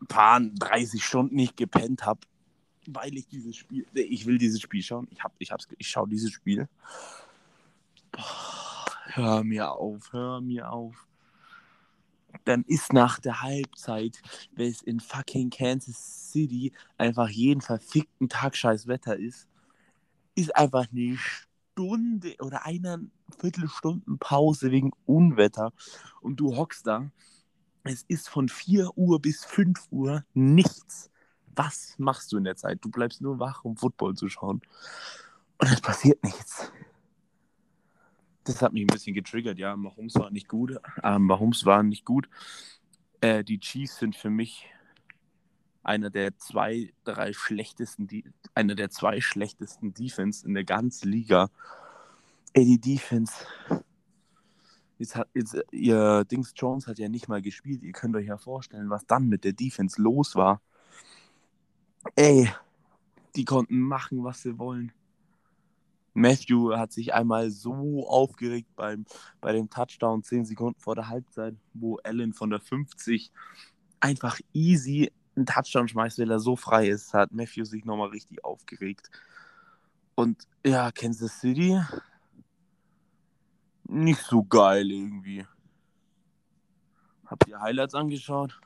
ein 0.00 0.06
paar 0.06 0.40
30 0.40 1.02
Stunden 1.02 1.36
nicht 1.36 1.56
gepennt 1.56 2.04
habe, 2.04 2.20
weil 2.86 3.16
ich 3.16 3.26
dieses 3.28 3.56
Spiel, 3.56 3.86
ich 3.94 4.26
will 4.26 4.38
dieses 4.38 4.60
Spiel 4.60 4.82
schauen. 4.82 5.08
Ich, 5.10 5.22
hab, 5.22 5.32
ich, 5.38 5.50
hab's, 5.50 5.66
ich 5.76 5.88
schaue 5.88 6.08
dieses 6.08 6.30
Spiel. 6.30 6.68
Boah, 8.12 8.55
hör 9.16 9.44
mir 9.44 9.72
auf, 9.72 10.12
hör 10.12 10.40
mir 10.40 10.70
auf. 10.70 11.06
Dann 12.44 12.64
ist 12.64 12.92
nach 12.92 13.18
der 13.18 13.42
Halbzeit, 13.42 14.20
wenn 14.52 14.70
es 14.70 14.82
in 14.82 15.00
fucking 15.00 15.50
Kansas 15.50 16.30
City 16.30 16.72
einfach 16.98 17.28
jeden 17.28 17.62
verfickten 17.62 18.28
Tag 18.28 18.56
scheiß 18.56 18.86
Wetter 18.86 19.16
ist, 19.16 19.48
ist 20.34 20.54
einfach 20.54 20.86
eine 20.92 21.16
Stunde 21.16 22.36
oder 22.40 22.66
einer 22.66 22.98
Viertelstunden 23.38 24.18
Pause 24.18 24.70
wegen 24.70 24.92
Unwetter 25.06 25.72
und 26.20 26.36
du 26.36 26.56
hockst 26.56 26.86
da. 26.86 27.10
Es 27.84 28.04
ist 28.08 28.28
von 28.28 28.48
4 28.48 28.98
Uhr 28.98 29.20
bis 29.20 29.44
5 29.44 29.86
Uhr 29.90 30.24
nichts. 30.34 31.10
Was 31.54 31.94
machst 31.96 32.32
du 32.32 32.36
in 32.36 32.44
der 32.44 32.56
Zeit? 32.56 32.78
Du 32.82 32.90
bleibst 32.90 33.22
nur 33.22 33.38
wach, 33.38 33.64
um 33.64 33.76
Football 33.76 34.14
zu 34.14 34.28
schauen. 34.28 34.60
Und 35.58 35.72
es 35.72 35.80
passiert 35.80 36.22
nichts. 36.22 36.70
Das 38.46 38.62
hat 38.62 38.72
mich 38.72 38.84
ein 38.84 38.86
bisschen 38.86 39.14
getriggert. 39.14 39.58
Ja, 39.58 39.76
Mahomes 39.76 40.14
war 40.14 40.30
nicht 40.30 40.46
gut. 40.46 40.78
Ähm, 41.02 41.24
Mahomes 41.24 41.66
war 41.66 41.82
nicht 41.82 42.04
gut. 42.04 42.28
Äh, 43.20 43.42
die 43.42 43.58
Chiefs 43.58 43.98
sind 43.98 44.14
für 44.14 44.30
mich 44.30 44.68
einer 45.82 46.10
der 46.10 46.38
zwei, 46.38 46.92
drei 47.02 47.32
schlechtesten, 47.32 48.08
einer 48.54 48.76
der 48.76 48.90
zwei 48.90 49.20
schlechtesten 49.20 49.94
Defense 49.94 50.46
in 50.46 50.54
der 50.54 50.62
ganzen 50.62 51.10
Liga. 51.10 51.50
Ey, 52.52 52.64
die 52.64 52.80
Defense. 52.80 53.34
Jetzt 54.98 55.16
hat 55.16 55.28
jetzt, 55.34 55.56
ihr 55.72 56.24
Dings 56.24 56.54
Jones 56.56 56.86
hat 56.86 57.00
ja 57.00 57.08
nicht 57.08 57.28
mal 57.28 57.42
gespielt. 57.42 57.82
Ihr 57.82 57.92
könnt 57.92 58.14
euch 58.14 58.26
ja 58.26 58.38
vorstellen, 58.38 58.90
was 58.90 59.06
dann 59.06 59.28
mit 59.28 59.42
der 59.42 59.54
Defense 59.54 60.00
los 60.00 60.36
war. 60.36 60.62
Ey, 62.14 62.48
die 63.34 63.44
konnten 63.44 63.80
machen, 63.80 64.22
was 64.22 64.42
sie 64.42 64.56
wollen. 64.56 64.92
Matthew 66.16 66.74
hat 66.74 66.92
sich 66.92 67.12
einmal 67.12 67.50
so 67.50 68.08
aufgeregt 68.08 68.74
beim, 68.74 69.04
bei 69.42 69.52
dem 69.52 69.68
Touchdown 69.68 70.22
10 70.22 70.46
Sekunden 70.46 70.80
vor 70.80 70.94
der 70.94 71.08
Halbzeit, 71.08 71.54
wo 71.74 71.96
Allen 71.98 72.32
von 72.32 72.48
der 72.48 72.58
50 72.58 73.30
einfach 74.00 74.40
easy 74.54 75.12
einen 75.36 75.44
Touchdown 75.44 75.88
schmeißt, 75.88 76.18
weil 76.18 76.30
er 76.30 76.40
so 76.40 76.56
frei 76.56 76.88
ist, 76.88 77.12
hat 77.12 77.32
Matthew 77.32 77.64
sich 77.64 77.84
nochmal 77.84 78.08
richtig 78.08 78.42
aufgeregt. 78.44 79.10
Und 80.14 80.48
ja, 80.64 80.90
Kansas 80.90 81.38
City, 81.38 81.78
nicht 83.84 84.22
so 84.22 84.42
geil 84.42 84.90
irgendwie. 84.90 85.44
Habt 87.26 87.46
ihr 87.46 87.60
Highlights 87.60 87.94
angeschaut? 87.94 88.58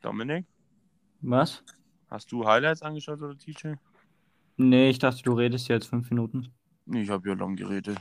Dominik? 0.00 0.46
Was? 1.20 1.62
Hast 2.08 2.32
du 2.32 2.46
Highlights 2.46 2.80
angeschaut 2.82 3.20
oder 3.20 3.36
TJ? 3.36 3.74
Nee, 4.56 4.88
ich 4.90 4.98
dachte, 4.98 5.22
du 5.22 5.34
redest 5.34 5.68
jetzt 5.68 5.88
fünf 5.88 6.08
Minuten. 6.10 6.52
Ich 6.86 7.10
habe 7.10 7.28
ja 7.28 7.34
lang 7.34 7.56
geredet. 7.56 7.98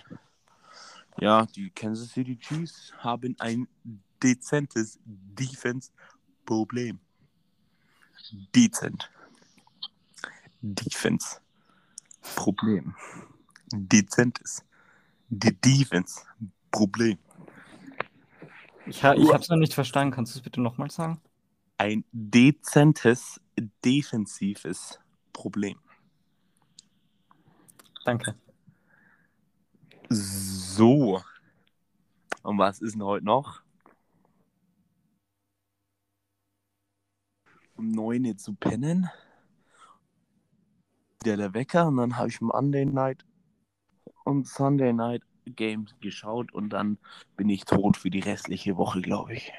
Ja, 1.19 1.45
die 1.45 1.69
Kansas 1.71 2.09
City 2.09 2.37
Chiefs 2.37 2.93
haben 2.97 3.35
ein 3.39 3.67
dezentes 4.21 4.99
Defense-Problem. 5.05 6.99
Dezent. 8.55 9.09
Defense-Problem. 10.61 12.93
Dezentes. 13.71 14.63
Die 15.29 15.59
Defense. 15.59 16.21
Problem. 16.71 17.17
Ich, 18.85 19.03
ha 19.03 19.13
ich 19.13 19.31
habe 19.31 19.41
es 19.41 19.49
noch 19.49 19.57
nicht 19.57 19.73
verstanden. 19.73 20.13
Kannst 20.13 20.35
du 20.35 20.39
es 20.39 20.43
bitte 20.43 20.61
nochmal 20.61 20.91
sagen? 20.91 21.19
Ein 21.77 22.05
dezentes 22.11 23.39
defensives 23.83 24.99
Problem. 25.33 25.77
Danke. 28.05 28.35
So. 30.09 31.21
Und 32.43 32.57
was 32.57 32.79
ist 32.79 32.93
denn 32.93 33.03
heute 33.03 33.25
noch? 33.25 33.61
Um 37.75 37.91
9 37.91 38.25
Uhr 38.25 38.37
zu 38.37 38.53
pennen. 38.53 39.09
Wieder 41.23 41.37
der 41.37 41.53
Wecker 41.53 41.87
und 41.87 41.97
dann 41.97 42.17
habe 42.17 42.29
ich 42.29 42.39
Monday 42.39 42.85
Night 42.85 43.25
und 44.23 44.47
Sunday 44.47 44.93
Night 44.93 45.23
Games 45.45 45.95
geschaut 45.99 46.53
und 46.53 46.69
dann 46.69 46.99
bin 47.35 47.49
ich 47.49 47.65
tot 47.65 47.97
für 47.97 48.09
die 48.09 48.19
restliche 48.19 48.77
Woche, 48.77 49.01
glaube 49.01 49.33
ich. 49.33 49.51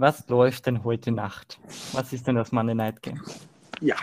Was 0.00 0.26
läuft 0.28 0.64
denn 0.64 0.82
heute 0.82 1.12
Nacht? 1.12 1.60
Was 1.92 2.14
ist 2.14 2.26
denn 2.26 2.34
das 2.34 2.52
Monday 2.52 2.74
Night 2.74 3.02
Game? 3.02 3.22
Ja. 3.82 3.96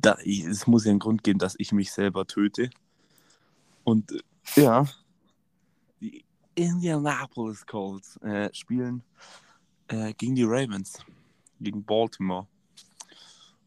Da, 0.00 0.16
es 0.24 0.66
muss 0.66 0.86
ja 0.86 0.92
einen 0.92 0.98
Grund 0.98 1.22
geben, 1.22 1.38
dass 1.38 1.56
ich 1.58 1.72
mich 1.72 1.92
selber 1.92 2.26
töte. 2.26 2.70
Und 3.84 4.12
äh, 4.12 4.62
ja, 4.62 4.86
die 6.00 6.24
Indianapolis 6.54 7.66
Colts 7.66 8.16
äh, 8.22 8.48
spielen 8.54 9.02
äh, 9.88 10.14
gegen 10.14 10.36
die 10.36 10.44
Ravens, 10.44 11.04
gegen 11.60 11.84
Baltimore. 11.84 12.46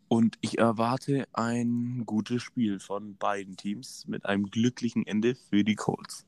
Und 0.07 0.39
ich 0.41 0.57
erwarte 0.57 1.27
ein 1.33 2.01
gutes 2.07 2.41
Spiel 2.41 2.79
von 2.79 3.15
beiden 3.15 3.57
Teams 3.57 4.07
mit 4.07 4.25
einem 4.25 4.49
glücklichen 4.49 5.05
Ende 5.05 5.35
für 5.35 5.63
die 5.63 5.75
Colts. 5.75 6.25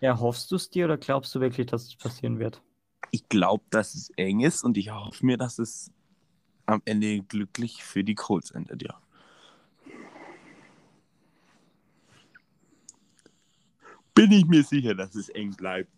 Ja, 0.00 0.18
hoffst 0.20 0.50
du 0.50 0.56
es 0.56 0.70
dir 0.70 0.84
oder 0.84 0.96
glaubst 0.96 1.34
du 1.34 1.40
wirklich, 1.40 1.66
dass 1.66 1.84
es 1.84 1.96
passieren 1.96 2.38
wird? 2.38 2.62
Ich 3.10 3.28
glaube, 3.28 3.64
dass 3.70 3.94
es 3.94 4.10
eng 4.16 4.40
ist 4.40 4.62
und 4.62 4.76
ich 4.76 4.90
hoffe 4.90 5.24
mir, 5.24 5.36
dass 5.36 5.58
es 5.58 5.90
am 6.66 6.82
Ende 6.84 7.22
glücklich 7.22 7.82
für 7.82 8.04
die 8.04 8.14
Colts 8.14 8.50
endet, 8.50 8.82
ja. 8.82 9.00
Bin 14.14 14.32
ich 14.32 14.46
mir 14.46 14.62
sicher, 14.62 14.94
dass 14.94 15.14
es 15.14 15.28
eng 15.30 15.54
bleibt. 15.54 15.92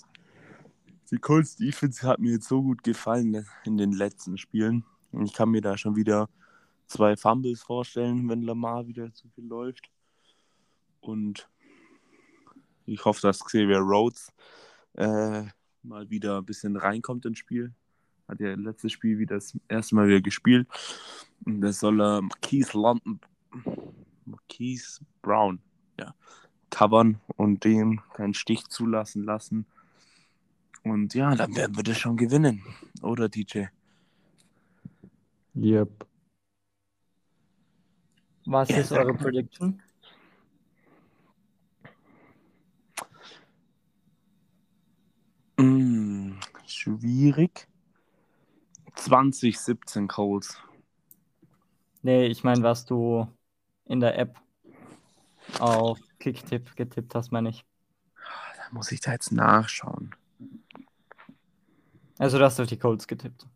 Die 1.10 1.16
Colts 1.16 1.56
Defense 1.56 2.06
hat 2.06 2.20
mir 2.20 2.32
jetzt 2.32 2.48
so 2.48 2.62
gut 2.62 2.82
gefallen 2.84 3.46
in 3.64 3.76
den 3.76 3.92
letzten 3.92 4.38
Spielen. 4.38 4.84
Und 5.10 5.24
ich 5.24 5.32
kann 5.32 5.50
mir 5.50 5.60
da 5.60 5.76
schon 5.76 5.96
wieder 5.96 6.28
zwei 6.86 7.16
Fumbles 7.16 7.62
vorstellen, 7.62 8.28
wenn 8.28 8.42
Lamar 8.42 8.86
wieder 8.86 9.12
zu 9.12 9.28
viel 9.30 9.46
läuft. 9.46 9.90
Und 11.00 11.48
ich 12.86 13.04
hoffe, 13.04 13.20
dass 13.22 13.44
Xavier 13.44 13.78
Rhodes 13.78 14.32
äh, 14.94 15.44
mal 15.82 16.10
wieder 16.10 16.38
ein 16.38 16.44
bisschen 16.44 16.76
reinkommt 16.76 17.24
ins 17.26 17.38
Spiel. 17.38 17.72
Hat 18.28 18.40
ja 18.40 18.54
letztes 18.54 18.92
Spiel 18.92 19.18
wieder 19.18 19.36
das 19.36 19.56
erste 19.68 19.94
Mal 19.94 20.08
wieder 20.08 20.20
gespielt. 20.20 20.68
Und 21.44 21.60
das 21.60 21.80
soll 21.80 22.00
er 22.00 22.18
äh, 22.18 22.28
Keith 22.42 22.72
London, 22.74 23.20
Keith 24.48 25.00
Brown, 25.22 25.60
ja, 25.98 26.14
covern 26.70 27.20
und 27.36 27.64
dem 27.64 28.00
keinen 28.14 28.34
Stich 28.34 28.68
zulassen 28.68 29.24
lassen. 29.24 29.66
Und 30.84 31.14
ja, 31.14 31.34
dann 31.34 31.54
werden 31.56 31.76
wir 31.76 31.82
das 31.82 31.98
schon 31.98 32.16
gewinnen, 32.16 32.62
oder 33.02 33.28
DJ? 33.28 33.64
Yep. 35.54 36.06
Was 38.46 38.68
Ja, 38.68 38.78
ist 38.78 38.92
eure. 38.92 39.14
Prediction? 39.14 39.82
Schwierig. 46.72 47.68
2017 48.94 50.08
Colts. 50.08 50.58
Nee, 52.02 52.26
ich 52.26 52.44
meine, 52.44 52.62
was 52.62 52.86
du 52.86 53.26
in 53.84 54.00
der 54.00 54.18
App 54.18 54.40
auf 55.58 55.98
Kicktipp 56.18 56.76
getippt 56.76 57.14
hast, 57.14 57.32
meine 57.32 57.50
ich. 57.50 57.64
Da 58.56 58.62
muss 58.72 58.92
ich 58.92 59.00
da 59.00 59.12
jetzt 59.12 59.32
nachschauen. 59.32 60.14
Also, 62.18 62.38
du 62.38 62.44
hast 62.44 62.60
auf 62.60 62.66
die 62.66 62.78
Colts 62.78 63.06
getippt. 63.06 63.46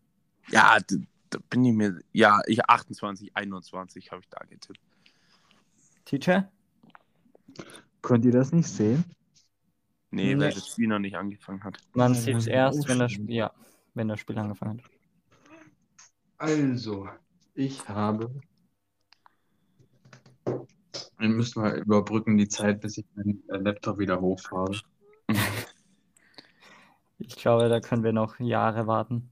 Ja, 0.49 0.77
da, 0.79 0.95
da 1.29 1.39
bin 1.49 1.65
ich 1.65 1.73
mir. 1.73 1.99
Ja, 2.11 2.39
ich 2.47 2.65
28, 2.65 3.35
21 3.35 4.11
habe 4.11 4.21
ich 4.21 4.29
da 4.29 4.39
getippt. 4.45 4.79
Teacher? 6.05 6.51
Könnt 8.01 8.25
ihr 8.25 8.31
das 8.31 8.51
nicht 8.51 8.67
sehen? 8.67 9.03
Nee, 10.15 10.33
Nee. 10.35 10.41
weil 10.45 10.53
das 10.53 10.67
Spiel 10.69 10.87
noch 10.87 10.99
nicht 10.99 11.15
angefangen 11.17 11.61
hat. 11.63 11.77
Man 11.93 12.13
sieht 12.13 12.37
es 12.37 12.47
erst, 12.47 12.87
wenn 12.87 12.99
das, 12.99 13.13
ja, 13.27 13.51
wenn 13.93 14.07
das 14.07 14.19
Spiel 14.21 14.37
angefangen 14.37 14.81
hat. 14.81 14.89
Also, 16.37 17.09
ich 17.53 17.87
habe. 17.89 18.31
Wir 21.17 21.29
müssen 21.29 21.61
mal 21.61 21.77
überbrücken 21.79 22.37
die 22.37 22.47
Zeit, 22.47 22.79
bis 22.81 22.97
ich 22.97 23.05
meinen 23.15 23.43
äh, 23.49 23.57
Laptop 23.57 23.99
wieder 23.99 24.19
hochfahre. 24.21 24.79
Ich 27.17 27.37
glaube, 27.37 27.69
da 27.69 27.79
können 27.79 28.03
wir 28.03 28.11
noch 28.11 28.39
Jahre 28.41 28.87
warten. 28.87 29.31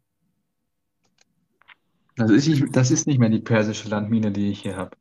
Das 2.16 2.32
ist, 2.32 2.48
nicht- 2.48 2.74
das 2.76 2.92
ist 2.92 3.08
nicht 3.08 3.20
mehr 3.20 3.28
die 3.30 3.42
persische 3.42 3.90
Landmine, 3.90 4.32
die 4.32 4.50
ich 4.52 4.62
hier 4.62 4.78
habe. 4.78 4.96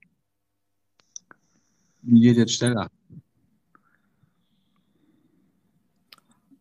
Die 2.02 2.20
geht 2.20 2.36
jetzt 2.36 2.54
schneller. 2.54 2.90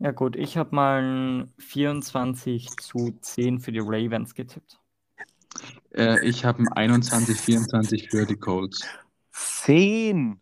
Ja 0.04 0.10
gut, 0.10 0.36
ich 0.36 0.58
habe 0.58 0.74
mal 0.74 1.04
ein 1.04 1.54
24 1.60 2.70
zu 2.78 3.16
10 3.22 3.60
für 3.60 3.72
die 3.72 3.82
Ravens 3.84 4.34
getippt. 4.34 4.80
Äh, 5.92 6.28
ich 6.28 6.44
habe 6.44 6.64
ein 6.64 6.70
21, 6.70 7.40
24 7.40 8.10
für 8.10 8.26
die 8.26 8.36
Colts. 8.36 8.84
10! 9.32 10.40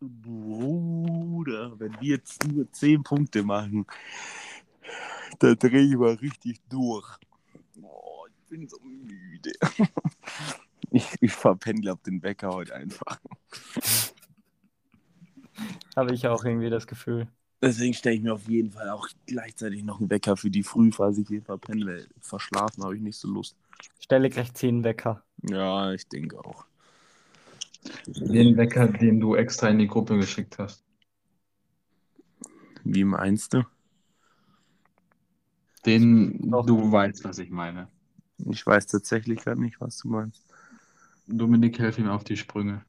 Bruder, 0.00 1.76
wenn 1.80 1.92
wir 2.00 2.10
jetzt 2.10 2.46
nur 2.46 2.70
10 2.70 3.02
Punkte 3.02 3.42
machen, 3.42 3.84
da 5.40 5.56
drehe 5.56 5.80
ich 5.80 5.96
mal 5.96 6.14
richtig 6.14 6.60
durch. 6.68 7.18
Oh, 7.82 8.26
ich 8.28 8.48
bin 8.48 8.68
so 8.68 8.78
müde. 8.80 9.52
Ich, 10.92 11.06
ich 11.20 11.30
verpenne, 11.30 11.82
glaube 11.82 12.00
den 12.04 12.20
Wecker 12.20 12.48
heute 12.48 12.74
einfach. 12.74 13.20
Habe 15.94 16.12
ich 16.14 16.26
auch 16.26 16.44
irgendwie 16.44 16.68
das 16.68 16.88
Gefühl. 16.88 17.28
Deswegen 17.62 17.92
stelle 17.92 18.16
ich 18.16 18.22
mir 18.22 18.32
auf 18.32 18.48
jeden 18.48 18.70
Fall 18.70 18.88
auch 18.88 19.06
gleichzeitig 19.26 19.82
noch 19.82 20.00
einen 20.00 20.08
Wecker 20.08 20.36
für 20.36 20.50
die 20.50 20.62
Früh, 20.62 20.90
falls 20.92 21.18
ich 21.18 21.28
hier 21.28 21.42
verpenne, 21.42 21.86
weil 21.86 22.06
verschlafen 22.20 22.82
habe 22.82 22.96
ich 22.96 23.02
nicht 23.02 23.18
so 23.18 23.28
Lust. 23.28 23.56
Stelle 23.98 24.30
gleich 24.30 24.52
10 24.54 24.82
Wecker. 24.82 25.22
Ja, 25.42 25.92
ich 25.92 26.08
denke 26.08 26.38
auch. 26.38 26.64
Den 28.06 28.56
Wecker, 28.56 28.88
den 28.88 29.20
du 29.20 29.34
extra 29.34 29.68
in 29.68 29.78
die 29.78 29.86
Gruppe 29.86 30.16
geschickt 30.16 30.58
hast. 30.58 30.84
Wie 32.84 33.04
meinst 33.04 33.52
du? 33.54 33.64
Den, 35.86 36.50
Doch. 36.50 36.66
du 36.66 36.90
weißt, 36.90 37.24
was 37.24 37.38
ich 37.38 37.50
meine. 37.50 37.88
Ich 38.50 38.66
weiß 38.66 38.86
tatsächlich 38.86 39.44
gar 39.44 39.54
nicht, 39.54 39.80
was 39.80 39.98
du 39.98 40.08
meinst. 40.08 40.44
Dominik, 41.26 41.78
helf 41.78 41.98
ihm 41.98 42.08
auf 42.08 42.24
die 42.24 42.36
Sprünge. 42.36 42.84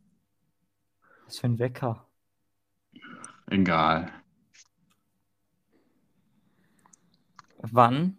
Was 1.25 1.39
für 1.39 1.47
ein 1.47 1.59
Wecker? 1.59 2.05
Egal. 3.47 4.11
Wann? 7.61 8.17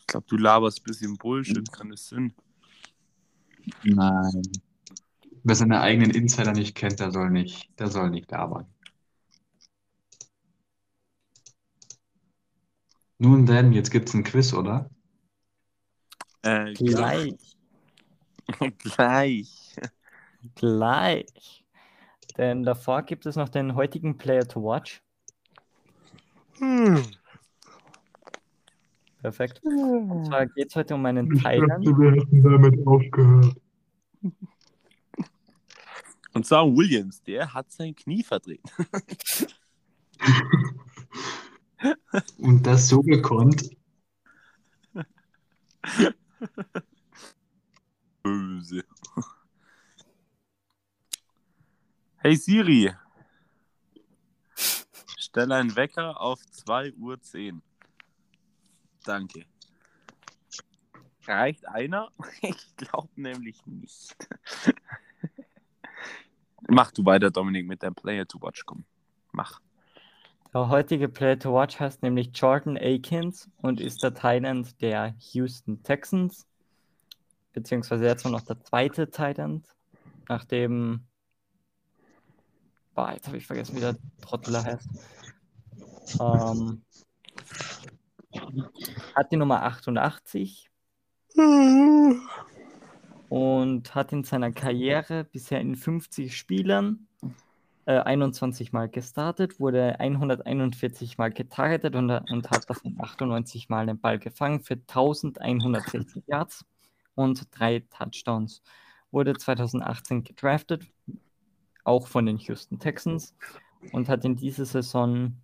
Ich 0.00 0.06
glaube, 0.06 0.26
du 0.28 0.36
laberst 0.36 0.80
ein 0.80 0.84
bisschen 0.84 1.16
Bullshit, 1.16 1.70
kann 1.72 1.90
es 1.92 2.08
Sinn? 2.08 2.32
Nein. 3.82 4.42
Wer 5.42 5.54
seine 5.54 5.80
eigenen 5.80 6.10
Insider 6.10 6.52
nicht 6.52 6.74
kennt, 6.74 7.00
der 7.00 7.10
soll 7.10 7.30
nicht, 7.30 7.68
der 7.78 7.88
soll 7.88 8.10
nicht 8.10 8.30
labern. 8.30 8.66
Nun 13.18 13.46
denn, 13.46 13.72
jetzt 13.72 13.90
gibt's 13.90 14.14
ein 14.14 14.24
Quiz, 14.24 14.52
oder? 14.52 14.90
Äh, 16.42 16.74
Gleich. 16.74 17.56
Gleich. 18.78 19.76
Gleich. 20.54 21.64
Denn 22.36 22.62
davor 22.62 23.02
gibt 23.02 23.26
es 23.26 23.36
noch 23.36 23.48
den 23.48 23.74
heutigen 23.74 24.18
Player 24.18 24.46
to 24.46 24.62
Watch. 24.62 25.02
Hm. 26.58 27.02
Perfekt. 29.26 29.60
Und 29.64 30.26
zwar 30.26 30.46
geht 30.46 30.68
es 30.68 30.76
heute 30.76 30.94
um 30.94 31.04
einen 31.04 31.36
Thailand. 31.40 31.84
wir 31.84 32.12
hätten 32.12 32.42
damit 32.44 32.86
aufgehört. 32.86 33.56
Und 36.32 36.46
zwar 36.46 36.64
Williams, 36.64 37.20
der 37.24 37.52
hat 37.52 37.72
sein 37.72 37.96
Knie 37.96 38.22
verdreht. 38.22 38.62
Und 42.38 42.64
das 42.64 42.88
so 42.88 43.02
gekonnt. 43.02 43.68
Böse. 48.22 48.84
Hey 52.18 52.36
Siri, 52.36 52.92
stell 54.54 55.50
einen 55.50 55.74
Wecker 55.74 56.20
auf 56.20 56.38
2.10 56.42 57.54
Uhr. 57.54 57.60
Danke. 59.06 59.46
Reicht 61.26 61.66
einer? 61.68 62.10
Ich 62.42 62.76
glaube 62.76 63.08
nämlich 63.16 63.64
nicht. 63.66 64.16
Mach 66.68 66.90
du 66.90 67.04
weiter, 67.04 67.30
Dominik, 67.30 67.66
mit 67.66 67.82
deinem 67.82 67.94
Player 67.94 68.26
to 68.26 68.40
Watch. 68.40 68.64
Komm, 68.66 68.84
mach. 69.32 69.60
Der 70.52 70.68
heutige 70.68 71.08
Player 71.08 71.38
to 71.38 71.52
Watch 71.54 71.78
heißt 71.78 72.02
nämlich 72.02 72.30
Jordan 72.34 72.76
Akins 72.76 73.48
und 73.58 73.80
ist 73.80 74.02
der 74.02 74.14
Thailand 74.14 74.80
der 74.80 75.14
Houston 75.32 75.82
Texans. 75.84 76.46
Beziehungsweise 77.52 78.04
jetzt 78.06 78.24
noch 78.26 78.40
der 78.40 78.60
zweite 78.64 79.10
Thailand, 79.10 79.66
nachdem. 80.28 81.06
Boah, 82.94 83.12
jetzt 83.12 83.28
habe 83.28 83.36
ich 83.36 83.46
vergessen, 83.46 83.76
wie 83.76 83.80
der 83.80 83.96
Trotteler 84.22 84.64
heißt. 84.64 84.88
Ähm, 86.18 86.82
hat 89.14 89.32
die 89.32 89.36
Nummer 89.36 89.62
88 89.62 90.70
und 93.28 93.94
hat 93.94 94.12
in 94.12 94.24
seiner 94.24 94.52
Karriere 94.52 95.24
bisher 95.24 95.60
in 95.60 95.76
50 95.76 96.36
Spielen 96.36 97.08
äh, 97.86 97.98
21 97.98 98.72
Mal 98.72 98.88
gestartet, 98.88 99.58
wurde 99.60 99.98
141 99.98 101.18
Mal 101.18 101.32
getargetet 101.32 101.94
und, 101.96 102.10
und 102.10 102.50
hat 102.50 102.68
davon 102.68 102.96
98 103.00 103.68
Mal 103.68 103.86
den 103.86 104.00
Ball 104.00 104.18
gefangen 104.18 104.60
für 104.60 104.74
1160 104.74 106.24
Yards 106.26 106.64
und 107.14 107.46
drei 107.52 107.80
Touchdowns. 107.90 108.62
Wurde 109.10 109.34
2018 109.34 110.24
gedraftet, 110.24 110.86
auch 111.84 112.06
von 112.06 112.26
den 112.26 112.38
Houston 112.38 112.78
Texans 112.78 113.34
und 113.92 114.08
hat 114.08 114.24
in 114.24 114.36
dieser 114.36 114.64
Saison 114.64 115.36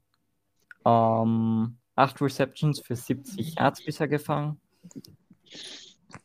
ähm, 0.85 1.79
acht 1.95 2.21
Receptions 2.21 2.81
für 2.81 2.97
70 2.97 3.55
Yards 3.55 3.85
bisher 3.85 4.09
gefangen. 4.09 4.61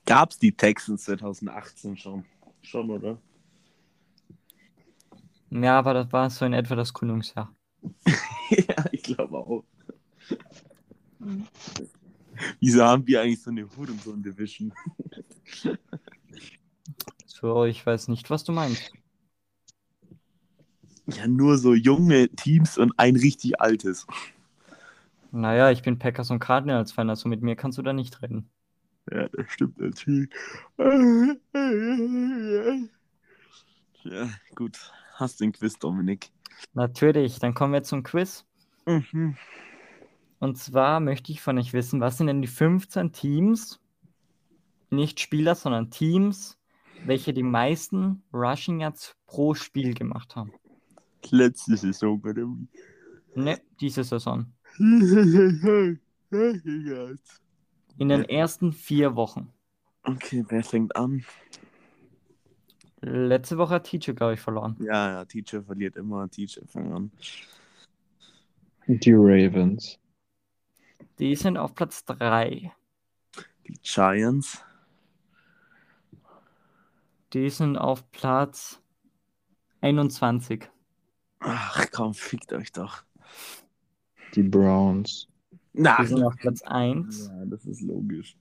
Gab 0.06 0.32
es 0.32 0.40
die 0.40 0.52
Texans 0.52 1.04
2018 1.04 1.98
schon? 1.98 2.26
Schon, 2.62 2.90
oder? 2.90 3.22
Ja, 5.50 5.80
aber 5.80 5.94
das 5.94 6.12
war 6.12 6.30
so 6.30 6.46
in 6.46 6.54
etwa 6.54 6.76
das 6.76 6.94
Gründungsjahr. 6.94 7.54
ja, 8.50 8.86
ich 8.92 9.04
glaube 9.04 9.38
auch. 9.38 9.64
Wieso 12.60 12.84
haben 12.84 13.08
wir 13.08 13.22
eigentlich 13.22 13.42
so 13.42 13.50
eine 13.50 13.68
Hurensohn-Division? 13.76 14.74
So, 17.40 17.66
ich 17.66 17.86
weiß 17.86 18.08
nicht, 18.08 18.32
was 18.32 18.44
du 18.44 18.52
meinst. 18.52 18.92
Ja, 21.06 21.28
nur 21.28 21.60
so 21.60 21.76
junge 21.76 22.30
Teams 22.30 22.80
und 22.80 22.94
ein 22.98 23.16
richtig 23.16 23.62
altes. 23.62 24.08
Naja, 25.32 25.72
ich 25.72 25.82
bin 25.82 26.00
Packers 26.00 26.32
und 26.32 26.40
Cardinals-Fan, 26.40 27.10
also 27.10 27.30
mit 27.30 27.42
mir 27.42 27.56
kannst 27.56 27.78
du 27.78 27.82
da 27.82 27.94
nicht 27.94 28.22
reden. 28.22 28.50
Ja, 29.12 29.28
das 29.30 29.52
stimmt 29.52 29.80
natürlich. 29.80 30.30
Ja, 34.10 34.30
gut. 34.56 34.78
Hast 35.16 35.42
den 35.42 35.52
Quiz, 35.52 35.78
Dominik. 35.80 36.32
Natürlich, 36.74 37.40
dann 37.40 37.54
kommen 37.54 37.74
wir 37.74 37.84
zum 37.84 38.04
Quiz. 38.04 38.46
Mhm. 38.86 39.36
Und 40.40 40.58
zwar 40.58 41.00
möchte 41.00 41.32
ich 41.32 41.42
von 41.42 41.58
euch 41.58 41.74
wissen, 41.74 42.00
was 42.00 42.18
sind 42.18 42.28
denn 42.28 42.42
die 42.42 42.48
15 42.48 43.12
Teams, 43.12 43.80
nicht 44.90 45.20
Spieler, 45.20 45.56
sondern 45.56 45.90
Teams, 45.90 46.58
welche 47.06 47.34
die 47.34 47.44
meisten 47.44 48.24
Rushing 48.34 48.80
Yards 48.80 49.16
pro 49.26 49.56
Spiel 49.56 49.94
gemacht 49.94 50.36
haben? 50.36 50.54
Letzte 51.30 51.76
Saison, 51.76 52.22
oder 52.22 52.44
wie? 52.44 52.68
Ne, 53.36 53.60
diese 53.82 54.04
Saison. 54.04 54.46
Okay, 54.80 55.98
In 57.98 58.10
den 58.10 58.26
ersten 58.26 58.74
vier 58.74 59.16
Wochen. 59.16 59.52
wer 60.04 60.64
fängt 60.64 60.96
an? 60.96 61.26
Letzte 63.02 63.58
Woche 63.58 63.76
hat 63.76 63.86
Teacher, 63.86 64.14
glaube 64.14 64.34
ich, 64.34 64.40
verloren. 64.40 64.76
Ja, 64.80 65.12
ja, 65.12 65.26
Teacher 65.26 65.64
verliert 65.64 65.96
immer. 65.96 66.30
Teacher 66.30 66.62
fängt 66.68 66.94
an. 66.94 67.12
Die 68.88 69.14
Ravens. 69.14 70.00
Die 71.20 71.36
sind 71.36 71.58
auf 71.58 71.76
Platz 71.76 72.06
3. 72.06 72.72
Die 73.68 73.74
Giants. 73.84 74.64
Die 77.34 77.50
sind 77.50 77.78
auf 77.78 78.10
Platz 78.12 78.82
21. 79.82 80.70
Ach 81.40 81.86
komm, 81.92 82.14
fickt 82.14 82.54
euch 82.54 82.72
doch. 82.72 83.04
Die 84.36 84.44
Browns. 84.44 85.28
Na, 85.74 85.98
Die 86.02 86.08
sind 86.08 86.24
auf 86.24 86.36
Platz 86.38 86.62
1. 86.64 87.28
ja, 87.28 87.46
das 87.46 87.66
ist 87.66 87.82
logisch. 87.82 88.36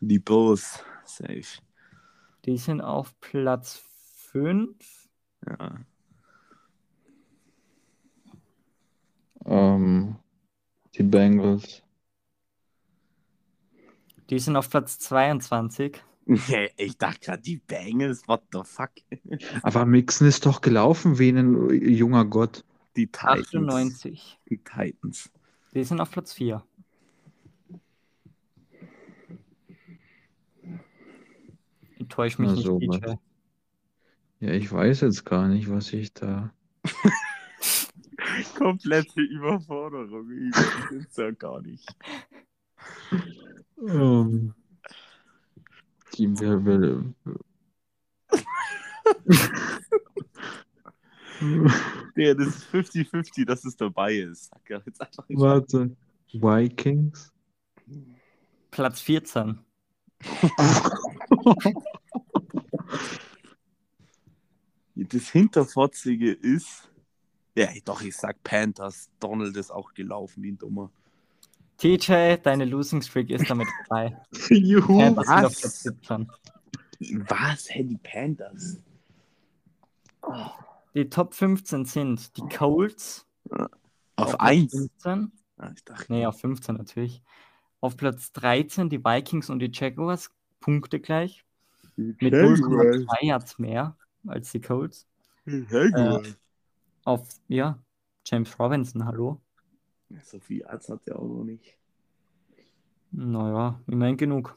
Die 0.00 0.18
Bulls. 0.18 0.82
Safe. 1.04 1.42
Die 2.44 2.56
sind 2.56 2.80
auf 2.80 3.18
Platz 3.20 3.82
5. 4.32 4.76
Ja. 5.46 5.80
Ähm, 9.44 10.16
die 10.94 11.02
Bengals. 11.02 11.82
Die 14.30 14.38
sind 14.38 14.56
auf 14.56 14.70
Platz 14.70 14.98
22. 14.98 16.02
Nee, 16.26 16.70
ich 16.76 16.96
dachte 16.96 17.20
gerade, 17.20 17.42
die 17.42 17.58
Bengals, 17.58 18.26
what 18.28 18.42
the 18.52 18.60
fuck? 18.64 18.90
Aber 19.62 19.84
Mixon 19.84 20.26
ist 20.26 20.46
doch 20.46 20.60
gelaufen 20.60 21.18
wie 21.18 21.30
ein 21.30 21.70
junger 21.70 22.24
Gott. 22.24 22.64
Die 22.96 23.06
Titans. 23.06 23.54
98. 23.54 24.38
Die 24.48 24.58
Titans. 24.58 25.30
Die 25.74 25.84
sind 25.84 26.00
auf 26.00 26.10
Platz 26.10 26.32
4. 26.34 26.62
Enttäusch 31.98 32.38
mich 32.38 32.48
Na, 32.48 32.54
nicht, 32.54 32.64
sowas. 32.64 33.00
DJ. 33.00 33.14
Ja, 34.40 34.52
ich 34.52 34.70
weiß 34.70 35.02
jetzt 35.02 35.24
gar 35.24 35.48
nicht, 35.48 35.70
was 35.70 35.92
ich 35.92 36.12
da. 36.12 36.52
Komplette 38.58 39.20
Überforderung. 39.20 40.30
Ich 40.30 40.88
bin's 40.90 41.16
ja 41.16 41.30
gar 41.30 41.62
nicht. 41.62 41.88
Ähm, 43.86 44.54
die 46.14 46.38
will. 46.38 47.14
Ja, 52.16 52.34
das 52.34 52.48
ist 52.48 52.66
50-50, 52.66 53.46
dass 53.46 53.64
es 53.64 53.74
dabei 53.74 54.14
ist. 54.16 54.50
Sag 54.50 54.68
ja 54.68 54.82
jetzt 54.84 55.00
einfach 55.00 55.26
nicht. 55.28 55.40
Warte. 55.40 55.96
Vikings? 56.32 57.32
Platz 58.70 59.00
14. 59.00 59.58
Das 64.94 65.30
Hinterfotzige 65.30 66.32
ist. 66.32 66.90
Ja, 67.56 67.68
doch, 67.84 68.02
ich 68.02 68.16
sag 68.16 68.42
Panthers. 68.42 69.10
Donald 69.20 69.56
ist 69.56 69.70
auch 69.70 69.94
gelaufen 69.94 70.42
wie 70.42 70.52
ein 70.52 70.58
Dummer. 70.58 70.90
TJ, 71.78 72.36
deine 72.42 72.64
Losing 72.64 73.02
Streak 73.02 73.30
ist 73.30 73.48
damit 73.48 73.68
vorbei. 73.86 74.16
Juhu. 74.50 74.98
Panthers 74.98 75.28
auf 75.28 75.42
was? 75.44 75.60
Platz 75.60 75.82
17. 75.82 76.32
Was? 77.26 77.70
Hey, 77.70 77.84
die 77.84 77.96
Panthers? 77.96 78.78
Die 80.94 81.08
Top 81.08 81.34
15 81.34 81.84
sind 81.86 82.36
die 82.36 82.42
Colts. 82.54 83.26
Auf 84.16 84.32
Platz 84.32 84.34
1. 84.38 84.72
15. 84.72 85.32
Ah, 85.58 85.70
ich 85.74 85.84
dachte, 85.84 86.12
Nee, 86.12 86.26
auf 86.26 86.38
15 86.40 86.76
natürlich. 86.76 87.22
Auf 87.80 87.96
Platz 87.96 88.32
13 88.32 88.88
die 88.90 89.02
Vikings 89.04 89.50
und 89.50 89.58
die 89.60 89.70
Jaguars. 89.72 90.30
Punkte 90.60 91.00
gleich. 91.00 91.44
Mit 91.96 92.20
0,2 92.32 93.24
Yards 93.24 93.58
mehr 93.58 93.96
als 94.26 94.52
die 94.52 94.60
Colts. 94.60 95.06
Jaguars. 95.46 96.36
Auf, 97.04 97.26
ja, 97.48 97.78
James 98.24 98.56
Robinson, 98.58 99.04
hallo. 99.04 99.40
So 100.22 100.38
viel 100.38 100.64
Arzt 100.66 100.88
hat 100.90 101.00
er 101.08 101.18
auch 101.18 101.26
noch 101.26 101.42
nicht. 101.44 101.76
Naja, 103.10 103.80
immerhin 103.88 104.16
genug. 104.16 104.56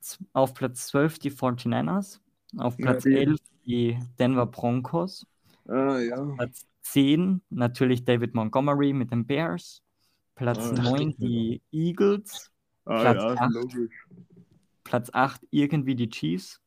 Z- 0.00 0.20
Auf 0.32 0.54
Platz 0.54 0.86
12 0.88 1.18
die 1.18 1.30
49ers. 1.32 2.20
Auf 2.56 2.78
Ja, 2.78 2.84
Platz 2.92 3.02
die- 3.02 3.14
11 3.16 3.40
die 3.68 3.98
Denver 4.18 4.46
Broncos. 4.46 5.26
Ah, 5.68 5.98
ja. 5.98 6.24
Platz 6.36 6.66
10 6.82 7.42
natürlich 7.50 8.04
David 8.04 8.34
Montgomery 8.34 8.92
mit 8.92 9.10
den 9.12 9.26
Bears. 9.26 9.82
Platz 10.34 10.58
Ah, 10.70 10.82
9 10.82 10.96
stimmt. 11.12 11.18
die 11.22 11.62
Eagles. 11.70 12.50
Ah, 12.86 13.00
Platz 13.02 13.22
ja, 13.22 13.34
acht. 13.34 13.52
logisch. 13.52 14.06
Platz 14.84 15.10
8 15.12 15.42
irgendwie 15.50 15.94
die 15.94 16.08
Chiefs. 16.08 16.60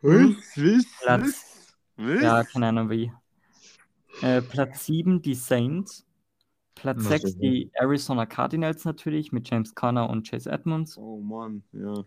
Was? 0.00 0.36
Was? 0.56 0.86
Platz- 1.02 1.76
Was? 1.96 2.22
Ja, 2.22 2.44
keine 2.44 2.68
Ahnung 2.68 2.88
wie. 2.90 3.12
Äh, 4.22 4.40
Platz 4.40 4.86
7 4.86 5.20
die 5.20 5.34
Saints. 5.34 6.06
Platz 6.74 6.98
Na, 7.02 7.08
6 7.10 7.32
so 7.32 7.38
die 7.38 7.70
Arizona 7.74 8.24
Cardinals 8.26 8.84
natürlich 8.84 9.32
mit 9.32 9.48
James 9.50 9.74
Conner 9.74 10.08
und 10.08 10.26
Chase 10.28 10.50
Edmonds. 10.50 10.96
Oh 10.96 11.20
Mann, 11.20 11.62
ja. 11.72 12.04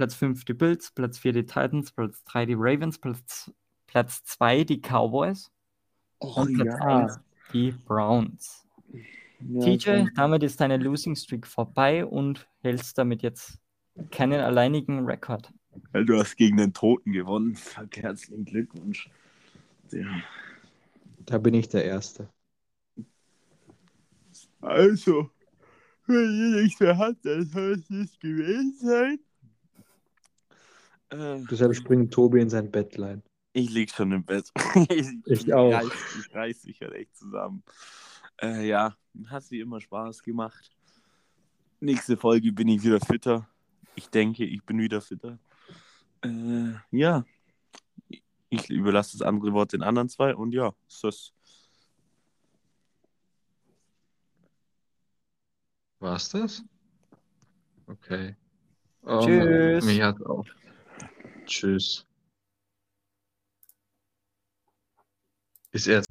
Platz 0.00 0.14
5 0.14 0.46
die 0.46 0.54
Bills, 0.54 0.92
Platz 0.92 1.18
4 1.18 1.34
die 1.34 1.44
Titans, 1.44 1.92
Platz 1.92 2.24
3 2.24 2.46
die 2.46 2.54
Ravens, 2.56 2.96
Platz, 2.98 3.52
Platz 3.86 4.24
2 4.24 4.64
die 4.64 4.80
Cowboys 4.80 5.52
Oh, 6.20 6.40
und 6.40 6.54
Platz 6.54 6.80
1 6.80 7.20
die 7.52 7.72
Browns. 7.72 8.66
Ja, 9.40 9.60
TJ, 9.60 10.06
damit 10.16 10.42
ist 10.42 10.58
deine 10.58 10.78
Losing 10.78 11.14
Streak 11.16 11.46
vorbei 11.46 12.06
und 12.06 12.48
hältst 12.62 12.96
damit 12.96 13.20
jetzt 13.20 13.58
keinen 14.10 14.40
alleinigen 14.40 15.04
Rekord. 15.04 15.52
Ja, 15.92 16.02
Du 16.02 16.18
hast 16.18 16.34
gegen 16.36 16.56
den 16.56 16.72
Toten 16.72 17.12
gewonnen. 17.12 17.58
Herzlichen 17.94 18.46
Glückwunsch. 18.46 19.10
Ja. 19.90 20.22
Da 21.26 21.36
bin 21.36 21.52
ich 21.52 21.68
der 21.68 21.84
Erste. 21.84 22.26
Also, 24.62 25.28
wenn 26.06 26.54
ihr 26.54 26.62
nichts 26.62 26.80
mehr 26.80 26.96
habt, 26.96 27.22
dann 27.26 27.44
soll 27.44 27.72
es 27.72 27.90
nicht 27.90 28.18
gewesen 28.18 28.78
sein. 28.80 29.18
Äh, 31.10 31.40
Deshalb 31.50 31.74
springt 31.74 32.12
Tobi 32.12 32.40
in 32.40 32.50
sein 32.50 32.70
Bettlein. 32.70 33.22
ich 33.52 33.70
lieg 33.70 33.90
schon 33.90 34.12
im 34.12 34.24
Bett. 34.24 34.50
Ich 35.26 35.52
auch. 35.52 35.72
Reiß, 35.72 35.90
ich 36.20 36.34
reiß 36.34 36.64
mich 36.64 36.80
halt 36.80 36.92
echt 36.94 37.16
zusammen. 37.16 37.62
Äh, 38.40 38.66
ja, 38.68 38.96
hat 39.26 39.50
wie 39.50 39.60
immer 39.60 39.80
Spaß 39.80 40.22
gemacht. 40.22 40.70
Nächste 41.80 42.16
Folge 42.16 42.52
bin 42.52 42.68
ich 42.68 42.82
wieder 42.82 43.00
fitter. 43.00 43.48
Ich 43.94 44.08
denke, 44.08 44.44
ich 44.44 44.62
bin 44.64 44.78
wieder 44.78 45.00
fitter. 45.00 45.38
Äh, 46.22 46.74
ja, 46.90 47.24
ich 48.50 48.68
überlasse 48.70 49.18
das 49.18 49.26
andere 49.26 49.52
Wort 49.52 49.72
den 49.72 49.82
anderen 49.82 50.08
zwei 50.08 50.34
und 50.34 50.52
ja, 50.52 50.72
tschüss. 50.88 51.32
War's 55.98 56.30
das? 56.30 56.62
Okay. 57.86 58.36
Oh, 59.02 59.20
Tschüss. 59.24 59.84
Mich 59.84 60.00
hat 60.00 60.20
auch. 60.24 60.44
Tschüss. 61.50 62.06
Bis 65.72 65.86
jetzt. 65.86 66.08